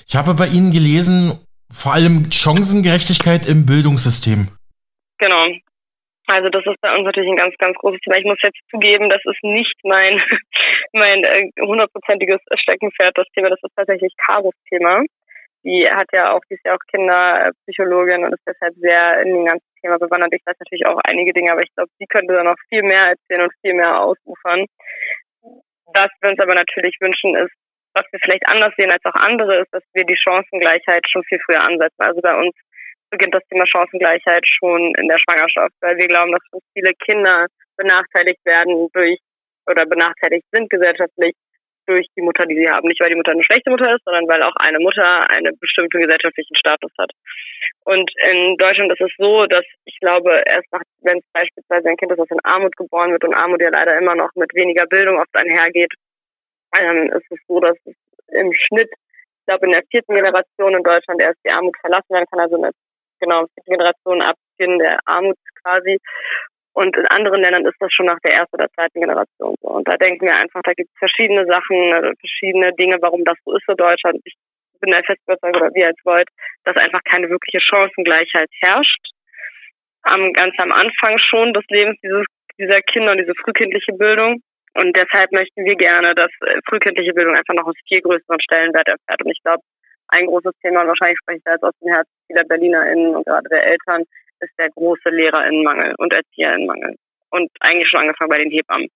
Ich 0.08 0.16
habe 0.16 0.34
bei 0.34 0.46
Ihnen 0.46 0.72
gelesen, 0.72 1.38
vor 1.70 1.94
allem 1.94 2.30
Chancengerechtigkeit 2.30 3.46
im 3.46 3.66
Bildungssystem. 3.66 4.48
Genau. 5.18 5.46
Also 6.26 6.48
das 6.50 6.66
ist 6.66 6.80
bei 6.80 6.92
uns 6.94 7.04
natürlich 7.04 7.30
ein 7.30 7.36
ganz, 7.36 7.54
ganz 7.58 7.76
großes 7.78 8.00
Thema. 8.00 8.18
Ich 8.18 8.24
muss 8.24 8.42
jetzt 8.42 8.58
zugeben, 8.70 9.08
das 9.08 9.22
ist 9.24 9.42
nicht 9.42 9.76
mein 9.84 10.10
mein 10.92 11.22
äh, 11.22 11.50
hundertprozentiges 11.60 12.40
Steckenpferd, 12.58 13.12
das 13.14 13.26
Thema. 13.34 13.50
Das 13.50 13.62
ist 13.62 13.74
tatsächlich 13.76 14.12
Karos 14.26 14.54
Thema. 14.68 15.02
Die 15.62 15.86
hat 15.86 16.06
ja 16.12 16.32
auch, 16.32 16.40
die 16.50 16.54
ist 16.54 16.64
ja 16.64 16.74
auch 16.74 16.84
Kinderpsychologin 16.92 18.24
und 18.24 18.34
ist 18.34 18.46
deshalb 18.46 18.74
sehr 18.76 19.22
in 19.22 19.34
dem 19.34 19.44
ganzen 19.46 19.66
Thema 19.80 19.98
bewandert. 19.98 20.34
Ich 20.34 20.46
weiß 20.46 20.56
natürlich 20.58 20.86
auch 20.86 20.98
einige 21.04 21.32
Dinge, 21.32 21.52
aber 21.52 21.62
ich 21.62 21.74
glaube, 21.74 21.90
sie 21.98 22.06
könnte 22.06 22.34
da 22.34 22.42
noch 22.42 22.56
viel 22.68 22.82
mehr 22.82 23.14
erzählen 23.14 23.42
und 23.42 23.52
viel 23.60 23.74
mehr 23.74 24.00
ausufern. 24.00 24.66
Was 25.94 26.08
wir 26.20 26.30
uns 26.30 26.40
aber 26.40 26.54
natürlich 26.54 26.96
wünschen, 27.00 27.34
ist, 27.36 27.54
was 27.96 28.04
wir 28.12 28.20
vielleicht 28.20 28.44
anders 28.46 28.76
sehen 28.76 28.92
als 28.92 29.04
auch 29.08 29.16
andere, 29.24 29.64
ist, 29.64 29.72
dass 29.72 29.82
wir 29.94 30.04
die 30.04 30.20
Chancengleichheit 30.20 31.08
schon 31.08 31.24
viel 31.24 31.40
früher 31.44 31.64
ansetzen. 31.64 32.04
Also 32.04 32.20
bei 32.20 32.36
uns 32.36 32.52
beginnt 33.10 33.34
das 33.34 33.46
Thema 33.48 33.64
Chancengleichheit 33.66 34.44
schon 34.44 34.92
in 35.00 35.08
der 35.08 35.18
Schwangerschaft, 35.18 35.72
weil 35.80 35.96
wir 35.96 36.06
glauben, 36.06 36.32
dass 36.32 36.44
schon 36.50 36.60
viele 36.74 36.92
Kinder 37.00 37.46
benachteiligt 37.76 38.44
werden 38.44 38.88
durch 38.92 39.18
oder 39.66 39.86
benachteiligt 39.86 40.44
sind 40.52 40.68
gesellschaftlich 40.68 41.34
durch 41.86 42.06
die 42.16 42.22
Mutter, 42.22 42.44
die 42.44 42.60
sie 42.60 42.68
haben. 42.68 42.88
Nicht, 42.88 43.00
weil 43.00 43.10
die 43.10 43.16
Mutter 43.16 43.32
eine 43.32 43.44
schlechte 43.44 43.70
Mutter 43.70 43.88
ist, 43.94 44.04
sondern 44.04 44.28
weil 44.28 44.42
auch 44.42 44.54
eine 44.58 44.78
Mutter 44.78 45.30
einen 45.30 45.56
bestimmten 45.58 46.00
gesellschaftlichen 46.00 46.56
Status 46.56 46.90
hat. 46.98 47.12
Und 47.84 48.10
in 48.30 48.56
Deutschland 48.58 48.92
ist 48.92 49.00
es 49.00 49.12
so, 49.16 49.42
dass 49.42 49.64
ich 49.84 49.96
glaube, 50.00 50.36
erst 50.46 50.66
nach, 50.72 50.82
wenn 51.02 51.18
es 51.18 51.24
beispielsweise 51.32 51.88
ein 51.88 51.96
Kind 51.96 52.12
ist, 52.12 52.18
das 52.18 52.30
in 52.30 52.44
Armut 52.44 52.76
geboren 52.76 53.12
wird 53.12 53.24
und 53.24 53.34
Armut 53.34 53.62
ja 53.62 53.70
leider 53.72 53.96
immer 53.96 54.16
noch 54.16 54.30
mit 54.34 54.52
weniger 54.54 54.84
Bildung 54.86 55.18
oft 55.18 55.34
einhergeht, 55.34 55.94
ähm, 56.80 57.12
ist 57.12 57.30
es 57.30 57.38
so, 57.46 57.60
dass 57.60 57.76
es 57.84 57.94
im 58.28 58.52
Schnitt, 58.52 58.90
ich 58.90 59.46
glaube, 59.46 59.66
in 59.66 59.72
der 59.72 59.84
vierten 59.90 60.14
Generation 60.14 60.74
in 60.74 60.82
Deutschland 60.82 61.22
erst 61.22 61.38
die 61.44 61.50
Armut 61.50 61.76
verlassen 61.80 62.10
werden 62.10 62.26
kann, 62.30 62.40
also 62.40 62.56
in 62.56 62.62
der 62.62 62.72
genau, 63.20 63.46
vierten 63.54 63.70
Generation 63.70 64.22
ab 64.22 64.36
Beginn 64.56 64.78
der 64.78 64.98
Armut 65.06 65.36
quasi. 65.62 65.98
Und 66.72 66.94
in 66.94 67.06
anderen 67.08 67.40
Ländern 67.40 67.64
ist 67.64 67.80
das 67.80 67.92
schon 67.92 68.06
nach 68.06 68.20
der 68.20 68.36
ersten 68.36 68.56
oder 68.56 68.68
zweiten 68.74 69.00
Generation 69.00 69.54
so. 69.62 69.68
Und 69.68 69.88
da 69.88 69.96
denken 69.96 70.26
wir 70.26 70.36
einfach, 70.36 70.60
da 70.62 70.72
gibt 70.72 70.90
es 70.92 70.98
verschiedene 70.98 71.46
Sachen, 71.46 71.76
äh, 71.92 72.12
verschiedene 72.20 72.70
Dinge, 72.74 72.96
warum 73.00 73.24
das 73.24 73.38
so 73.44 73.56
ist 73.56 73.64
für 73.64 73.76
Deutschland. 73.76 74.20
Ich 74.24 74.36
bin 74.80 74.90
der 74.90 75.02
fest 75.04 75.22
überzeugt, 75.24 75.56
oder 75.56 75.72
wir 75.72 75.86
als 75.86 75.98
Volt, 76.04 76.28
dass 76.64 76.76
einfach 76.76 77.00
keine 77.04 77.30
wirkliche 77.30 77.60
Chancengleichheit 77.60 78.50
herrscht. 78.60 79.00
Am, 80.02 80.32
ganz 80.34 80.54
am 80.58 80.70
Anfang 80.70 81.16
schon 81.18 81.54
des 81.54 81.64
Lebens 81.68 81.98
dieses, 82.02 82.26
dieser 82.58 82.80
Kinder 82.80 83.12
und 83.12 83.18
diese 83.18 83.34
frühkindliche 83.42 83.94
Bildung 83.94 84.42
Und 84.76 84.96
deshalb 84.96 85.32
möchten 85.32 85.64
wir 85.64 85.76
gerne, 85.76 86.14
dass 86.14 86.30
äh, 86.46 86.60
frühkindliche 86.68 87.14
Bildung 87.14 87.34
einfach 87.34 87.54
noch 87.54 87.66
einen 87.66 87.86
viel 87.88 88.00
größeren 88.00 88.40
Stellenwert 88.40 88.88
erfährt. 88.88 89.22
Und 89.24 89.30
ich 89.30 89.42
glaube, 89.42 89.62
ein 90.08 90.26
großes 90.26 90.52
Thema, 90.62 90.82
und 90.82 90.88
wahrscheinlich 90.88 91.18
spreche 91.18 91.38
ich 91.38 91.44
da 91.44 91.52
jetzt 91.52 91.64
aus 91.64 91.74
dem 91.82 91.92
Herzen 91.92 92.12
vieler 92.26 92.44
BerlinerInnen 92.44 93.16
und 93.16 93.26
gerade 93.26 93.48
der 93.48 93.66
Eltern, 93.66 94.04
ist 94.40 94.52
der 94.58 94.70
große 94.70 95.08
LehrerInnenmangel 95.08 95.94
und 95.98 96.12
ErzieherInnenmangel. 96.12 96.94
Und 97.30 97.50
eigentlich 97.60 97.88
schon 97.88 98.00
angefangen 98.00 98.30
bei 98.30 98.38
den 98.38 98.50
Hebammen. 98.52 98.88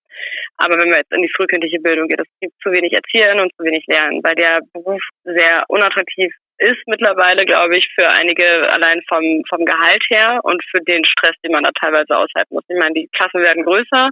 Aber 0.56 0.78
wenn 0.78 0.90
wir 0.90 0.98
jetzt 0.98 1.12
in 1.12 1.22
die 1.22 1.32
frühkindliche 1.34 1.80
Bildung 1.80 2.06
gehen, 2.08 2.20
es 2.20 2.40
gibt 2.40 2.54
zu 2.62 2.70
wenig 2.70 2.92
ErzieherInnen 2.92 3.42
und 3.42 3.52
zu 3.56 3.64
wenig 3.64 3.84
Lernen, 3.88 4.20
weil 4.22 4.34
der 4.34 4.60
Beruf 4.72 5.00
sehr 5.24 5.64
unattraktiv 5.68 6.32
ist 6.60 6.82
mittlerweile, 6.86 7.44
glaube 7.44 7.76
ich, 7.76 7.88
für 7.96 8.06
einige 8.06 8.44
allein 8.70 9.00
vom, 9.08 9.42
vom 9.48 9.64
Gehalt 9.64 10.04
her 10.10 10.40
und 10.42 10.62
für 10.70 10.80
den 10.80 11.04
Stress, 11.04 11.34
den 11.42 11.52
man 11.52 11.64
da 11.64 11.70
teilweise 11.80 12.14
aushalten 12.16 12.54
muss. 12.54 12.64
Ich 12.68 12.78
meine, 12.78 12.94
die 12.94 13.08
Klassen 13.16 13.42
werden 13.42 13.64
größer, 13.64 14.10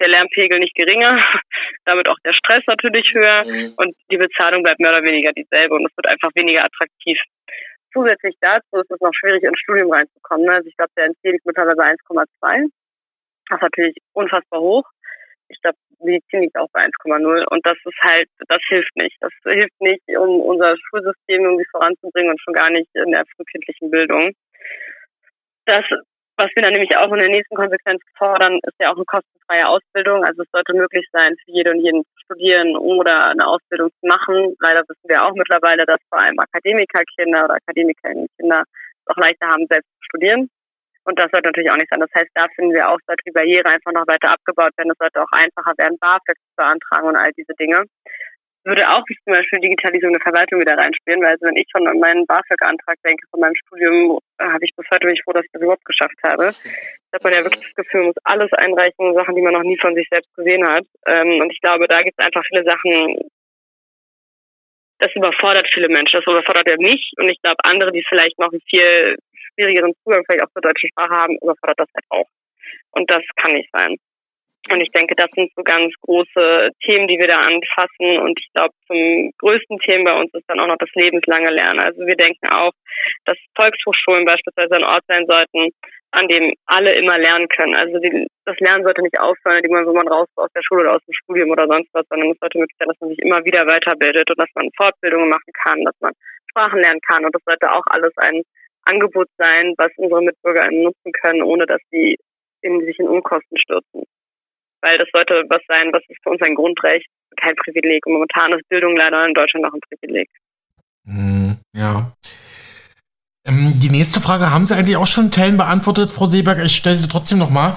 der 0.00 0.08
Lärmpegel 0.08 0.58
nicht 0.58 0.74
geringer, 0.74 1.16
damit 1.84 2.08
auch 2.08 2.18
der 2.24 2.32
Stress 2.32 2.64
natürlich 2.66 3.12
höher 3.14 3.44
mhm. 3.44 3.74
und 3.76 3.94
die 4.10 4.18
Bezahlung 4.18 4.62
bleibt 4.62 4.80
mehr 4.80 4.92
oder 4.92 5.02
weniger 5.02 5.32
dieselbe 5.32 5.74
und 5.74 5.86
es 5.86 5.96
wird 5.96 6.08
einfach 6.08 6.30
weniger 6.34 6.64
attraktiv. 6.64 7.18
Zusätzlich 7.92 8.36
dazu 8.40 8.82
ist 8.82 8.90
es 8.90 9.00
noch 9.00 9.12
schwierig, 9.14 9.42
ins 9.42 9.58
Studium 9.60 9.92
reinzukommen. 9.92 10.46
Ne? 10.46 10.52
Also 10.52 10.68
ich 10.68 10.76
glaube, 10.76 10.92
der 10.96 11.06
NC 11.06 11.32
liegt 11.32 11.46
mittlerweile 11.46 11.82
1,2. 11.82 12.68
Das 13.48 13.56
ist 13.56 13.62
natürlich 13.62 13.96
unfassbar 14.12 14.60
hoch. 14.60 14.84
Ich 15.48 15.60
glaube, 15.62 15.78
Medizin 16.00 16.42
liegt 16.42 16.56
auch 16.58 16.68
bei 16.72 16.80
1,0 16.80 17.44
und 17.48 17.66
das 17.66 17.76
ist 17.84 17.98
halt, 18.02 18.28
das 18.46 18.58
hilft 18.68 18.94
nicht. 18.96 19.16
Das 19.20 19.32
hilft 19.42 19.80
nicht, 19.80 20.02
um 20.18 20.40
unser 20.40 20.76
Schulsystem 20.76 21.42
irgendwie 21.42 21.66
voranzubringen 21.70 22.30
und 22.30 22.40
schon 22.40 22.54
gar 22.54 22.70
nicht 22.70 22.88
in 22.94 23.10
der 23.10 23.24
frühkindlichen 23.34 23.90
Bildung. 23.90 24.32
Das 25.64 25.84
was 26.38 26.50
wir 26.54 26.62
dann 26.62 26.72
nämlich 26.72 26.94
auch 26.96 27.10
in 27.10 27.18
der 27.18 27.34
nächsten 27.34 27.56
Konsequenz 27.56 28.00
fordern, 28.16 28.60
ist 28.62 28.78
ja 28.78 28.88
auch 28.88 28.96
eine 28.96 29.04
kostenfreie 29.04 29.66
Ausbildung. 29.66 30.24
Also 30.24 30.42
es 30.42 30.50
sollte 30.52 30.72
möglich 30.72 31.04
sein, 31.12 31.34
für 31.44 31.50
jede 31.50 31.70
und 31.72 31.82
jeden 31.82 32.04
zu 32.04 32.16
studieren 32.24 32.76
oder 32.76 33.30
eine 33.34 33.46
Ausbildung 33.46 33.90
zu 33.90 34.06
machen. 34.06 34.54
Leider 34.62 34.86
wissen 34.86 35.08
wir 35.10 35.26
auch 35.26 35.34
mittlerweile, 35.34 35.84
dass 35.84 35.98
vor 36.08 36.22
allem 36.22 36.38
Akademikerkinder 36.38 37.44
oder 37.44 37.58
Akademikerinnenkinder 37.58 38.62
es 38.62 39.06
auch 39.10 39.18
leichter 39.18 39.48
haben, 39.48 39.66
selbst 39.68 39.90
zu 39.98 40.04
studieren. 40.14 40.48
Und 41.04 41.18
das 41.18 41.26
sollte 41.32 41.48
natürlich 41.48 41.70
auch 41.70 41.80
nicht 41.80 41.90
sein. 41.90 42.00
Das 42.00 42.14
heißt, 42.14 42.30
da 42.34 42.46
finden 42.54 42.74
wir 42.74 42.88
auch, 42.88 42.98
sollte 43.06 43.24
die 43.26 43.32
Barriere 43.32 43.66
einfach 43.66 43.92
noch 43.92 44.06
weiter 44.06 44.30
abgebaut 44.30 44.76
werden. 44.76 44.92
Es 44.92 44.98
sollte 44.98 45.20
auch 45.20 45.32
einfacher 45.32 45.74
werden, 45.76 45.98
BAföG 45.98 46.38
zu 46.38 46.54
beantragen 46.54 47.08
und 47.08 47.16
all 47.16 47.32
diese 47.32 47.54
Dinge 47.58 47.82
würde 48.64 48.88
auch 48.88 49.04
zum 49.24 49.34
Beispiel 49.34 49.60
Digitalisierung 49.60 50.14
der 50.14 50.22
Verwaltung 50.22 50.60
wieder 50.60 50.76
reinspielen, 50.76 51.22
weil 51.22 51.32
also 51.32 51.46
wenn 51.46 51.56
ich 51.56 51.66
schon 51.70 51.86
an 51.86 51.98
meinen 51.98 52.26
BAföG-Antrag 52.26 52.98
denke 53.04 53.24
von 53.30 53.40
meinem 53.40 53.54
Studium, 53.54 54.18
habe 54.40 54.64
ich 54.64 54.74
bis 54.76 54.86
heute 54.92 55.06
nicht 55.06 55.22
froh, 55.24 55.32
dass 55.32 55.44
ich 55.44 55.52
das 55.52 55.62
überhaupt 55.62 55.84
geschafft 55.84 56.18
habe. 56.24 56.52
Da 57.10 57.16
hat 57.16 57.24
man 57.24 57.32
ja 57.32 57.44
wirklich 57.44 57.64
das 57.64 57.74
Gefühl, 57.74 58.00
man 58.00 58.08
muss 58.08 58.24
alles 58.24 58.52
einreichen, 58.52 59.14
Sachen, 59.14 59.34
die 59.34 59.42
man 59.42 59.54
noch 59.54 59.62
nie 59.62 59.78
von 59.78 59.94
sich 59.94 60.06
selbst 60.10 60.34
gesehen 60.34 60.66
hat. 60.66 60.84
Ähm, 61.06 61.40
und 61.40 61.50
ich 61.50 61.60
glaube, 61.60 61.86
da 61.88 62.00
gibt 62.00 62.18
es 62.18 62.26
einfach 62.26 62.44
viele 62.46 62.64
Sachen, 62.64 63.30
das 64.98 65.14
überfordert 65.14 65.68
viele 65.72 65.88
Menschen. 65.88 66.20
Das 66.20 66.26
überfordert 66.26 66.68
ja 66.68 66.76
mich 66.78 67.12
und 67.16 67.30
ich 67.30 67.40
glaube, 67.40 67.58
andere, 67.64 67.92
die 67.92 68.04
vielleicht 68.08 68.38
noch 68.38 68.50
einen 68.50 68.62
viel 68.68 69.16
schwierigeren 69.54 69.94
Zugang 70.04 70.24
vielleicht 70.26 70.44
auch 70.44 70.52
zur 70.52 70.62
deutschen 70.62 70.90
Sprache 70.90 71.14
haben, 71.14 71.38
überfordert 71.40 71.80
das 71.80 71.88
halt 71.94 72.04
auch. 72.10 72.28
Und 72.92 73.10
das 73.10 73.22
kann 73.36 73.54
nicht 73.54 73.70
sein. 73.72 73.96
Und 74.70 74.82
ich 74.82 74.90
denke, 74.90 75.14
das 75.16 75.30
sind 75.34 75.50
so 75.56 75.62
ganz 75.62 75.92
große 76.02 76.70
Themen, 76.84 77.08
die 77.08 77.18
wir 77.18 77.26
da 77.26 77.36
anfassen. 77.36 78.20
Und 78.20 78.38
ich 78.38 78.48
glaube, 78.52 78.74
zum 78.86 79.32
größten 79.38 79.78
Thema 79.80 80.12
bei 80.12 80.20
uns 80.20 80.30
ist 80.34 80.44
dann 80.46 80.60
auch 80.60 80.66
noch 80.66 80.76
das 80.76 80.92
lebenslange 80.94 81.48
Lernen. 81.48 81.80
Also 81.80 82.04
wir 82.04 82.16
denken 82.16 82.48
auch, 82.52 82.72
dass 83.24 83.38
Volkshochschulen 83.56 84.26
beispielsweise 84.26 84.76
ein 84.76 84.84
Ort 84.84 85.04
sein 85.08 85.24
sollten, 85.26 85.72
an 86.12 86.28
dem 86.28 86.52
alle 86.66 86.92
immer 87.00 87.16
lernen 87.18 87.48
können. 87.48 87.74
Also 87.74 87.98
die, 87.98 88.26
das 88.44 88.58
Lernen 88.60 88.84
sollte 88.84 89.02
nicht 89.02 89.18
aufhören, 89.20 89.56
indem 89.56 89.72
man, 89.72 89.86
wo 89.86 89.94
man 89.94 90.08
raus 90.08 90.28
aus 90.36 90.52
der 90.54 90.62
Schule 90.62 90.82
oder 90.82 90.96
aus 90.96 91.04
dem 91.06 91.14
Studium 91.14 91.50
oder 91.50 91.66
sonst 91.66 91.88
was, 91.92 92.04
sondern 92.08 92.30
es 92.30 92.38
sollte 92.38 92.58
möglich 92.58 92.76
sein, 92.78 92.88
dass 92.88 93.00
man 93.00 93.10
sich 93.10 93.20
immer 93.20 93.40
wieder 93.44 93.64
weiterbildet 93.64 94.28
und 94.28 94.38
dass 94.38 94.52
man 94.54 94.68
Fortbildungen 94.76 95.28
machen 95.28 95.52
kann, 95.64 95.84
dass 95.84 95.96
man 96.00 96.12
Sprachen 96.50 96.80
lernen 96.80 97.00
kann. 97.08 97.24
Und 97.24 97.34
das 97.34 97.42
sollte 97.44 97.72
auch 97.72 97.84
alles 97.88 98.12
ein 98.16 98.42
Angebot 98.84 99.28
sein, 99.38 99.74
was 99.76 99.92
unsere 99.96 100.22
MitbürgerInnen 100.22 100.82
nutzen 100.82 101.12
können, 101.12 101.42
ohne 101.42 101.64
dass 101.64 101.80
sie 101.90 102.16
in, 102.60 102.84
sich 102.84 102.98
in 102.98 103.08
Unkosten 103.08 103.58
stürzen 103.58 104.04
weil 104.80 104.98
das 104.98 105.08
sollte 105.12 105.42
was 105.48 105.62
sein, 105.68 105.90
was 105.92 106.02
ist 106.08 106.22
für 106.22 106.30
uns 106.30 106.42
ein 106.42 106.54
Grundrecht, 106.54 107.06
kein 107.40 107.54
Privileg. 107.56 108.06
Und 108.06 108.14
momentan 108.14 108.52
ist 108.52 108.68
Bildung 108.68 108.96
leider 108.96 109.24
in 109.26 109.34
Deutschland 109.34 109.64
noch 109.64 109.74
ein 109.74 109.80
Privileg. 109.80 110.28
Hm, 111.06 111.56
ja. 111.74 112.12
Ähm, 113.46 113.72
die 113.76 113.90
nächste 113.90 114.20
Frage 114.20 114.50
haben 114.50 114.66
Sie 114.66 114.76
eigentlich 114.76 114.96
auch 114.96 115.06
schon 115.06 115.26
in 115.26 115.30
Teilen 115.30 115.56
beantwortet, 115.56 116.10
Frau 116.10 116.26
Seeberg. 116.26 116.64
Ich 116.64 116.76
stelle 116.76 116.96
sie 116.96 117.08
trotzdem 117.08 117.38
nochmal. 117.38 117.76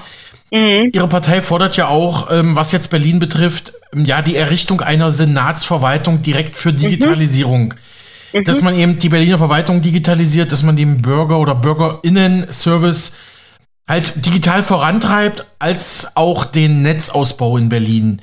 Mhm. 0.52 0.90
Ihre 0.92 1.08
Partei 1.08 1.40
fordert 1.40 1.76
ja 1.78 1.88
auch, 1.88 2.30
ähm, 2.30 2.54
was 2.54 2.72
jetzt 2.72 2.90
Berlin 2.90 3.18
betrifft, 3.18 3.72
ähm, 3.94 4.04
ja, 4.04 4.20
die 4.20 4.36
Errichtung 4.36 4.82
einer 4.82 5.10
Senatsverwaltung 5.10 6.20
direkt 6.20 6.56
für 6.56 6.72
Digitalisierung. 6.74 7.74
Mhm. 8.34 8.44
Dass 8.44 8.62
man 8.62 8.78
eben 8.78 8.98
die 8.98 9.08
Berliner 9.08 9.38
Verwaltung 9.38 9.80
digitalisiert, 9.80 10.52
dass 10.52 10.62
man 10.62 10.76
dem 10.76 11.00
Bürger- 11.00 11.38
oder 11.38 11.54
Bürgerinnen-Service 11.54 13.16
halt 13.88 14.24
digital 14.24 14.62
vorantreibt, 14.62 15.46
als 15.58 16.12
auch 16.16 16.44
den 16.44 16.82
Netzausbau 16.82 17.56
in 17.56 17.68
Berlin. 17.68 18.22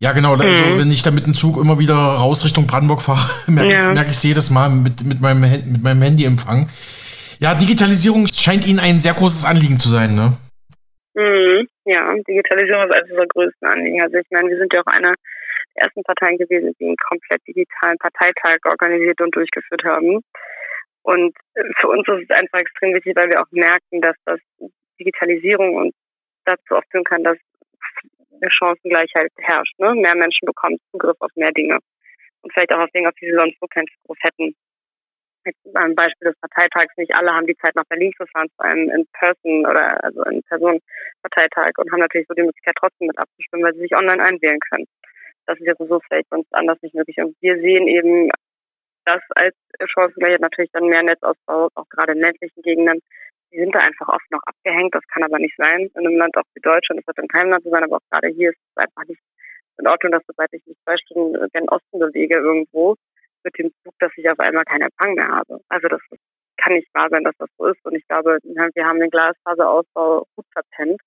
Ja, 0.00 0.12
genau. 0.12 0.32
Also, 0.32 0.44
mhm. 0.44 0.78
wenn 0.78 0.90
ich 0.90 1.02
da 1.02 1.10
mit 1.10 1.26
dem 1.26 1.34
Zug 1.34 1.60
immer 1.60 1.78
wieder 1.78 1.94
raus 1.94 2.44
Richtung 2.44 2.66
Brandenburg 2.66 3.02
fahre, 3.02 3.28
merke 3.46 3.72
ja. 3.72 3.88
ich, 3.88 3.94
merk 3.94 4.10
ich 4.10 4.22
jedes 4.22 4.50
Mal 4.50 4.70
mit, 4.70 5.04
mit, 5.04 5.20
meinem, 5.20 5.40
mit 5.40 5.82
meinem 5.82 6.02
Handyempfang. 6.02 6.68
Ja, 7.38 7.54
Digitalisierung 7.54 8.26
scheint 8.26 8.66
Ihnen 8.66 8.80
ein 8.80 9.00
sehr 9.00 9.14
großes 9.14 9.44
Anliegen 9.44 9.78
zu 9.78 9.88
sein, 9.88 10.14
ne? 10.14 10.36
Mhm. 11.14 11.68
Ja, 11.84 12.14
Digitalisierung 12.28 12.88
ist 12.88 12.94
eines 12.94 13.10
unserer 13.10 13.26
größten 13.26 13.68
Anliegen. 13.68 14.02
Also 14.02 14.16
ich 14.16 14.26
meine, 14.30 14.48
wir 14.48 14.58
sind 14.58 14.72
ja 14.72 14.80
auch 14.80 14.92
eine 14.92 15.12
der 15.76 15.84
ersten 15.84 16.02
Parteien 16.02 16.38
gewesen, 16.38 16.72
die 16.78 16.86
einen 16.86 16.96
komplett 16.96 17.40
digitalen 17.46 17.98
Parteitag 17.98 18.58
organisiert 18.64 19.20
und 19.20 19.34
durchgeführt 19.34 19.84
haben. 19.84 20.20
Und 21.02 21.34
für 21.80 21.88
uns 21.88 22.06
ist 22.08 22.28
es 22.28 22.36
einfach 22.36 22.58
extrem 22.58 22.94
wichtig, 22.94 23.16
weil 23.16 23.28
wir 23.28 23.40
auch 23.40 23.50
merken, 23.50 24.00
dass 24.00 24.16
das 24.24 24.40
Digitalisierung 25.00 25.74
und 25.74 25.94
dazu 26.44 26.76
auch 26.76 26.84
führen 26.90 27.04
kann, 27.04 27.24
dass 27.24 27.38
eine 28.40 28.50
Chancengleichheit 28.50 29.32
herrscht. 29.38 29.78
Ne? 29.78 29.94
Mehr 29.94 30.14
Menschen 30.14 30.46
bekommen 30.46 30.78
Zugriff 30.92 31.16
auf 31.20 31.30
mehr 31.34 31.52
Dinge 31.52 31.78
und 32.42 32.52
vielleicht 32.52 32.72
auch 32.72 32.80
auf 32.80 32.90
Dinge, 32.90 33.08
auf 33.08 33.14
die 33.20 33.26
sie 33.26 33.34
sonst 33.34 33.58
so 33.60 33.66
keinen 33.66 33.88
Zugriff 33.88 34.18
hätten. 34.22 34.54
Jetzt 35.44 35.58
ein 35.74 35.94
Beispiel 35.94 36.28
des 36.28 36.40
Parteitags. 36.40 36.94
Nicht 36.96 37.14
alle 37.16 37.30
haben 37.30 37.46
die 37.46 37.56
Zeit 37.56 37.74
nach 37.74 37.88
Berlin 37.88 38.12
zu 38.16 38.26
fahren, 38.26 38.48
vor 38.56 38.66
allem 38.66 38.90
in 38.90 39.06
Person 39.18 39.66
oder 39.66 40.04
also 40.04 40.22
in 40.24 40.42
Person 40.44 40.80
Parteitag 41.22 41.72
und 41.78 41.90
haben 41.90 42.00
natürlich 42.00 42.26
so 42.28 42.34
die 42.34 42.42
Möglichkeit 42.42 42.74
trotzdem 42.78 43.06
mit 43.08 43.18
abzustimmen, 43.18 43.64
weil 43.64 43.74
sie 43.74 43.80
sich 43.80 43.96
online 43.96 44.22
einwählen 44.22 44.60
können. 44.70 44.86
Das 45.46 45.58
ist 45.58 45.66
jetzt 45.66 45.78
so 45.78 46.00
vielleicht 46.06 46.28
sonst 46.28 46.52
anders 46.52 46.78
nicht 46.82 46.94
möglich. 46.94 47.16
Und 47.18 47.34
wir 47.40 47.56
sehen 47.56 47.88
eben 47.88 48.30
das 49.06 49.22
als 49.34 49.56
Chancengleichheit 49.86 50.40
natürlich 50.40 50.70
dann 50.72 50.86
mehr 50.86 51.02
Netzausbau, 51.02 51.68
auch 51.74 51.88
gerade 51.88 52.12
in 52.12 52.20
ländlichen 52.20 52.62
Gegenden, 52.62 53.00
die 53.52 53.58
sind 53.58 53.74
da 53.74 53.80
einfach 53.80 54.08
oft 54.08 54.30
noch 54.30 54.42
abgehängt. 54.44 54.94
Das 54.94 55.06
kann 55.08 55.22
aber 55.22 55.38
nicht 55.38 55.56
sein 55.56 55.90
in 55.94 56.06
einem 56.06 56.16
Land 56.16 56.36
auch 56.36 56.44
wie 56.54 56.60
Deutschland. 56.60 57.00
Das 57.00 57.06
wird 57.06 57.18
in 57.18 57.28
keinem 57.28 57.50
Land 57.50 57.64
so 57.64 57.70
sein, 57.70 57.84
aber 57.84 57.96
auch 57.96 58.10
gerade 58.10 58.28
hier 58.28 58.50
ist 58.50 58.58
es 58.58 58.84
einfach 58.84 59.04
nicht 59.08 59.20
in 59.78 59.86
Ordnung, 59.88 60.12
dass 60.12 60.22
sobald 60.26 60.52
ich 60.52 60.64
mich 60.66 60.76
zwei 60.84 60.96
Stunden 60.98 61.48
gen 61.52 61.68
Osten 61.68 61.98
bewege 61.98 62.38
irgendwo, 62.38 62.96
mit 63.44 63.58
dem 63.58 63.72
Zug, 63.82 63.94
dass 63.98 64.12
ich 64.16 64.28
auf 64.28 64.38
einmal 64.38 64.64
keinen 64.64 64.82
Empfang 64.82 65.14
mehr 65.14 65.28
habe. 65.28 65.60
Also 65.68 65.88
das 65.88 66.00
kann 66.58 66.74
nicht 66.74 66.92
wahr 66.94 67.08
sein, 67.10 67.24
dass 67.24 67.36
das 67.38 67.48
so 67.56 67.66
ist. 67.66 67.84
Und 67.84 67.94
ich 67.94 68.06
glaube, 68.06 68.38
wir 68.42 68.86
haben 68.86 69.00
den 69.00 69.10
Glasfaserausbau 69.10 70.26
gut 70.36 70.46
verpennt. 70.52 71.00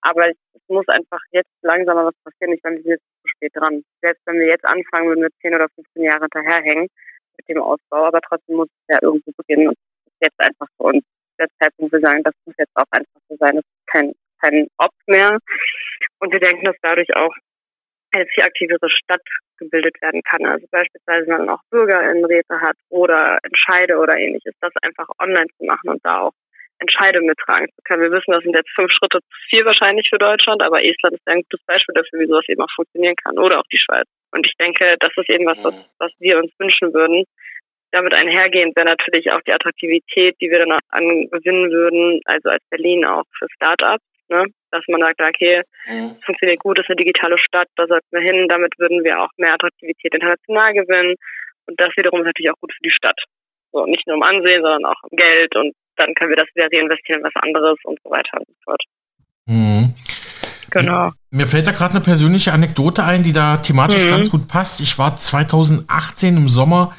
Aber 0.00 0.28
es 0.28 0.62
muss 0.68 0.86
einfach 0.88 1.20
jetzt 1.30 1.50
langsamer 1.62 2.06
was 2.06 2.14
passieren. 2.24 2.52
Ich 2.52 2.62
meine, 2.62 2.76
wir 2.76 2.82
sind 2.82 2.90
jetzt 2.92 3.04
zu 3.22 3.28
spät 3.28 3.52
dran. 3.54 3.82
Selbst 4.00 4.22
wenn 4.26 4.38
wir 4.38 4.46
jetzt 4.46 4.66
anfangen, 4.66 5.08
würden 5.08 5.22
wir 5.22 5.30
10 5.40 5.54
oder 5.54 5.68
15 5.74 6.02
Jahre 6.02 6.26
hinterherhängen 6.32 6.88
mit 7.36 7.48
dem 7.48 7.62
Ausbau. 7.62 8.06
Aber 8.06 8.20
trotzdem 8.20 8.56
muss 8.56 8.68
es 8.68 8.94
ja 8.94 8.98
irgendwo 9.02 9.30
beginnen. 9.36 9.68
Und 9.68 9.76
jetzt 10.20 10.38
einfach 10.38 10.68
für 10.76 10.84
uns 10.84 11.04
der 11.38 11.48
Zeitpunkt, 11.60 11.92
wir 11.92 12.00
sagen, 12.00 12.22
das 12.22 12.34
muss 12.44 12.54
jetzt 12.58 12.74
auch 12.74 12.90
einfach 12.90 13.20
so 13.28 13.36
sein, 13.38 13.58
es 13.58 13.64
ist 13.64 13.86
kein, 13.86 14.12
kein 14.42 14.68
Ob 14.78 14.92
mehr. 15.06 15.38
Und 16.20 16.32
wir 16.32 16.40
denken, 16.40 16.64
dass 16.64 16.76
dadurch 16.82 17.08
auch 17.16 17.34
eine 18.12 18.26
viel 18.26 18.44
aktivere 18.44 18.88
Stadt 18.90 19.22
gebildet 19.58 20.00
werden 20.00 20.22
kann. 20.22 20.46
Also 20.46 20.66
beispielsweise, 20.70 21.26
wenn 21.26 21.46
man 21.46 21.50
auch 21.50 21.62
Bürgerinnenräte 21.70 22.60
hat 22.60 22.76
oder 22.88 23.38
Entscheide 23.42 23.98
oder 23.98 24.16
ähnliches, 24.16 24.54
das 24.60 24.72
einfach 24.82 25.08
online 25.18 25.48
zu 25.58 25.64
machen 25.64 25.90
und 25.90 26.04
da 26.04 26.22
auch 26.22 26.32
Entscheide 26.78 27.20
mittragen 27.20 27.66
zu 27.74 27.82
können. 27.84 28.02
Wir 28.02 28.12
wissen, 28.12 28.30
das 28.30 28.42
sind 28.44 28.56
jetzt 28.56 28.70
fünf 28.74 28.92
Schritte 28.92 29.18
zu 29.18 29.38
viel 29.50 29.64
wahrscheinlich 29.64 30.08
für 30.08 30.18
Deutschland, 30.18 30.62
aber 30.64 30.78
Estland 30.78 31.14
ist 31.16 31.26
ein 31.26 31.42
gutes 31.42 31.64
Beispiel 31.66 31.94
dafür, 31.94 32.20
wie 32.20 32.26
sowas 32.26 32.48
eben 32.48 32.62
auch 32.62 32.74
funktionieren 32.74 33.16
kann 33.16 33.36
oder 33.38 33.58
auch 33.58 33.66
die 33.72 33.82
Schweiz. 33.82 34.06
Und 34.30 34.46
ich 34.46 34.54
denke, 34.58 34.94
das 35.00 35.10
ist 35.16 35.28
eben 35.28 35.46
was, 35.46 35.62
was, 35.64 35.74
was 35.98 36.12
wir 36.20 36.38
uns 36.38 36.52
wünschen 36.58 36.94
würden, 36.94 37.24
damit 37.92 38.14
einhergehend 38.14 38.76
wäre 38.76 38.86
natürlich 38.86 39.30
auch 39.32 39.40
die 39.46 39.52
Attraktivität, 39.52 40.36
die 40.40 40.50
wir 40.50 40.58
dann 40.58 40.78
angewinnen 40.88 41.70
würden, 41.70 42.20
also 42.24 42.50
als 42.50 42.62
Berlin 42.70 43.04
auch 43.04 43.24
für 43.38 43.46
Startups, 43.54 44.04
ne? 44.28 44.44
dass 44.70 44.82
man 44.88 45.00
sagt, 45.00 45.20
okay, 45.20 45.62
mhm. 45.86 46.16
es 46.18 46.24
funktioniert 46.24 46.60
gut, 46.60 46.78
es 46.78 46.84
ist 46.84 46.90
eine 46.90 46.96
digitale 46.96 47.38
Stadt, 47.38 47.68
da 47.76 47.86
sollten 47.86 48.08
wir 48.10 48.20
hin, 48.20 48.48
damit 48.48 48.72
würden 48.78 49.04
wir 49.04 49.20
auch 49.20 49.30
mehr 49.36 49.54
Attraktivität 49.54 50.14
international 50.14 50.72
gewinnen 50.74 51.14
und 51.66 51.80
das 51.80 51.88
wiederum 51.96 52.20
ist 52.20 52.26
natürlich 52.26 52.50
auch 52.50 52.60
gut 52.60 52.72
für 52.72 52.84
die 52.84 52.94
Stadt. 52.94 53.18
So, 53.72 53.84
nicht 53.84 54.06
nur 54.06 54.16
im 54.16 54.22
Ansehen, 54.22 54.62
sondern 54.62 54.86
auch 54.86 55.00
im 55.10 55.16
Geld 55.16 55.54
und 55.56 55.74
dann 55.96 56.14
können 56.14 56.30
wir 56.30 56.36
das 56.36 56.48
wieder 56.54 56.68
reinvestieren 56.72 57.20
in 57.20 57.26
was 57.26 57.42
anderes 57.42 57.78
und 57.84 57.98
so 58.02 58.10
weiter 58.10 58.38
und 58.38 58.46
so 58.46 58.54
fort. 58.64 58.82
Mhm. 59.46 59.94
Genau. 60.70 61.10
Mir 61.30 61.46
fällt 61.46 61.66
da 61.66 61.72
gerade 61.72 61.94
eine 61.94 62.04
persönliche 62.04 62.52
Anekdote 62.52 63.02
ein, 63.02 63.22
die 63.22 63.32
da 63.32 63.56
thematisch 63.58 64.04
mhm. 64.04 64.10
ganz 64.10 64.30
gut 64.30 64.48
passt. 64.48 64.80
Ich 64.80 64.98
war 64.98 65.16
2018 65.16 66.36
im 66.36 66.48
Sommer, 66.48 66.94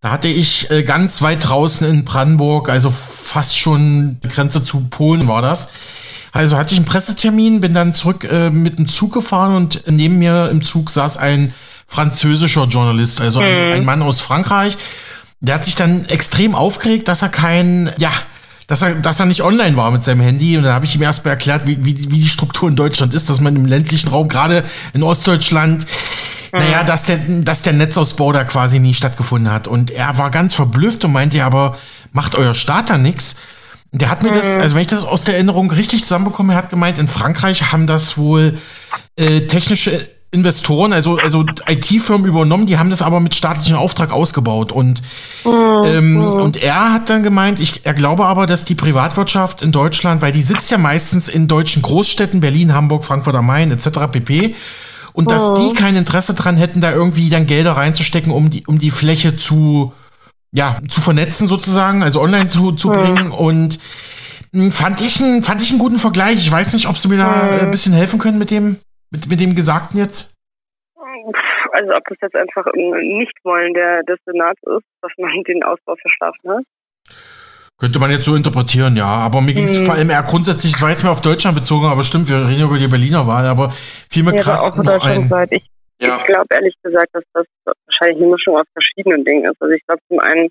da 0.00 0.10
hatte 0.10 0.28
ich 0.28 0.70
äh, 0.70 0.82
ganz 0.82 1.20
weit 1.20 1.48
draußen 1.48 1.86
in 1.86 2.04
Brandenburg, 2.04 2.68
also 2.68 2.90
fast 2.90 3.58
schon 3.58 4.18
Grenze 4.28 4.64
zu 4.64 4.80
Polen 4.88 5.28
war 5.28 5.42
das. 5.42 5.70
Also 6.32 6.56
hatte 6.56 6.72
ich 6.72 6.78
einen 6.78 6.86
Pressetermin, 6.86 7.60
bin 7.60 7.74
dann 7.74 7.92
zurück 7.92 8.24
äh, 8.30 8.50
mit 8.50 8.78
dem 8.78 8.88
Zug 8.88 9.12
gefahren 9.12 9.56
und 9.56 9.82
neben 9.86 10.18
mir 10.18 10.48
im 10.50 10.64
Zug 10.64 10.90
saß 10.90 11.16
ein 11.16 11.52
französischer 11.86 12.66
Journalist, 12.66 13.20
also 13.20 13.40
ein, 13.40 13.66
mhm. 13.66 13.72
ein 13.72 13.84
Mann 13.84 14.02
aus 14.02 14.20
Frankreich. 14.20 14.78
Der 15.40 15.56
hat 15.56 15.64
sich 15.64 15.74
dann 15.74 16.04
extrem 16.06 16.54
aufgeregt, 16.54 17.08
dass 17.08 17.22
er 17.22 17.30
kein, 17.30 17.90
ja, 17.98 18.12
dass 18.68 18.82
er, 18.82 18.94
dass 18.94 19.18
er 19.18 19.26
nicht 19.26 19.42
online 19.42 19.76
war 19.76 19.90
mit 19.90 20.04
seinem 20.04 20.20
Handy. 20.20 20.56
Und 20.56 20.62
dann 20.62 20.72
habe 20.72 20.84
ich 20.84 20.94
ihm 20.94 21.02
erstmal 21.02 21.32
erklärt, 21.32 21.66
wie, 21.66 21.84
wie, 21.84 22.10
wie 22.10 22.20
die 22.20 22.28
Struktur 22.28 22.68
in 22.68 22.76
Deutschland 22.76 23.12
ist, 23.14 23.28
dass 23.28 23.40
man 23.40 23.56
im 23.56 23.64
ländlichen 23.64 24.08
Raum, 24.08 24.28
gerade 24.28 24.64
in 24.92 25.02
Ostdeutschland. 25.02 25.86
Naja, 26.52 26.84
dass 26.84 27.04
der, 27.04 27.18
dass 27.18 27.62
der 27.62 27.72
Netzausbau 27.72 28.32
da 28.32 28.44
quasi 28.44 28.80
nie 28.80 28.94
stattgefunden 28.94 29.52
hat. 29.52 29.68
Und 29.68 29.90
er 29.90 30.18
war 30.18 30.30
ganz 30.30 30.54
verblüfft 30.54 31.04
und 31.04 31.12
meinte, 31.12 31.36
ja, 31.38 31.46
aber 31.46 31.76
macht 32.12 32.34
euer 32.34 32.54
Staat 32.54 32.90
da 32.90 32.98
nichts? 32.98 33.36
Der 33.92 34.10
hat 34.10 34.22
mir 34.22 34.30
mhm. 34.30 34.36
das, 34.36 34.58
also 34.58 34.74
wenn 34.74 34.82
ich 34.82 34.88
das 34.88 35.02
aus 35.02 35.22
der 35.24 35.34
Erinnerung 35.34 35.70
richtig 35.70 36.02
zusammenbekomme, 36.02 36.52
er 36.52 36.58
hat 36.58 36.70
gemeint, 36.70 36.98
in 36.98 37.08
Frankreich 37.08 37.72
haben 37.72 37.86
das 37.86 38.16
wohl 38.16 38.56
äh, 39.16 39.40
technische 39.42 40.08
Investoren, 40.32 40.92
also, 40.92 41.18
also 41.18 41.44
IT-Firmen 41.68 42.24
übernommen, 42.24 42.66
die 42.66 42.78
haben 42.78 42.90
das 42.90 43.02
aber 43.02 43.18
mit 43.18 43.34
staatlichem 43.34 43.76
Auftrag 43.76 44.12
ausgebaut. 44.12 44.70
Und, 44.70 45.02
mhm. 45.44 45.50
ähm, 45.84 46.14
mhm. 46.14 46.22
und 46.22 46.62
er 46.62 46.92
hat 46.92 47.10
dann 47.10 47.24
gemeint, 47.24 47.58
ich, 47.58 47.84
er 47.84 47.94
glaube 47.94 48.26
aber, 48.26 48.46
dass 48.46 48.64
die 48.64 48.76
Privatwirtschaft 48.76 49.60
in 49.60 49.72
Deutschland, 49.72 50.22
weil 50.22 50.30
die 50.30 50.42
sitzt 50.42 50.70
ja 50.70 50.78
meistens 50.78 51.28
in 51.28 51.48
deutschen 51.48 51.82
Großstädten, 51.82 52.38
Berlin, 52.38 52.72
Hamburg, 52.72 53.04
Frankfurt 53.04 53.34
am 53.34 53.46
Main 53.46 53.72
etc. 53.72 54.06
pp. 54.12 54.54
Und 55.20 55.30
dass 55.30 55.54
die 55.54 55.74
kein 55.74 55.96
Interesse 55.96 56.34
dran 56.34 56.56
hätten, 56.56 56.80
da 56.80 56.92
irgendwie 56.92 57.30
dann 57.30 57.46
Gelder 57.46 57.72
reinzustecken, 57.72 58.32
um 58.32 58.50
die, 58.50 58.66
um 58.66 58.78
die 58.78 58.90
Fläche 58.90 59.36
zu, 59.36 59.92
ja, 60.52 60.80
zu 60.88 61.00
vernetzen 61.00 61.46
sozusagen, 61.46 62.02
also 62.02 62.20
online 62.20 62.48
zu, 62.48 62.72
zu 62.72 62.88
bringen. 62.88 63.30
Und 63.30 63.78
hm, 64.52 64.72
fand 64.72 65.00
ich, 65.00 65.22
einen, 65.22 65.42
fand 65.42 65.62
ich 65.62 65.70
einen 65.70 65.78
guten 65.78 65.98
Vergleich. 65.98 66.36
Ich 66.36 66.50
weiß 66.50 66.72
nicht, 66.74 66.88
ob 66.88 66.96
Sie 66.96 67.08
mir 67.08 67.18
da 67.18 67.58
ein 67.60 67.70
bisschen 67.70 67.92
helfen 67.92 68.18
können 68.18 68.38
mit 68.38 68.50
dem. 68.50 68.78
Mit, 69.12 69.26
mit 69.26 69.40
dem 69.40 69.56
Gesagten 69.56 69.98
jetzt? 69.98 70.34
Also 71.72 71.94
ob 71.94 72.04
das 72.08 72.18
jetzt 72.22 72.36
einfach 72.36 72.64
ein 72.66 73.18
Nichtwollen 73.18 73.74
der, 73.74 74.02
des 74.04 74.18
Senats 74.24 74.60
ist, 74.62 74.86
dass 75.02 75.12
man 75.18 75.30
den 75.44 75.62
Ausbau 75.64 75.96
verschlafen 75.96 76.50
hat. 76.50 76.64
Könnte 77.80 77.98
man 77.98 78.10
jetzt 78.10 78.24
so 78.24 78.36
interpretieren, 78.36 78.96
ja. 78.96 79.06
Aber 79.06 79.40
mir 79.40 79.54
ging 79.54 79.64
es 79.64 79.76
hm. 79.76 79.84
vor 79.86 79.94
allem 79.94 80.10
eher 80.10 80.22
grundsätzlich, 80.22 80.74
es 80.74 80.82
war 80.82 80.90
jetzt 80.90 81.02
mehr 81.02 81.12
auf 81.12 81.22
Deutschland 81.22 81.56
bezogen, 81.56 81.86
aber 81.86 82.02
stimmt, 82.02 82.28
wir 82.28 82.46
reden 82.46 82.62
über 82.62 82.78
die 82.78 82.88
Berliner 82.88 83.26
Wahl, 83.26 83.46
aber 83.46 83.70
fiel 84.10 84.22
mir 84.22 84.36
ja, 84.36 84.42
gerade 84.42 84.60
auch. 84.60 84.76
Ich, 85.50 85.64
ja. 86.00 86.16
ich 86.16 86.24
glaube 86.26 86.46
ehrlich 86.50 86.76
gesagt, 86.82 87.08
dass 87.12 87.24
das 87.32 87.46
wahrscheinlich 87.64 88.22
eine 88.22 88.32
Mischung 88.32 88.56
aus 88.56 88.66
verschiedenen 88.72 89.24
Dingen 89.24 89.44
ist. 89.44 89.60
Also 89.60 89.72
ich 89.72 89.84
glaube 89.86 90.02
zum 90.08 90.20
einen, 90.20 90.48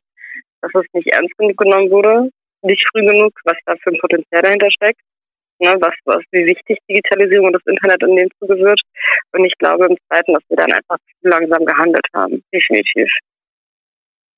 dass 0.62 0.72
es 0.74 0.86
nicht 0.94 1.08
ernst 1.14 1.38
genug 1.38 1.58
genommen 1.58 1.90
wurde, 1.92 2.30
nicht 2.64 2.84
früh 2.92 3.06
genug, 3.06 3.32
was 3.46 3.58
da 3.66 3.74
für 3.82 3.92
ein 3.92 4.00
Potenzial 4.02 4.42
dahinter 4.42 4.70
steckt 4.72 5.00
ne, 5.60 5.76
was, 5.80 5.94
was, 6.06 6.24
wie 6.32 6.46
wichtig 6.46 6.80
Digitalisierung 6.90 7.48
und 7.48 7.54
das 7.54 7.66
Internet 7.66 8.02
in 8.04 8.16
dem 8.16 8.30
Zuge 8.40 8.58
wird. 8.58 8.82
Und 9.34 9.46
ich 9.46 9.54
glaube 9.60 9.86
im 9.86 9.98
Zweiten, 10.08 10.34
dass 10.34 10.44
wir 10.50 10.58
dann 10.58 10.72
einfach 10.72 10.98
zu 10.98 11.28
langsam 11.28 11.66
gehandelt 11.66 12.08
haben. 12.14 12.44
Definitiv. 12.54 13.10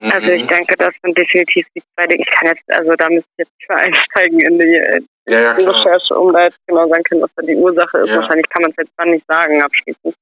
Mhm. 0.02 0.12
Also 0.12 0.32
ich 0.32 0.48
denke, 0.48 0.76
das 0.76 0.96
sind 1.04 1.18
definitiv 1.18 1.68
die 1.76 1.82
zwei 1.94 2.08
Dinge. 2.08 2.24
Ich 2.24 2.32
kann 2.32 2.48
jetzt, 2.48 2.64
also 2.68 2.92
da 2.94 3.08
müsste 3.10 3.30
ich 3.38 3.46
jetzt 3.46 3.52
nicht 3.60 3.70
mehr 3.70 3.78
einsteigen 3.78 4.40
in 4.40 4.60
die, 4.60 4.76
in 4.76 5.08
ja, 5.28 5.42
ja, 5.42 5.52
Recherche, 5.52 6.16
um 6.16 6.34
da 6.34 6.44
jetzt 6.44 6.58
genau 6.68 6.88
sagen 6.88 7.04
können, 7.04 7.22
was 7.22 7.34
da 7.36 7.44
die 7.44 7.56
Ursache 7.56 8.00
ist. 8.00 8.10
Ja. 8.10 8.16
Wahrscheinlich 8.18 8.50
kann 8.50 8.64
man 8.64 8.72
es 8.72 8.78
jetzt 8.78 8.94
dann 8.98 9.12
nicht 9.12 9.26
sagen 9.28 9.62
abschließend. 9.62 10.16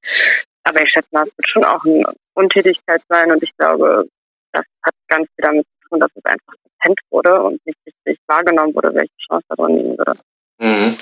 Aber 0.64 0.82
ich 0.82 0.90
schätze 0.90 1.08
mal, 1.12 1.24
es 1.24 1.38
wird 1.38 1.48
schon 1.48 1.64
auch 1.64 1.84
eine 1.86 2.04
Untätigkeit 2.34 3.02
sein 3.08 3.32
und 3.32 3.42
ich 3.42 3.56
glaube, 3.58 4.08
das 4.52 4.66
hat 4.84 4.94
ganz 5.08 5.28
viel 5.36 5.44
damit 5.44 5.66
zu 5.66 5.90
tun, 5.90 6.00
dass 6.00 6.12
es 6.14 6.26
einfach 6.26 6.54
verpennt 6.62 7.00
wurde 7.10 7.42
und 7.42 7.66
nicht 7.66 7.78
richtig 7.86 8.20
wahrgenommen 8.28 8.76
wurde, 8.76 8.94
welche 8.94 9.16
Chance 9.28 9.46
da 9.48 9.56
drin 9.56 9.78
liegen 9.78 9.98
würde. 9.98 10.14
Mhm. 10.60 10.98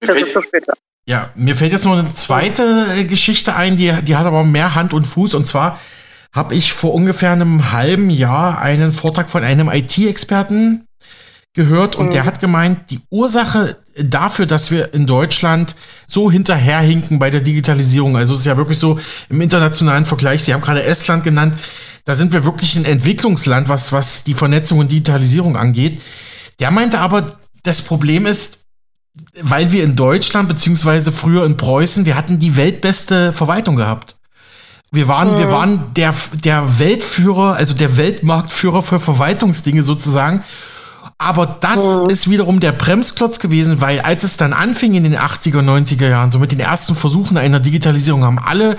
Das 0.00 0.16
ist 0.16 0.32
so 0.32 0.40
später. 0.40 0.74
Ja, 1.06 1.30
mir 1.34 1.56
fällt 1.56 1.72
jetzt 1.72 1.84
noch 1.84 1.98
eine 1.98 2.12
zweite 2.12 2.86
äh, 2.96 3.04
Geschichte 3.04 3.54
ein, 3.54 3.76
die, 3.76 3.92
die 4.02 4.16
hat 4.16 4.26
aber 4.26 4.44
mehr 4.44 4.74
Hand 4.74 4.92
und 4.92 5.06
Fuß. 5.06 5.34
Und 5.34 5.46
zwar 5.46 5.80
habe 6.32 6.54
ich 6.54 6.72
vor 6.72 6.94
ungefähr 6.94 7.32
einem 7.32 7.72
halben 7.72 8.10
Jahr 8.10 8.60
einen 8.60 8.92
Vortrag 8.92 9.30
von 9.30 9.42
einem 9.42 9.68
IT-Experten 9.68 10.86
gehört 11.54 11.96
und 11.96 12.06
mhm. 12.06 12.10
der 12.10 12.24
hat 12.24 12.40
gemeint, 12.40 12.90
die 12.90 13.00
Ursache 13.10 13.76
dafür, 13.96 14.46
dass 14.46 14.70
wir 14.70 14.94
in 14.94 15.06
Deutschland 15.06 15.74
so 16.06 16.30
hinterherhinken 16.30 17.18
bei 17.18 17.30
der 17.30 17.40
Digitalisierung, 17.40 18.16
also 18.16 18.34
es 18.34 18.40
ist 18.40 18.46
ja 18.46 18.56
wirklich 18.56 18.78
so 18.78 18.98
im 19.28 19.40
internationalen 19.40 20.06
Vergleich, 20.06 20.44
Sie 20.44 20.54
haben 20.54 20.60
gerade 20.60 20.84
Estland 20.84 21.24
genannt, 21.24 21.54
da 22.04 22.14
sind 22.14 22.32
wir 22.32 22.44
wirklich 22.44 22.76
ein 22.76 22.84
Entwicklungsland, 22.84 23.68
was, 23.68 23.92
was 23.92 24.24
die 24.24 24.34
Vernetzung 24.34 24.78
und 24.78 24.90
Digitalisierung 24.90 25.56
angeht. 25.56 26.00
Der 26.60 26.70
meinte 26.70 27.00
aber, 27.00 27.38
das 27.62 27.82
Problem 27.82 28.26
ist, 28.26 28.58
weil 29.42 29.72
wir 29.72 29.82
in 29.82 29.96
Deutschland, 29.96 30.48
beziehungsweise 30.48 31.12
früher 31.12 31.44
in 31.44 31.56
Preußen, 31.56 32.06
wir 32.06 32.16
hatten 32.16 32.38
die 32.38 32.56
weltbeste 32.56 33.32
Verwaltung 33.32 33.76
gehabt. 33.76 34.16
Wir 34.92 35.06
waren, 35.06 35.38
wir 35.38 35.50
waren 35.50 35.94
der, 35.94 36.14
der 36.44 36.78
Weltführer, 36.80 37.54
also 37.54 37.74
der 37.76 37.96
Weltmarktführer 37.96 38.82
für 38.82 38.98
Verwaltungsdinge 38.98 39.82
sozusagen. 39.82 40.42
Aber 41.16 41.46
das 41.46 41.76
mhm. 41.76 42.10
ist 42.10 42.28
wiederum 42.28 42.60
der 42.60 42.72
Bremsklotz 42.72 43.38
gewesen, 43.38 43.80
weil 43.80 44.00
als 44.00 44.24
es 44.24 44.36
dann 44.36 44.52
anfing 44.52 44.94
in 44.94 45.04
den 45.04 45.16
80er, 45.16 45.60
90er 45.60 46.08
Jahren, 46.08 46.32
so 46.32 46.38
mit 46.38 46.50
den 46.50 46.60
ersten 46.60 46.96
Versuchen 46.96 47.36
einer 47.36 47.60
Digitalisierung, 47.60 48.24
haben 48.24 48.38
alle 48.38 48.76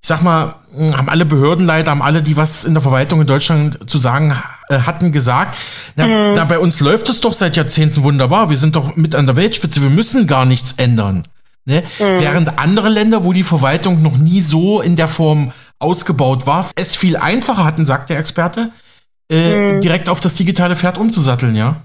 ich 0.00 0.06
sag 0.06 0.22
mal, 0.22 0.54
haben 0.76 1.08
alle 1.08 1.24
Behördenleiter, 1.24 1.90
haben 1.90 2.02
alle, 2.02 2.22
die 2.22 2.36
was 2.36 2.64
in 2.64 2.74
der 2.74 2.82
Verwaltung 2.82 3.20
in 3.20 3.26
Deutschland 3.26 3.78
zu 3.90 3.98
sagen 3.98 4.34
äh, 4.68 4.78
hatten, 4.80 5.10
gesagt, 5.10 5.56
na, 5.96 6.06
mhm. 6.06 6.32
na, 6.34 6.44
bei 6.44 6.58
uns 6.58 6.80
läuft 6.80 7.08
es 7.08 7.20
doch 7.20 7.32
seit 7.32 7.56
Jahrzehnten 7.56 8.02
wunderbar, 8.04 8.48
wir 8.48 8.56
sind 8.56 8.76
doch 8.76 8.94
mit 8.94 9.14
an 9.14 9.26
der 9.26 9.36
Weltspitze, 9.36 9.82
wir 9.82 9.90
müssen 9.90 10.26
gar 10.26 10.44
nichts 10.44 10.74
ändern. 10.76 11.24
Ne? 11.68 11.82
Mhm. 11.98 12.20
Während 12.20 12.58
andere 12.58 12.88
Länder, 12.88 13.24
wo 13.24 13.32
die 13.34 13.42
Verwaltung 13.42 14.02
noch 14.02 14.16
nie 14.16 14.40
so 14.40 14.80
in 14.80 14.96
der 14.96 15.06
Form 15.06 15.52
ausgebaut 15.78 16.46
war, 16.46 16.70
es 16.76 16.96
viel 16.96 17.16
einfacher 17.16 17.64
hatten, 17.64 17.84
sagt 17.84 18.08
der 18.08 18.18
Experte, 18.18 18.72
äh, 19.30 19.74
mhm. 19.74 19.80
direkt 19.80 20.08
auf 20.08 20.20
das 20.20 20.34
digitale 20.36 20.76
Pferd 20.76 20.96
umzusatteln, 20.96 21.54
ja. 21.54 21.76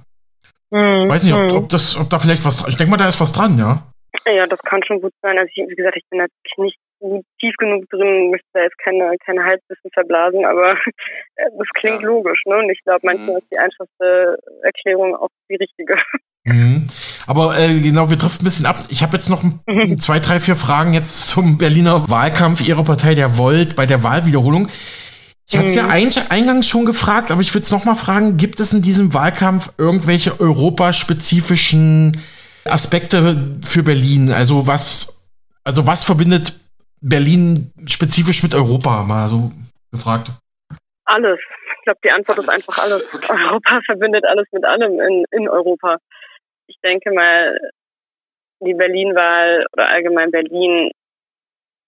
Mhm. 0.71 1.09
Weiß 1.09 1.25
nicht, 1.25 1.33
ob, 1.33 1.51
mhm. 1.51 1.57
ob, 1.57 1.69
das, 1.69 1.99
ob 1.99 2.09
da 2.09 2.17
vielleicht 2.17 2.45
was, 2.45 2.65
ich 2.67 2.77
denke 2.77 2.91
mal, 2.91 2.97
da 2.97 3.09
ist 3.09 3.19
was 3.19 3.33
dran, 3.33 3.59
ja. 3.59 3.83
Ja, 4.25 4.47
das 4.47 4.59
kann 4.59 4.81
schon 4.87 5.01
gut 5.01 5.11
sein. 5.21 5.37
Also 5.37 5.49
ich, 5.53 5.69
wie 5.69 5.75
gesagt, 5.75 5.97
ich 5.97 6.05
bin 6.09 6.19
natürlich 6.19 6.75
nicht 7.01 7.25
tief 7.41 7.55
genug 7.57 7.89
drin, 7.89 8.31
möchte 8.31 8.47
da 8.53 8.61
jetzt 8.61 8.77
keine, 8.77 9.15
keine 9.25 9.43
Halbwissen 9.43 9.91
verblasen, 9.93 10.45
aber 10.45 10.69
das 11.35 11.67
klingt 11.75 12.01
ja. 12.01 12.07
logisch, 12.07 12.41
ne? 12.45 12.55
Und 12.57 12.69
ich 12.69 12.81
glaube, 12.85 13.01
manchmal 13.03 13.31
mhm. 13.31 13.37
ist 13.39 13.51
die 13.51 13.57
einfachste 13.57 14.37
Erklärung 14.61 15.15
auch 15.15 15.29
die 15.49 15.55
richtige. 15.55 15.95
Mhm. 16.45 16.87
Aber 17.25 17.57
äh, 17.57 17.79
genau, 17.79 18.09
wir 18.09 18.17
driften 18.17 18.41
ein 18.41 18.49
bisschen 18.49 18.65
ab. 18.65 18.85
Ich 18.89 19.01
habe 19.01 19.15
jetzt 19.15 19.29
noch 19.29 19.43
mhm. 19.43 19.97
zwei, 19.97 20.19
drei, 20.19 20.39
vier 20.39 20.55
Fragen 20.55 20.93
jetzt 20.93 21.27
zum 21.27 21.57
Berliner 21.57 22.09
Wahlkampf 22.09 22.67
Ihrer 22.67 22.83
Partei, 22.83 23.15
der 23.15 23.37
Volt, 23.37 23.75
bei 23.75 23.85
der 23.85 24.03
Wahlwiederholung. 24.03 24.67
Ich 25.47 25.57
hatte 25.57 25.67
es 25.67 25.75
ja 25.75 25.83
mhm. 25.83 25.91
eingangs 26.29 26.67
schon 26.67 26.85
gefragt, 26.85 27.31
aber 27.31 27.41
ich 27.41 27.53
würde 27.53 27.63
es 27.63 27.71
nochmal 27.71 27.95
fragen, 27.95 28.37
gibt 28.37 28.59
es 28.59 28.73
in 28.73 28.81
diesem 28.81 29.13
Wahlkampf 29.13 29.71
irgendwelche 29.77 30.39
europaspezifischen 30.39 32.17
Aspekte 32.65 33.59
für 33.63 33.83
Berlin? 33.83 34.31
Also 34.31 34.67
was, 34.67 35.25
also 35.63 35.85
was 35.85 36.03
verbindet 36.03 36.59
Berlin 37.01 37.71
spezifisch 37.85 38.43
mit 38.43 38.55
Europa? 38.55 39.03
Mal 39.03 39.29
so 39.29 39.51
gefragt. 39.91 40.31
Alles. 41.05 41.39
Ich 41.79 41.85
glaube, 41.85 41.99
die 42.05 42.11
Antwort 42.11 42.37
ist 42.37 42.49
einfach 42.49 42.77
alles. 42.77 43.03
Okay. 43.13 43.33
Europa 43.45 43.81
verbindet 43.85 44.23
alles 44.25 44.47
mit 44.53 44.63
allem 44.63 44.99
in, 45.01 45.25
in 45.31 45.49
Europa. 45.49 45.97
Ich 46.67 46.79
denke 46.83 47.11
mal, 47.11 47.57
die 48.61 48.73
Berlin-Wahl 48.73 49.65
oder 49.73 49.93
allgemein 49.93 50.31
Berlin, 50.31 50.91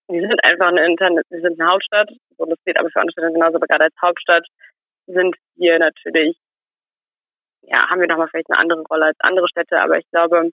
die 0.10 0.20
sind 0.20 0.44
einfach 0.44 0.68
eine 0.68 0.86
Internet, 0.86 1.26
die 1.32 1.42
sind 1.42 1.60
eine 1.60 1.72
Hauptstadt. 1.72 2.10
So, 2.38 2.46
das 2.46 2.60
geht 2.66 2.78
aber 2.78 2.90
für 2.90 3.00
andere 3.00 3.14
Städte 3.14 3.34
genauso, 3.34 3.56
aber 3.56 3.68
gerade 3.68 3.86
als 3.86 3.96
Hauptstadt 4.02 4.46
sind 5.08 5.36
wir 5.56 5.80
natürlich, 5.80 6.38
ja, 7.62 7.90
haben 7.90 8.02
wir 8.02 8.08
nochmal 8.08 8.28
vielleicht 8.30 8.50
eine 8.50 8.60
andere 8.60 8.84
Rolle 8.84 9.06
als 9.06 9.18
andere 9.20 9.48
Städte, 9.48 9.82
aber 9.82 9.98
ich 9.98 10.10
glaube, 10.12 10.52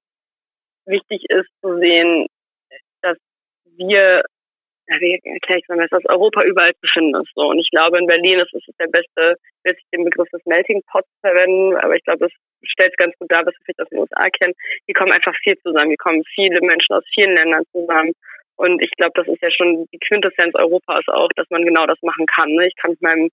wichtig 0.86 1.24
ist 1.28 1.48
zu 1.60 1.78
sehen, 1.78 2.26
dass 3.02 3.18
wir 3.64 4.22
wie 4.86 5.14
erkläre 5.14 5.60
ich 5.60 5.64
es 5.68 5.90
dass 5.90 6.04
Europa 6.06 6.44
überall 6.44 6.72
zu 6.80 6.88
finden 6.92 7.14
ist. 7.20 7.30
So. 7.34 7.48
Und 7.48 7.58
ich 7.58 7.70
glaube, 7.70 7.98
in 7.98 8.06
Berlin 8.06 8.40
ist 8.40 8.54
es 8.54 8.76
der 8.78 8.88
beste, 8.88 9.36
will 9.64 9.74
ich 9.76 9.84
den 9.94 10.04
Begriff 10.04 10.28
des 10.30 10.44
Melting 10.44 10.82
Pots 10.90 11.08
verwenden, 11.20 11.76
aber 11.76 11.94
ich 11.94 12.04
glaube, 12.04 12.26
es 12.26 12.32
stellt 12.70 12.96
ganz 12.98 13.16
gut 13.18 13.30
dar, 13.30 13.46
was 13.46 13.54
wir 13.54 13.64
vielleicht 13.64 13.80
aus 13.80 13.88
den 13.88 13.98
USA 14.00 14.26
kennen. 14.40 14.54
Die 14.88 14.92
kommen 14.92 15.12
einfach 15.12 15.34
viel 15.42 15.56
zusammen. 15.58 15.90
Die 15.90 15.96
kommen 15.96 16.22
viele 16.34 16.60
Menschen 16.60 16.94
aus 16.94 17.04
vielen 17.14 17.34
Ländern 17.36 17.64
zusammen. 17.72 18.12
Und 18.56 18.82
ich 18.82 18.90
glaube, 18.96 19.12
das 19.14 19.26
ist 19.26 19.42
ja 19.42 19.50
schon 19.50 19.86
die 19.92 19.98
Quintessenz 19.98 20.54
Europas 20.54 21.06
auch, 21.08 21.28
dass 21.36 21.48
man 21.50 21.64
genau 21.64 21.86
das 21.86 21.98
machen 22.02 22.26
kann. 22.26 22.50
Ne? 22.50 22.66
Ich 22.68 22.76
kann 22.76 22.92
mit 22.92 23.02
meinem 23.02 23.30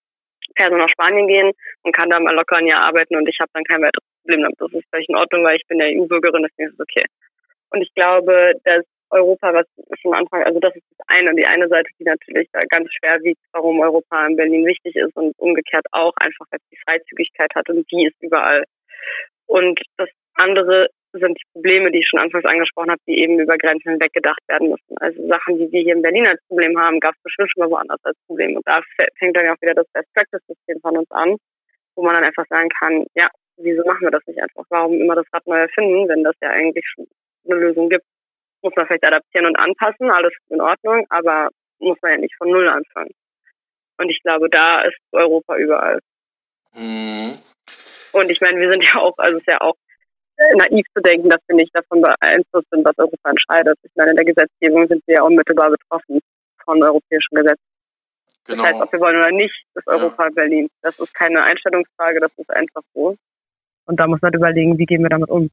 Perso 0.56 0.78
nach 0.78 0.90
Spanien 0.90 1.28
gehen 1.28 1.52
und 1.84 1.96
kann 1.96 2.10
da 2.10 2.20
mal 2.20 2.34
locker 2.34 2.58
ein 2.58 2.66
Jahr 2.66 2.82
arbeiten 2.82 3.16
und 3.16 3.28
ich 3.28 3.38
habe 3.40 3.52
dann 3.54 3.64
kein 3.64 3.82
weiteres 3.82 4.06
Problem 4.24 4.42
damit. 4.44 4.60
Das 4.60 4.74
ist 4.74 4.90
völlig 4.90 5.10
in 5.10 5.16
Ordnung, 5.16 5.44
weil 5.44 5.58
ich 5.58 5.68
bin 5.68 5.80
ja 5.80 5.88
EU-Bürgerin, 5.88 6.44
deswegen 6.44 6.70
ist 6.70 6.80
es 6.80 6.80
okay. 6.80 7.06
Und 7.70 7.82
ich 7.82 7.94
glaube, 7.94 8.54
dass 8.64 8.84
Europa, 9.12 9.54
was 9.54 9.66
schon 10.02 10.14
Anfang, 10.14 10.44
also 10.44 10.60
das 10.60 10.76
ist 10.76 10.86
das 10.98 11.08
eine, 11.08 11.34
die 11.36 11.46
eine 11.46 11.68
Seite, 11.68 11.90
die 12.00 12.04
natürlich 12.04 12.48
da 12.52 12.60
ganz 12.70 12.90
schwer 12.94 13.20
wiegt, 13.22 13.42
warum 13.54 13.80
Europa 13.80 14.26
in 14.28 14.36
Berlin 14.36 14.66
wichtig 14.66 14.96
ist 14.96 15.16
und 15.16 15.38
umgekehrt 15.38 15.86
auch 15.92 16.14
einfach, 16.22 16.46
weil 16.52 16.60
es 16.60 16.70
die 16.72 16.82
Freizügigkeit 16.86 17.50
hat 17.56 17.70
und 17.70 17.90
die 17.92 18.08
ist 18.08 18.22
überall. 18.22 18.64
Und 19.48 19.80
das 19.98 20.10
andere 20.36 20.88
sind 21.14 21.38
die 21.38 21.52
Probleme, 21.54 21.92
die 21.92 22.00
ich 22.00 22.08
schon 22.08 22.20
anfangs 22.20 22.46
angesprochen 22.46 22.92
habe, 22.92 23.02
die 23.08 23.22
eben 23.22 23.40
über 23.40 23.58
Grenzen 23.58 23.92
hinweg 23.92 24.14
gedacht 24.14 24.42
werden 24.48 24.70
müssen. 24.70 24.98
Also 24.98 25.28
Sachen, 25.28 25.58
die 25.58 25.72
wir 25.72 25.82
hier 25.82 25.96
in 25.96 26.04
Berlin 26.04 26.28
als 26.28 26.42
Problem 26.48 26.78
haben, 26.80 27.00
gab 27.00 27.16
es 27.16 27.24
bestimmt 27.24 27.50
schon 27.52 27.64
mal 27.64 27.72
woanders 27.72 28.00
als 28.04 28.18
Problem. 28.28 28.56
Und 28.56 28.68
da 28.68 28.80
fängt 29.18 29.36
dann 29.36 29.50
auch 29.50 29.62
wieder 29.62 29.74
das 29.74 29.88
Best 29.92 30.14
Practice 30.14 30.46
System 30.46 30.80
von 30.82 30.98
uns 30.98 31.10
an, 31.12 31.38
wo 31.96 32.04
man 32.04 32.14
dann 32.14 32.26
einfach 32.26 32.46
sagen 32.48 32.70
kann, 32.80 33.06
ja, 33.16 33.28
wieso 33.58 33.84
machen 33.86 34.02
wir 34.02 34.12
das 34.12 34.26
nicht 34.28 34.42
einfach? 34.42 34.66
Warum 34.70 35.02
immer 35.02 35.16
das 35.16 35.26
Rad 35.34 35.46
neu 35.48 35.58
erfinden, 35.58 36.08
wenn 36.08 36.24
das 36.24 36.36
ja 36.42 36.50
eigentlich 36.50 36.86
schon 36.88 37.08
eine 37.46 37.60
Lösung 37.60 37.90
gibt? 37.90 38.06
Muss 38.62 38.74
man 38.76 38.88
vielleicht 38.88 39.06
adaptieren 39.06 39.46
und 39.46 39.60
anpassen, 39.60 40.12
alles 40.12 40.34
in 40.50 40.62
Ordnung, 40.62 41.06
aber 41.10 41.50
muss 41.80 41.98
man 42.02 42.12
ja 42.14 42.18
nicht 42.18 42.36
von 42.38 42.50
Null 42.50 42.68
anfangen. 42.68 43.12
Und 43.98 44.10
ich 44.10 44.22
glaube, 44.24 44.50
da 44.50 44.82
ist 44.82 44.98
Europa 45.12 45.58
überall. 45.58 46.00
Mhm. 46.76 47.38
Und 48.12 48.30
ich 48.30 48.42
meine, 48.42 48.60
wir 48.60 48.72
sind 48.72 48.84
ja 48.84 48.96
auch, 49.00 49.18
also 49.18 49.38
es 49.38 49.44
ist 49.44 49.48
ja 49.48 49.62
auch 49.62 49.76
naiv 50.56 50.86
zu 50.96 51.02
denken, 51.02 51.30
dass 51.30 51.42
wir 51.48 51.56
nicht 51.56 51.76
davon 51.76 52.02
beeinflusst 52.02 52.68
sind, 52.72 52.86
was 52.86 52.98
Europa 52.98 53.30
entscheidet. 53.30 53.78
Ich 53.84 53.92
meine, 53.96 54.12
in 54.12 54.18
der 54.18 54.26
Gesetzgebung 54.26 54.88
sind 54.88 55.04
wir 55.06 55.16
ja 55.16 55.24
unmittelbar 55.24 55.70
betroffen 55.70 56.20
von 56.64 56.82
europäischen 56.84 57.36
Gesetzen. 57.36 57.64
Genau. 58.46 58.64
Das 58.64 58.72
heißt, 58.72 58.82
ob 58.82 58.92
wir 58.92 59.00
wollen 59.00 59.18
oder 59.18 59.32
nicht, 59.32 59.66
ist 59.76 59.88
Europa 59.88 60.24
ja. 60.24 60.30
Berlin. 60.30 60.70
Das 60.82 60.98
ist 60.98 61.14
keine 61.14 61.44
Einstellungsfrage, 61.44 62.20
das 62.20 62.34
ist 62.38 62.50
einfach 62.52 62.82
so. 62.94 63.16
Und 63.86 64.00
da 64.00 64.08
muss 64.08 64.22
man 64.22 64.34
überlegen, 64.34 64.78
wie 64.78 64.86
gehen 64.86 65.02
wir 65.02 65.10
damit 65.10 65.30
um. 65.30 65.50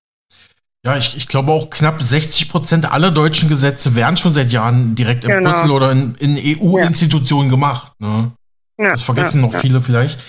Ja, 0.87 0.97
ich, 0.97 1.16
ich 1.16 1.26
glaube 1.26 1.51
auch 1.51 1.68
knapp 1.68 2.01
60 2.01 2.49
Prozent 2.49 2.93
aller 2.93 3.11
deutschen 3.11 3.49
Gesetze 3.49 3.97
werden 3.97 4.16
schon 4.16 4.32
seit 4.32 4.53
Jahren 4.53 4.95
direkt 4.95 5.24
in 5.24 5.30
genau. 5.30 5.51
Brüssel 5.51 5.70
oder 5.72 5.91
in, 5.91 6.14
in 6.14 6.39
EU-Institutionen 6.39 7.49
ja. 7.49 7.51
gemacht. 7.51 7.93
Ne? 7.99 8.30
Ja, 8.78 8.91
das 8.91 9.03
vergessen 9.03 9.41
ja, 9.41 9.49
noch 9.49 9.55
viele 9.55 9.80
vielleicht. 9.80 10.20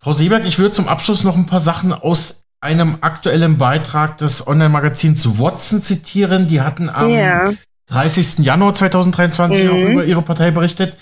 Frau 0.00 0.12
Seeberg, 0.12 0.44
ich 0.46 0.58
würde 0.58 0.72
zum 0.72 0.88
Abschluss 0.88 1.22
noch 1.22 1.36
ein 1.36 1.46
paar 1.46 1.60
Sachen 1.60 1.92
aus 1.92 2.42
einem 2.60 2.98
aktuellen 3.02 3.56
Beitrag 3.56 4.18
des 4.18 4.44
Online-Magazins 4.44 5.38
Watson 5.38 5.80
zitieren. 5.80 6.48
Die 6.48 6.60
hatten 6.60 6.88
am 6.88 7.10
ja. 7.10 7.52
30. 7.86 8.38
Januar 8.40 8.74
2023 8.74 9.64
mhm. 9.64 9.70
auch 9.70 9.90
über 9.90 10.04
ihre 10.04 10.22
Partei 10.22 10.50
berichtet. 10.50 10.96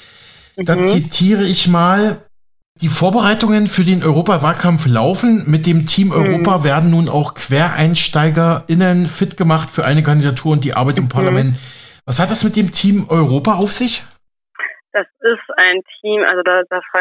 Da 0.56 0.76
mhm. 0.76 0.86
zitiere 0.86 1.44
ich 1.44 1.66
mal. 1.66 2.26
Die 2.80 2.88
Vorbereitungen 2.88 3.66
für 3.66 3.84
den 3.84 4.02
Europawahlkampf 4.02 4.86
laufen. 4.86 5.44
Mit 5.46 5.66
dem 5.66 5.84
Team 5.84 6.08
mhm. 6.08 6.14
Europa 6.14 6.58
mhm. 6.58 6.64
werden 6.64 6.90
nun 6.90 7.08
auch 7.10 7.34
QuereinsteigerInnen 7.34 9.06
fit 9.06 9.36
gemacht 9.36 9.70
für 9.70 9.84
eine 9.84 10.02
Kandidatur 10.02 10.52
und 10.52 10.64
die 10.64 10.72
Arbeit 10.72 10.98
im 10.98 11.04
mhm. 11.04 11.08
Parlament. 11.10 11.56
Was 12.06 12.18
hat 12.18 12.30
das 12.30 12.44
mit 12.44 12.56
dem 12.56 12.70
Team 12.70 13.06
Europa 13.10 13.54
auf 13.54 13.70
sich? 13.70 14.02
Das 14.92 15.06
ist 15.20 15.48
ein 15.56 15.80
Team, 16.00 16.22
also 16.22 16.42
da, 16.42 16.62
da, 16.68 16.80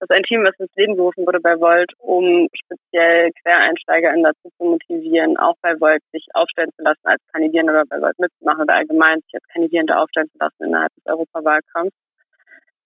das 0.00 0.08
ist 0.08 0.16
ein 0.16 0.22
Team, 0.24 0.44
was 0.44 0.58
ins 0.58 0.74
Leben 0.76 0.96
gerufen 0.96 1.24
wurde 1.26 1.40
bei 1.40 1.58
Volt, 1.60 1.92
um 1.98 2.48
speziell 2.52 3.30
QuereinsteigerInnen 3.42 4.24
dazu 4.24 4.50
zu 4.56 4.64
motivieren, 4.64 5.38
auch 5.38 5.54
bei 5.62 5.78
Volt 5.80 6.02
sich 6.12 6.26
aufstellen 6.34 6.70
zu 6.76 6.82
lassen 6.82 7.04
als 7.04 7.22
Kandidierende 7.32 7.72
oder 7.72 7.84
bei 7.88 8.00
Volt 8.00 8.18
mitzumachen 8.18 8.62
oder 8.62 8.74
allgemein 8.74 9.20
sich 9.20 9.34
als 9.34 9.48
Kandidierende 9.48 9.96
aufstellen 9.96 10.28
zu 10.32 10.38
lassen 10.40 10.64
innerhalb 10.64 10.92
des 10.94 11.06
Europawahlkampfs. 11.06 11.96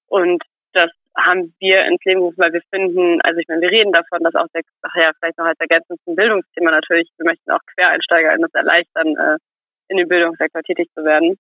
Und 0.09 0.43
das 0.75 0.91
haben 1.17 1.55
wir 1.59 1.85
ins 1.87 2.05
Leben 2.05 2.21
gerufen, 2.21 2.43
weil 2.43 2.53
wir 2.53 2.63
finden, 2.71 3.21
also 3.23 3.41
ich 3.41 3.49
meine, 3.49 3.63
wir 3.63 3.71
reden 3.71 3.93
davon, 3.93 4.23
dass 4.23 4.35
auch 4.35 4.47
der, 4.55 4.63
ach 4.83 4.95
ja, 4.97 5.11
vielleicht 5.19 5.39
noch 5.39 5.47
als 5.47 5.61
Ergänzung 5.61 5.97
zum 6.05 6.15
Bildungsthema 6.15 6.71
natürlich, 6.71 7.11
wir 7.17 7.25
möchten 7.25 7.51
auch 7.51 7.61
QuereinsteigerInnen 7.75 8.49
das 8.51 8.55
erleichtern, 8.55 9.17
äh, 9.17 9.39
in 9.89 9.97
den 9.97 10.09
Bildungssektor 10.09 10.63
tätig 10.63 10.89
zu 10.95 11.05
werden. 11.05 11.39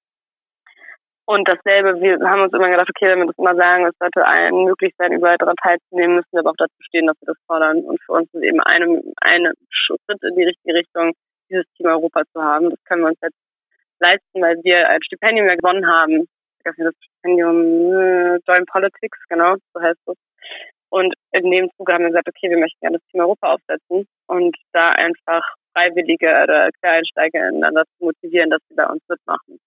Und 1.28 1.48
dasselbe, 1.48 2.00
wir 2.00 2.18
haben 2.22 2.42
uns 2.42 2.52
immer 2.52 2.70
gedacht, 2.70 2.88
okay, 2.88 3.10
wenn 3.10 3.18
wir 3.18 3.26
das 3.26 3.38
immer 3.38 3.56
sagen, 3.56 3.84
es 3.84 3.98
sollte 3.98 4.24
allen 4.24 4.64
möglich 4.64 4.94
sein, 4.96 5.12
überall 5.12 5.36
daran 5.38 5.56
teilzunehmen, 5.56 6.16
müssen 6.16 6.30
wir 6.30 6.40
aber 6.40 6.50
auch 6.50 6.58
dazu 6.58 6.78
stehen, 6.86 7.06
dass 7.06 7.20
wir 7.20 7.34
das 7.34 7.42
fordern. 7.46 7.82
Und 7.82 8.00
für 8.06 8.12
uns 8.12 8.32
ist 8.32 8.44
eben 8.44 8.60
eine, 8.60 9.02
eine 9.20 9.52
Schritt 9.68 10.22
in 10.22 10.36
die 10.36 10.44
richtige 10.44 10.78
Richtung, 10.78 11.12
dieses 11.50 11.66
Team 11.76 11.86
Europa 11.86 12.22
zu 12.32 12.40
haben. 12.40 12.70
Das 12.70 12.78
können 12.84 13.02
wir 13.02 13.08
uns 13.08 13.18
jetzt 13.20 13.38
leisten, 13.98 14.40
weil 14.40 14.56
wir 14.62 14.88
ein 14.88 15.02
Stipendium 15.02 15.48
ja 15.48 15.56
gewonnen 15.56 15.86
haben. 15.88 16.28
Weiß 16.66 16.76
nicht, 16.76 16.88
das 16.88 16.94
Stipendium 17.00 17.92
äh, 17.92 18.38
Join 18.46 18.66
Politics, 18.66 19.18
genau, 19.28 19.54
so 19.72 19.80
heißt 19.80 20.00
es. 20.06 20.16
Und 20.88 21.14
in 21.32 21.50
dem 21.50 21.70
Zuge 21.76 21.92
haben 21.92 22.04
wir 22.04 22.10
gesagt, 22.10 22.28
okay, 22.28 22.50
wir 22.50 22.58
möchten 22.58 22.80
gerne 22.80 22.98
das 22.98 23.06
Team 23.10 23.20
Europa 23.20 23.54
aufsetzen 23.54 24.06
und 24.26 24.56
da 24.72 24.90
einfach 24.90 25.42
Freiwillige 25.72 26.28
oder 26.28 26.70
Quereinsteiger 26.80 27.50
dazu 27.74 27.90
motivieren, 28.00 28.50
dass 28.50 28.60
sie 28.68 28.74
bei 28.74 28.86
uns 28.86 29.02
mitmachen. 29.08 29.58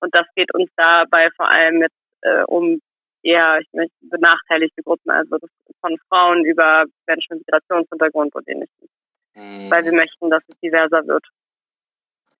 Und 0.00 0.14
das 0.14 0.26
geht 0.34 0.52
uns 0.54 0.70
dabei 0.76 1.28
vor 1.36 1.50
allem 1.50 1.82
jetzt 1.82 1.94
äh, 2.22 2.42
um 2.46 2.80
eher 3.22 3.58
ich 3.60 3.68
möchte, 3.72 3.94
benachteiligte 4.02 4.82
Gruppen, 4.82 5.10
also 5.10 5.38
von 5.80 5.96
Frauen 6.08 6.44
über 6.44 6.84
Menschen 7.06 7.36
mit 7.36 7.46
Migrationshintergrund 7.46 8.34
und 8.34 8.48
ähnlichem. 8.48 8.88
Mhm. 9.34 9.70
Weil 9.70 9.84
wir 9.84 9.92
möchten, 9.92 10.30
dass 10.30 10.42
es 10.48 10.58
diverser 10.60 11.06
wird. 11.06 11.24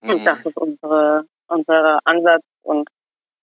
Mhm. 0.03 0.11
Und 0.11 0.25
das 0.27 0.45
ist 0.45 0.57
unsere, 0.57 1.25
unser 1.49 2.01
Ansatz 2.05 2.43
und 2.63 2.89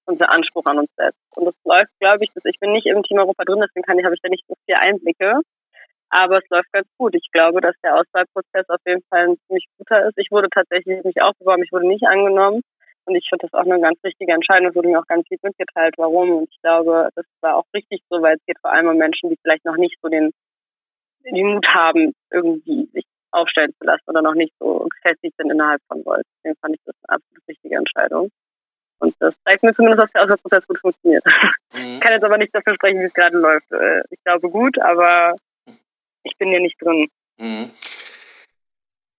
unser 0.10 0.30
Anspruch 0.32 0.66
an 0.66 0.80
uns 0.80 0.90
selbst. 0.96 1.20
Und 1.38 1.46
das 1.46 1.56
läuft, 1.64 1.92
glaube 2.00 2.24
ich, 2.24 2.34
dass 2.34 2.46
ich 2.46 2.60
bin 2.60 2.74
nicht 2.74 2.88
im 2.88 3.04
Team 3.04 3.20
Europa 3.20 3.44
drin, 3.46 3.62
deswegen 3.62 3.86
kann 3.86 4.00
ich, 4.00 4.06
habe 4.06 4.16
ich 4.16 4.22
da 4.22 4.30
nicht 4.30 4.46
so 4.48 4.56
viel 4.66 4.76
Einblicke. 4.76 5.42
Aber 6.10 6.40
es 6.40 6.50
läuft 6.50 6.72
ganz 6.74 6.88
gut. 6.98 7.14
Ich 7.16 7.30
glaube, 7.32 7.62
dass 7.62 7.76
der 7.84 7.96
Auswahlprozess 7.96 8.68
auf 8.70 8.82
jeden 8.86 9.04
Fall 9.10 9.30
ein 9.30 9.38
ziemlich 9.46 9.66
guter 9.78 10.08
ist. 10.08 10.18
Ich 10.18 10.32
wurde 10.32 10.50
tatsächlich 10.50 11.04
nicht 11.04 11.22
aufgeworben, 11.22 11.64
ich 11.64 11.72
wurde 11.72 11.88
nicht 11.88 12.06
angenommen. 12.06 12.62
Und 13.06 13.16
ich 13.16 13.28
finde 13.30 13.48
das 13.48 13.54
auch 13.54 13.66
eine 13.66 13.80
ganz 13.80 14.00
richtige 14.04 14.34
Entscheidung. 14.34 14.70
Es 14.70 14.76
wurde 14.76 14.90
mir 14.90 15.00
auch 15.00 15.08
ganz 15.08 15.28
viel 15.28 15.38
mitgeteilt, 15.42 15.96
warum. 15.98 16.32
Und 16.32 16.50
ich 16.50 16.62
glaube, 16.62 17.10
das 17.16 17.26
war 17.42 17.58
auch 17.58 17.66
richtig 17.74 18.02
so, 18.10 18.22
weil 18.22 18.36
es 18.36 18.46
geht 18.46 18.60
vor 18.60 18.72
allem 18.72 18.88
um 18.88 18.98
Menschen, 18.98 19.30
die 19.30 19.38
vielleicht 19.42 19.66
noch 19.66 19.78
nicht 19.78 19.98
so 20.02 20.10
den, 20.10 20.32
den 21.26 21.54
Mut 21.54 21.66
haben, 21.68 22.14
irgendwie 22.32 22.90
sich 22.94 23.06
aufstellen 23.32 23.74
zu 23.80 23.86
lassen 23.86 24.08
oder 24.08 24.22
noch 24.22 24.34
nicht 24.34 24.54
so 24.60 24.88
gefestigt 24.90 25.36
sind 25.38 25.52
innerhalb 25.52 25.82
von 25.88 26.04
Volt. 26.06 26.26
Deswegen 26.38 26.60
fand 26.62 26.76
ich 26.76 26.82
das 26.86 26.96
eine 27.08 27.18
absolut 27.18 27.48
richtige 27.48 27.76
Entscheidung. 27.76 28.30
Und 29.00 29.16
das 29.20 29.36
zeigt 29.44 29.64
mir 29.64 29.74
zumindest, 29.74 30.04
dass 30.04 30.12
der 30.12 30.24
Auswahlprozess 30.24 30.68
gut 30.68 30.80
funktioniert. 30.80 31.24
Mhm. 31.74 31.94
Ich 31.94 32.00
kann 32.02 32.14
jetzt 32.14 32.24
aber 32.24 32.38
nicht 32.38 32.54
dafür 32.54 32.76
sprechen, 32.76 33.00
wie 33.00 33.06
es 33.06 33.14
gerade 33.14 33.38
läuft. 33.38 33.72
Äh, 33.72 34.02
ich 34.10 34.20
glaube 34.24 34.50
gut, 34.50 34.80
aber 34.82 35.34
ich 36.24 36.38
bin 36.38 36.50
hier 36.50 36.62
nicht 36.62 36.76
drin. 36.82 37.08
Mhm. 37.38 37.70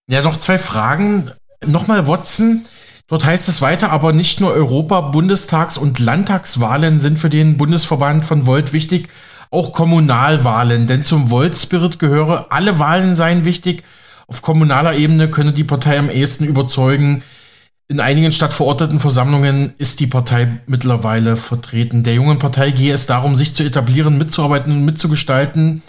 Ja, 0.07 0.21
noch 0.21 0.37
zwei 0.37 0.57
Fragen. 0.57 1.31
Nochmal 1.65 2.07
Watson. 2.07 2.65
Dort 3.07 3.25
heißt 3.25 3.49
es 3.49 3.61
weiter, 3.61 3.91
aber 3.91 4.13
nicht 4.13 4.39
nur 4.39 4.53
Europa-, 4.53 5.01
Bundestags- 5.01 5.77
und 5.77 5.99
Landtagswahlen 5.99 6.99
sind 6.99 7.19
für 7.19 7.29
den 7.29 7.57
Bundesverband 7.57 8.23
von 8.23 8.45
Volt 8.45 8.73
wichtig, 8.73 9.09
auch 9.49 9.73
Kommunalwahlen. 9.73 10.87
Denn 10.87 11.03
zum 11.03 11.29
Volt-Spirit 11.29 11.99
gehöre, 11.99 12.47
alle 12.51 12.79
Wahlen 12.79 13.15
seien 13.15 13.43
wichtig. 13.43 13.83
Auf 14.27 14.41
kommunaler 14.41 14.95
Ebene 14.95 15.29
könne 15.29 15.51
die 15.51 15.65
Partei 15.65 15.99
am 15.99 16.09
ehesten 16.09 16.45
überzeugen. 16.45 17.23
In 17.87 17.99
einigen 17.99 18.31
stadtverorteten 18.31 18.99
Versammlungen 18.99 19.73
ist 19.77 19.99
die 19.99 20.07
Partei 20.07 20.61
mittlerweile 20.65 21.35
vertreten. 21.35 22.03
Der 22.03 22.13
jungen 22.13 22.39
Partei 22.39 22.71
gehe 22.71 22.93
es 22.93 23.05
darum, 23.05 23.35
sich 23.35 23.53
zu 23.53 23.63
etablieren, 23.63 24.17
mitzuarbeiten 24.17 24.71
und 24.71 24.85
mitzugestalten. 24.85 25.83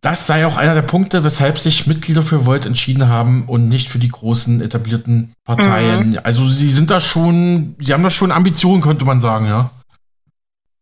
Das 0.00 0.26
sei 0.26 0.46
auch 0.46 0.56
einer 0.56 0.74
der 0.74 0.82
Punkte, 0.82 1.24
weshalb 1.24 1.58
sich 1.58 1.86
Mitglieder 1.86 2.22
für 2.22 2.44
Volt 2.44 2.66
entschieden 2.66 3.08
haben 3.08 3.44
und 3.46 3.68
nicht 3.68 3.88
für 3.88 3.98
die 3.98 4.08
großen 4.08 4.60
etablierten 4.60 5.34
Parteien. 5.44 6.10
Mhm. 6.10 6.20
Also 6.22 6.44
sie 6.44 6.68
sind 6.68 6.90
da 6.90 7.00
schon, 7.00 7.74
sie 7.78 7.92
haben 7.92 8.02
da 8.02 8.10
schon 8.10 8.30
Ambitionen, 8.30 8.82
könnte 8.82 9.04
man 9.04 9.18
sagen, 9.18 9.46
ja. 9.46 9.70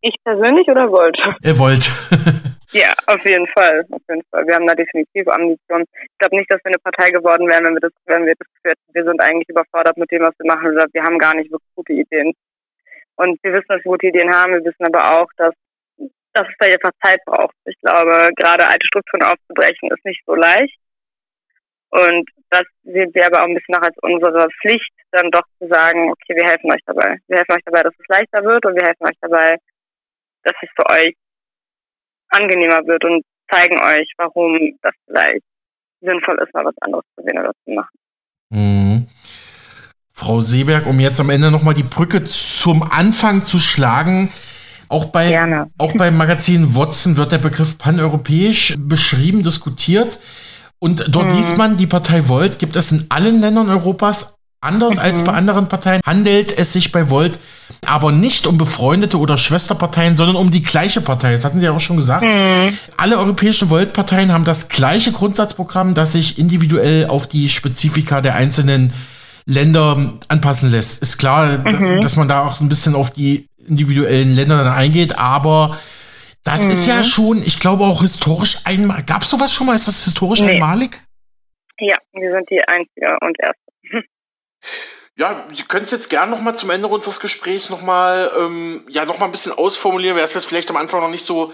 Ich 0.01 0.17
persönlich 0.25 0.67
oder 0.69 0.91
Volt? 0.91 1.17
Er 1.41 1.59
Volt. 1.59 1.91
ja, 2.73 2.93
auf 3.07 3.25
jeden 3.25 3.47
Fall, 3.49 3.85
auf 3.91 4.03
jeden 4.09 4.23
Fall. 4.31 4.47
Wir 4.47 4.55
haben 4.55 4.67
da 4.67 4.75
definitiv 4.75 5.29
Ambitionen. 5.29 5.85
Ich 6.03 6.19
glaube 6.19 6.37
nicht, 6.37 6.51
dass 6.51 6.61
wir 6.65 6.71
eine 6.71 6.83
Partei 6.83 7.11
geworden 7.11 7.49
wären, 7.49 7.65
wenn 7.65 7.75
wir 7.75 7.81
das, 7.81 7.93
wenn 8.07 8.27
wir 8.27 8.35
das 8.35 8.49
hätten. 8.65 8.95
Wir 8.95 9.05
sind 9.05 9.21
eigentlich 9.23 9.49
überfordert 9.49 9.97
mit 9.97 10.11
dem, 10.11 10.23
was 10.23 10.35
wir 10.39 10.47
machen. 10.47 10.77
Wir 10.93 11.03
haben 11.03 11.19
gar 11.19 11.35
nicht 11.35 11.51
wirklich 11.51 11.75
gute 11.75 11.93
Ideen. 11.93 12.33
Und 13.17 13.39
wir 13.43 13.53
wissen, 13.53 13.69
dass 13.69 13.85
wir 13.85 13.93
gute 13.93 14.09
Ideen 14.09 14.33
haben. 14.33 14.53
Wir 14.53 14.65
wissen 14.65 14.87
aber 14.87 15.21
auch, 15.21 15.29
dass 15.37 15.55
dass 16.35 16.49
es 16.49 16.55
da 16.59 16.67
noch 16.67 16.97
Zeit 17.05 17.21
braucht. 17.27 17.55
Ich 17.67 17.79
glaube, 17.81 18.31
gerade 18.37 18.67
alte 18.67 18.87
Strukturen 18.87 19.23
aufzubrechen 19.23 19.91
ist 19.91 20.05
nicht 20.05 20.23
so 20.25 20.35
leicht. 20.35 20.79
Und 21.91 22.29
das 22.49 22.63
sehen 22.85 23.11
wir 23.13 23.27
aber 23.27 23.43
auch 23.43 23.49
ein 23.49 23.55
bisschen 23.55 23.75
noch 23.77 23.83
als 23.83 23.97
unsere 24.01 24.49
Pflicht, 24.61 24.93
dann 25.11 25.31
doch 25.31 25.45
zu 25.59 25.69
sagen, 25.69 26.11
okay, 26.11 26.35
wir 26.35 26.49
helfen 26.49 26.71
euch 26.71 26.81
dabei. 26.87 27.19
Wir 27.29 27.37
helfen 27.37 27.53
euch 27.53 27.65
dabei, 27.67 27.83
dass 27.83 27.95
es 27.99 28.09
leichter 28.09 28.43
wird 28.45 28.65
und 28.65 28.75
wir 28.75 28.87
helfen 28.87 29.07
euch 29.07 29.19
dabei, 29.21 29.59
dass 30.45 30.55
es 30.63 30.71
für 30.75 30.89
euch 30.89 31.15
angenehmer 32.33 32.87
wird 32.87 33.05
und 33.05 33.23
zeigen 33.51 33.79
euch, 33.79 34.11
warum 34.19 34.59
das 34.83 34.95
vielleicht 35.07 35.43
sinnvoll 36.01 36.39
ist, 36.43 36.53
mal 36.55 36.65
was 36.65 36.75
anderes 36.81 37.05
zu 37.17 37.23
sehen 37.23 37.39
oder 37.39 37.53
zu 37.65 37.73
machen. 37.73 37.99
Mhm. 38.51 39.07
Frau 40.13 40.41
Seeberg, 40.41 40.87
um 40.87 41.01
jetzt 41.01 41.21
am 41.21 41.31
Ende 41.31 41.51
nochmal 41.51 41.75
die 41.75 41.83
Brücke 41.83 42.25
zum 42.25 42.83
Anfang 42.83 43.45
zu 43.45 43.59
schlagen, 43.59 44.31
auch, 44.89 45.07
bei, 45.07 45.29
Gerne. 45.29 45.71
auch 45.79 45.95
beim 45.97 46.17
Magazin 46.19 46.77
Watson 46.77 47.17
wird 47.17 47.33
der 47.33 47.39
Begriff 47.39 47.79
paneuropäisch 47.79 48.75
beschrieben, 48.79 49.43
diskutiert. 49.43 50.21
Und 50.79 51.07
dort 51.09 51.29
mhm. 51.29 51.37
liest 51.37 51.57
man, 51.57 51.77
die 51.79 51.87
Partei 51.87 52.29
Volt 52.29 52.59
gibt 52.59 52.77
es 52.77 52.93
in 52.93 53.07
allen 53.09 53.41
Ländern 53.41 53.71
Europas, 53.71 54.37
Anders 54.63 54.95
mhm. 54.95 55.01
als 55.01 55.25
bei 55.25 55.33
anderen 55.33 55.69
Parteien 55.69 56.01
handelt 56.07 56.57
es 56.57 56.73
sich 56.73 56.93
bei 56.93 57.11
Volt 57.11 57.39
aber 57.87 58.13
nicht 58.13 58.47
um 58.47 58.59
befreundete 58.59 59.19
oder 59.19 59.37
Schwesterparteien, 59.37 60.17
sondern 60.17 60.37
um 60.37 60.51
die 60.51 60.63
gleiche 60.63 61.01
Partei. 61.01 61.33
Das 61.33 61.45
hatten 61.45 61.59
Sie 61.59 61.67
ja 61.67 61.73
auch 61.73 61.81
schon 61.81 61.97
gesagt. 61.97 62.25
Mhm. 62.25 62.77
Alle 62.97 63.19
europäischen 63.19 63.71
Volt-Parteien 63.71 64.33
haben 64.33 64.45
das 64.45 64.69
gleiche 64.69 65.13
Grundsatzprogramm, 65.13 65.95
das 65.95 66.13
sich 66.13 66.39
individuell 66.39 67.07
auf 67.07 67.27
die 67.27 67.49
Spezifika 67.49 68.21
der 68.21 68.35
einzelnen 68.35 68.93
Länder 69.47 70.13
anpassen 70.29 70.71
lässt. 70.71 71.03
Ist 71.03 71.19
klar, 71.19 71.59
mhm. 71.59 71.65
dass, 71.65 72.03
dass, 72.03 72.17
man 72.17 72.29
da 72.29 72.47
auch 72.47 72.61
ein 72.61 72.69
bisschen 72.69 72.95
auf 72.95 73.11
die 73.11 73.49
individuellen 73.67 74.35
Länder 74.35 74.63
dann 74.63 74.73
eingeht, 74.73 75.19
aber 75.19 75.77
das 76.45 76.65
mhm. 76.65 76.71
ist 76.73 76.87
ja 76.87 76.99
mhm. 76.99 77.05
schon, 77.05 77.43
ich 77.43 77.59
glaube 77.59 77.85
auch 77.85 78.03
historisch 78.03 78.59
einmal. 78.65 79.03
Gab 79.03 79.23
es 79.23 79.31
sowas 79.31 79.53
schon 79.53 79.67
mal? 79.67 79.75
Ist 79.75 79.89
das 79.89 80.05
historisch 80.05 80.41
nee. 80.41 80.53
einmalig? 80.53 81.03
Ja, 81.81 81.97
wir 82.13 82.31
sind 82.31 82.49
die 82.51 82.61
einzige 82.69 83.17
und 83.23 83.37
erste. 83.41 83.62
Ja, 85.17 85.47
Sie 85.53 85.65
können 85.65 85.85
es 85.85 85.91
jetzt 85.91 86.09
gerne 86.09 86.31
nochmal 86.31 86.57
zum 86.57 86.71
Ende 86.71 86.89
unseres 86.89 87.21
Gesprächs 87.21 87.69
nochmal 87.69 88.31
ähm, 88.39 88.85
ja, 88.89 89.05
noch 89.05 89.21
ein 89.21 89.31
bisschen 89.31 89.53
ausformulieren, 89.53 90.17
wer 90.17 90.25
es 90.25 90.35
jetzt 90.35 90.47
vielleicht 90.47 90.71
am 90.71 90.79
Anfang 90.79 91.01
noch 91.01 91.11
nicht 91.11 91.27
so 91.27 91.53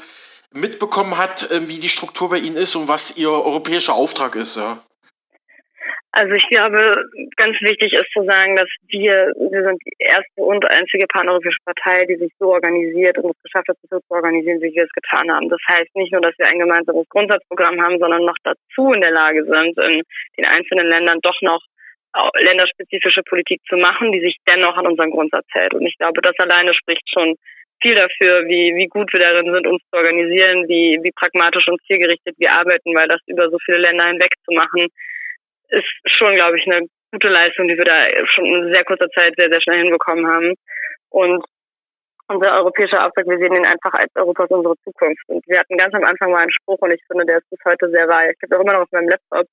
mitbekommen 0.52 1.18
hat, 1.18 1.50
äh, 1.50 1.68
wie 1.68 1.78
die 1.78 1.88
Struktur 1.88 2.30
bei 2.30 2.38
Ihnen 2.38 2.56
ist 2.56 2.76
und 2.76 2.88
was 2.88 3.16
Ihr 3.16 3.30
europäischer 3.30 3.94
Auftrag 3.94 4.36
ist. 4.36 4.56
Ja. 4.56 4.78
Also 6.12 6.32
ich 6.32 6.48
glaube, 6.50 6.78
ganz 7.36 7.56
wichtig 7.60 7.92
ist 7.92 8.10
zu 8.12 8.24
sagen, 8.24 8.56
dass 8.56 8.68
wir, 8.88 9.30
wir 9.36 9.62
sind 9.62 9.78
die 9.84 9.94
erste 9.98 10.40
und 10.40 10.64
einzige 10.70 11.06
paneuropäische 11.06 11.62
Partei, 11.64 12.06
die 12.06 12.16
sich 12.16 12.32
so 12.38 12.54
organisiert 12.54 13.18
und 13.18 13.36
es 13.36 13.42
geschafft 13.42 13.68
hat, 13.68 13.76
sich 13.82 13.90
so 13.90 14.00
zu 14.00 14.10
organisieren, 14.10 14.60
wie 14.62 14.72
wir 14.74 14.84
es 14.84 14.92
getan 14.92 15.30
haben. 15.30 15.48
Das 15.50 15.60
heißt 15.68 15.94
nicht 15.94 16.12
nur, 16.12 16.22
dass 16.22 16.34
wir 16.38 16.46
ein 16.46 16.58
gemeinsames 16.58 17.06
Grundsatzprogramm 17.10 17.80
haben, 17.82 17.98
sondern 17.98 18.24
noch 18.24 18.38
dazu 18.42 18.92
in 18.92 19.02
der 19.02 19.12
Lage 19.12 19.44
sind, 19.44 19.78
in 19.78 20.02
den 20.38 20.46
einzelnen 20.46 20.88
Ländern 20.88 21.20
doch 21.22 21.36
noch 21.42 21.60
länderspezifische 22.40 23.22
Politik 23.22 23.60
zu 23.68 23.76
machen, 23.76 24.12
die 24.12 24.20
sich 24.20 24.36
dennoch 24.46 24.76
an 24.76 24.86
unseren 24.86 25.10
Grundsatz 25.10 25.46
hält. 25.52 25.74
Und 25.74 25.86
ich 25.86 25.96
glaube, 25.98 26.20
das 26.22 26.38
alleine 26.38 26.74
spricht 26.74 27.08
schon 27.12 27.36
viel 27.82 27.94
dafür, 27.94 28.46
wie, 28.48 28.74
wie 28.74 28.88
gut 28.88 29.12
wir 29.12 29.20
darin 29.20 29.54
sind, 29.54 29.66
uns 29.66 29.82
zu 29.90 29.96
organisieren, 29.96 30.66
wie, 30.68 30.98
wie 31.02 31.12
pragmatisch 31.14 31.68
und 31.68 31.80
zielgerichtet 31.86 32.34
wir 32.38 32.52
arbeiten, 32.52 32.94
weil 32.94 33.06
das 33.06 33.20
über 33.26 33.48
so 33.50 33.58
viele 33.64 33.78
Länder 33.78 34.04
hinweg 34.06 34.32
zu 34.44 34.52
machen, 34.52 34.88
ist 35.70 35.92
schon, 36.06 36.34
glaube 36.34 36.58
ich, 36.58 36.66
eine 36.66 36.86
gute 37.12 37.28
Leistung, 37.28 37.68
die 37.68 37.76
wir 37.76 37.84
da 37.84 38.06
schon 38.34 38.46
in 38.46 38.72
sehr 38.72 38.84
kurzer 38.84 39.08
Zeit 39.10 39.32
sehr, 39.36 39.50
sehr 39.50 39.62
schnell 39.62 39.82
hinbekommen 39.82 40.26
haben. 40.26 40.54
Und 41.10 41.44
unser 42.28 42.58
europäischer 42.60 43.06
Auftrag, 43.06 43.26
wir 43.26 43.38
sehen 43.38 43.56
ihn 43.56 43.66
einfach 43.66 43.94
als 43.94 44.10
Europas 44.14 44.50
unsere 44.50 44.76
Zukunft. 44.84 45.22
Und 45.28 45.42
wir 45.46 45.58
hatten 45.58 45.76
ganz 45.76 45.94
am 45.94 46.04
Anfang 46.04 46.30
mal 46.30 46.42
einen 46.42 46.52
Spruch 46.52 46.78
und 46.80 46.92
ich 46.92 47.00
finde, 47.06 47.24
der 47.24 47.38
ist 47.38 47.48
bis 47.50 47.60
heute 47.64 47.88
sehr 47.90 48.06
wahr. 48.08 48.28
Ich 48.28 48.36
habe 48.42 48.56
auch 48.56 48.64
immer 48.64 48.74
noch 48.74 48.82
auf 48.82 48.92
meinem 48.92 49.08
Laptop, 49.08 49.46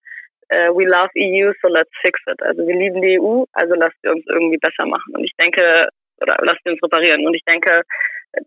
uh, 0.52 0.74
we 0.74 0.86
love 0.86 1.10
EU, 1.18 1.52
so 1.62 1.68
let's 1.68 1.92
fix 2.02 2.20
it. 2.28 2.42
Also 2.42 2.66
wir 2.66 2.76
lieben 2.76 3.02
die 3.02 3.20
EU, 3.20 3.46
also 3.54 3.76
lasst 3.76 3.98
wir 4.04 4.12
uns 4.12 4.26
irgendwie 4.34 4.58
besser 4.58 4.86
machen. 4.86 5.16
Und 5.16 5.24
ich 5.24 5.34
denke, 5.40 5.88
oder 6.22 6.38
lasst 6.42 6.64
wir 6.64 6.74
uns 6.74 6.84
reparieren. 6.84 7.26
Und 7.26 7.34
ich 7.34 7.44
denke, 7.46 7.82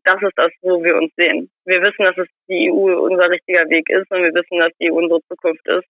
das 0.05 0.23
ist 0.23 0.37
das, 0.37 0.53
wo 0.63 0.83
wir 0.83 0.97
uns 0.97 1.13
sehen. 1.17 1.51
Wir 1.65 1.81
wissen, 1.81 2.05
dass 2.05 2.17
es 2.19 2.29
die 2.49 2.71
EU 2.71 3.01
unser 3.01 3.31
richtiger 3.31 3.69
Weg 3.69 3.89
ist 3.89 4.11
und 4.11 4.23
wir 4.23 4.35
wissen, 4.35 4.61
dass 4.61 4.73
die 4.81 4.91
EU 4.91 4.97
unsere 4.97 5.21
Zukunft 5.29 5.67
ist. 5.67 5.89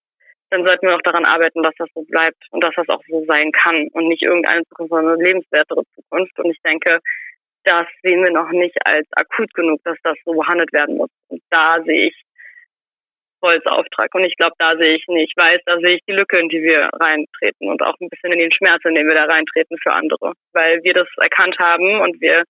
Dann 0.51 0.65
sollten 0.65 0.87
wir 0.87 0.95
auch 0.95 1.01
daran 1.03 1.25
arbeiten, 1.25 1.61
dass 1.61 1.75
das 1.77 1.89
so 1.93 2.01
bleibt 2.03 2.41
und 2.51 2.63
dass 2.63 2.73
das 2.75 2.89
auch 2.89 3.03
so 3.07 3.23
sein 3.27 3.51
kann 3.51 3.87
und 3.93 4.07
nicht 4.07 4.23
irgendeine 4.23 4.63
Zukunft, 4.69 4.91
sondern 4.91 5.13
eine 5.13 5.23
lebenswertere 5.23 5.83
Zukunft. 5.93 6.39
Und 6.39 6.49
ich 6.49 6.61
denke, 6.63 6.99
das 7.65 7.85
sehen 8.01 8.23
wir 8.23 8.31
noch 8.31 8.49
nicht 8.49 8.75
als 8.85 9.07
akut 9.11 9.53
genug, 9.53 9.79
dass 9.83 9.97
das 10.03 10.17
so 10.25 10.33
behandelt 10.33 10.73
werden 10.73 10.97
muss. 10.97 11.09
Und 11.27 11.41
da 11.51 11.77
sehe 11.85 12.07
ich 12.07 12.15
Holzauftrag. 13.41 14.13
Und 14.13 14.25
ich 14.25 14.35
glaube, 14.35 14.55
da 14.57 14.73
sehe 14.79 14.95
ich 14.95 15.05
nicht. 15.07 15.33
Ich 15.35 15.43
weiß, 15.43 15.59
da 15.65 15.77
sehe 15.77 15.95
ich 15.95 16.03
die 16.07 16.15
Lücke, 16.15 16.39
in 16.39 16.49
die 16.49 16.61
wir 16.61 16.89
reintreten 16.93 17.69
und 17.69 17.81
auch 17.81 17.95
ein 17.99 18.09
bisschen 18.09 18.31
in 18.33 18.39
den 18.39 18.51
Schmerz, 18.51 18.83
in 18.85 18.95
den 18.95 19.07
wir 19.07 19.15
da 19.15 19.23
reintreten 19.23 19.77
für 19.81 19.93
andere. 19.93 20.33
Weil 20.53 20.79
wir 20.83 20.93
das 20.93 21.07
erkannt 21.17 21.55
haben 21.59 22.01
und 22.01 22.19
wir 22.21 22.43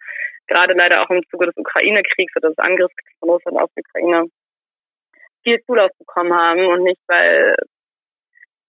gerade 0.47 0.73
leider 0.73 1.01
auch 1.03 1.09
im 1.09 1.23
Zuge 1.29 1.45
des 1.45 1.57
Ukraine-Kriegs 1.57 2.35
oder 2.35 2.49
des 2.49 2.57
Angriffskriegs 2.57 3.19
von 3.19 3.29
Russland 3.29 3.57
auf 3.59 3.69
die 3.75 3.81
Ukraine 3.81 4.25
viel 5.43 5.61
Zulauf 5.65 5.91
bekommen 5.97 6.33
haben 6.33 6.65
und 6.67 6.83
nicht, 6.83 6.99
weil, 7.07 7.55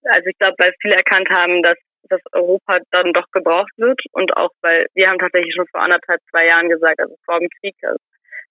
also 0.05 0.27
ich 0.27 0.39
glaube, 0.39 0.55
weil 0.59 0.73
viele 0.81 0.97
erkannt 0.97 1.29
haben, 1.31 1.63
dass 1.63 1.77
dass 2.09 2.21
Europa 2.33 2.79
dann 2.91 3.13
doch 3.13 3.27
gebraucht 3.31 3.73
wird 3.77 4.01
und 4.13 4.37
auch 4.37 4.51
weil 4.63 4.87
wir 4.95 5.09
haben 5.09 5.19
tatsächlich 5.19 5.55
schon 5.55 5.67
vor 5.69 5.83
anderthalb, 5.83 6.21
zwei 6.31 6.47
Jahren 6.47 6.69
gesagt, 6.69 6.99
also 6.99 7.15
vor 7.25 7.39
dem 7.39 7.49
Krieg, 7.61 7.77
also 7.83 7.99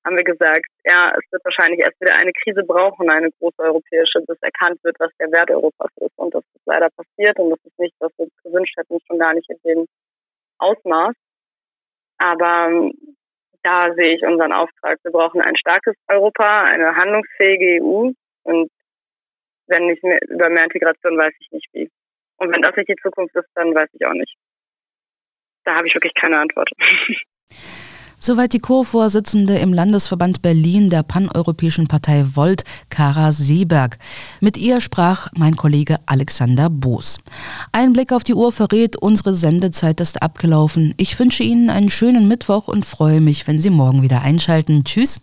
haben 0.06 0.16
wir 0.16 0.24
gesagt, 0.24 0.66
ja, 0.86 1.14
es 1.18 1.32
wird 1.32 1.44
wahrscheinlich 1.44 1.82
erst 1.82 2.00
wieder 2.00 2.16
eine 2.16 2.32
Krise 2.32 2.64
brauchen, 2.64 3.10
eine 3.10 3.30
große 3.40 3.60
europäische, 3.60 4.22
bis 4.22 4.38
erkannt 4.42 4.84
wird, 4.84 5.00
was 5.00 5.12
der 5.20 5.32
Wert 5.32 5.52
Europas 5.52 5.92
ist. 5.98 6.18
Und 6.18 6.34
das 6.34 6.44
ist 6.56 6.66
leider 6.66 6.90
passiert 6.90 7.38
und 7.40 7.52
das 7.52 7.60
ist 7.64 7.80
nicht, 7.80 7.96
was 8.00 8.12
wir 8.18 8.28
gewünscht 8.44 8.76
hätten, 8.78 8.98
schon 9.08 9.20
gar 9.20 9.34
nicht 9.34 9.50
in 9.50 9.60
dem 9.64 9.88
Ausmaß. 10.60 11.16
Aber 12.18 12.68
ähm, 12.68 12.94
da 13.64 13.94
sehe 13.94 14.16
ich 14.16 14.24
unseren 14.24 14.54
Auftrag. 14.54 15.00
Wir 15.04 15.12
brauchen 15.12 15.42
ein 15.42 15.58
starkes 15.58 15.96
Europa, 16.08 16.64
eine 16.64 16.96
handlungsfähige 16.96 17.84
EU 17.84 18.12
und 18.44 18.72
wenn 19.68 19.86
nicht 19.86 20.04
mehr, 20.04 20.20
über 20.28 20.50
mehr 20.50 20.64
Integration, 20.64 21.18
weiß 21.18 21.34
ich 21.40 21.52
nicht 21.52 21.68
wie. 21.74 21.90
Und 22.38 22.52
wenn 22.52 22.62
das 22.62 22.76
nicht 22.76 22.90
die 22.90 22.96
Zukunft 23.02 23.36
ist, 23.36 23.50
dann 23.56 23.76
weiß 23.76 23.90
ich 23.94 24.06
auch 24.06 24.14
nicht. 24.14 24.36
Da 25.66 25.76
habe 25.76 25.88
ich 25.88 25.94
wirklich 25.94 26.14
keine 26.14 26.40
Antwort. 26.40 26.70
Soweit 28.22 28.52
die 28.52 28.60
Co-Vorsitzende 28.60 29.58
im 29.60 29.74
Landesverband 29.74 30.42
Berlin 30.42 30.90
der 30.90 31.04
paneuropäischen 31.04 31.88
Partei 31.88 32.26
Volt, 32.34 32.66
Kara 32.90 33.32
Seeberg. 33.32 33.98
Mit 34.42 34.58
ihr 34.58 34.82
sprach 34.82 35.30
mein 35.38 35.56
Kollege 35.56 36.00
Alexander 36.06 36.70
Boos. 36.70 37.20
Ein 37.72 37.94
Blick 37.94 38.12
auf 38.12 38.26
die 38.26 38.34
Uhr 38.34 38.52
verrät, 38.52 38.98
unsere 38.98 39.38
Sendezeit 39.38 40.02
ist 40.02 40.22
abgelaufen. 40.22 40.94
Ich 40.98 41.18
wünsche 41.18 41.44
Ihnen 41.44 41.70
einen 41.70 41.90
schönen 41.90 42.28
Mittwoch 42.28 42.68
und 42.68 42.86
freue 42.86 43.22
mich, 43.22 43.48
wenn 43.48 43.62
Sie 43.62 43.70
morgen 43.70 44.02
wieder 44.02 44.22
einschalten. 44.22 44.84
Tschüss. 44.84 45.18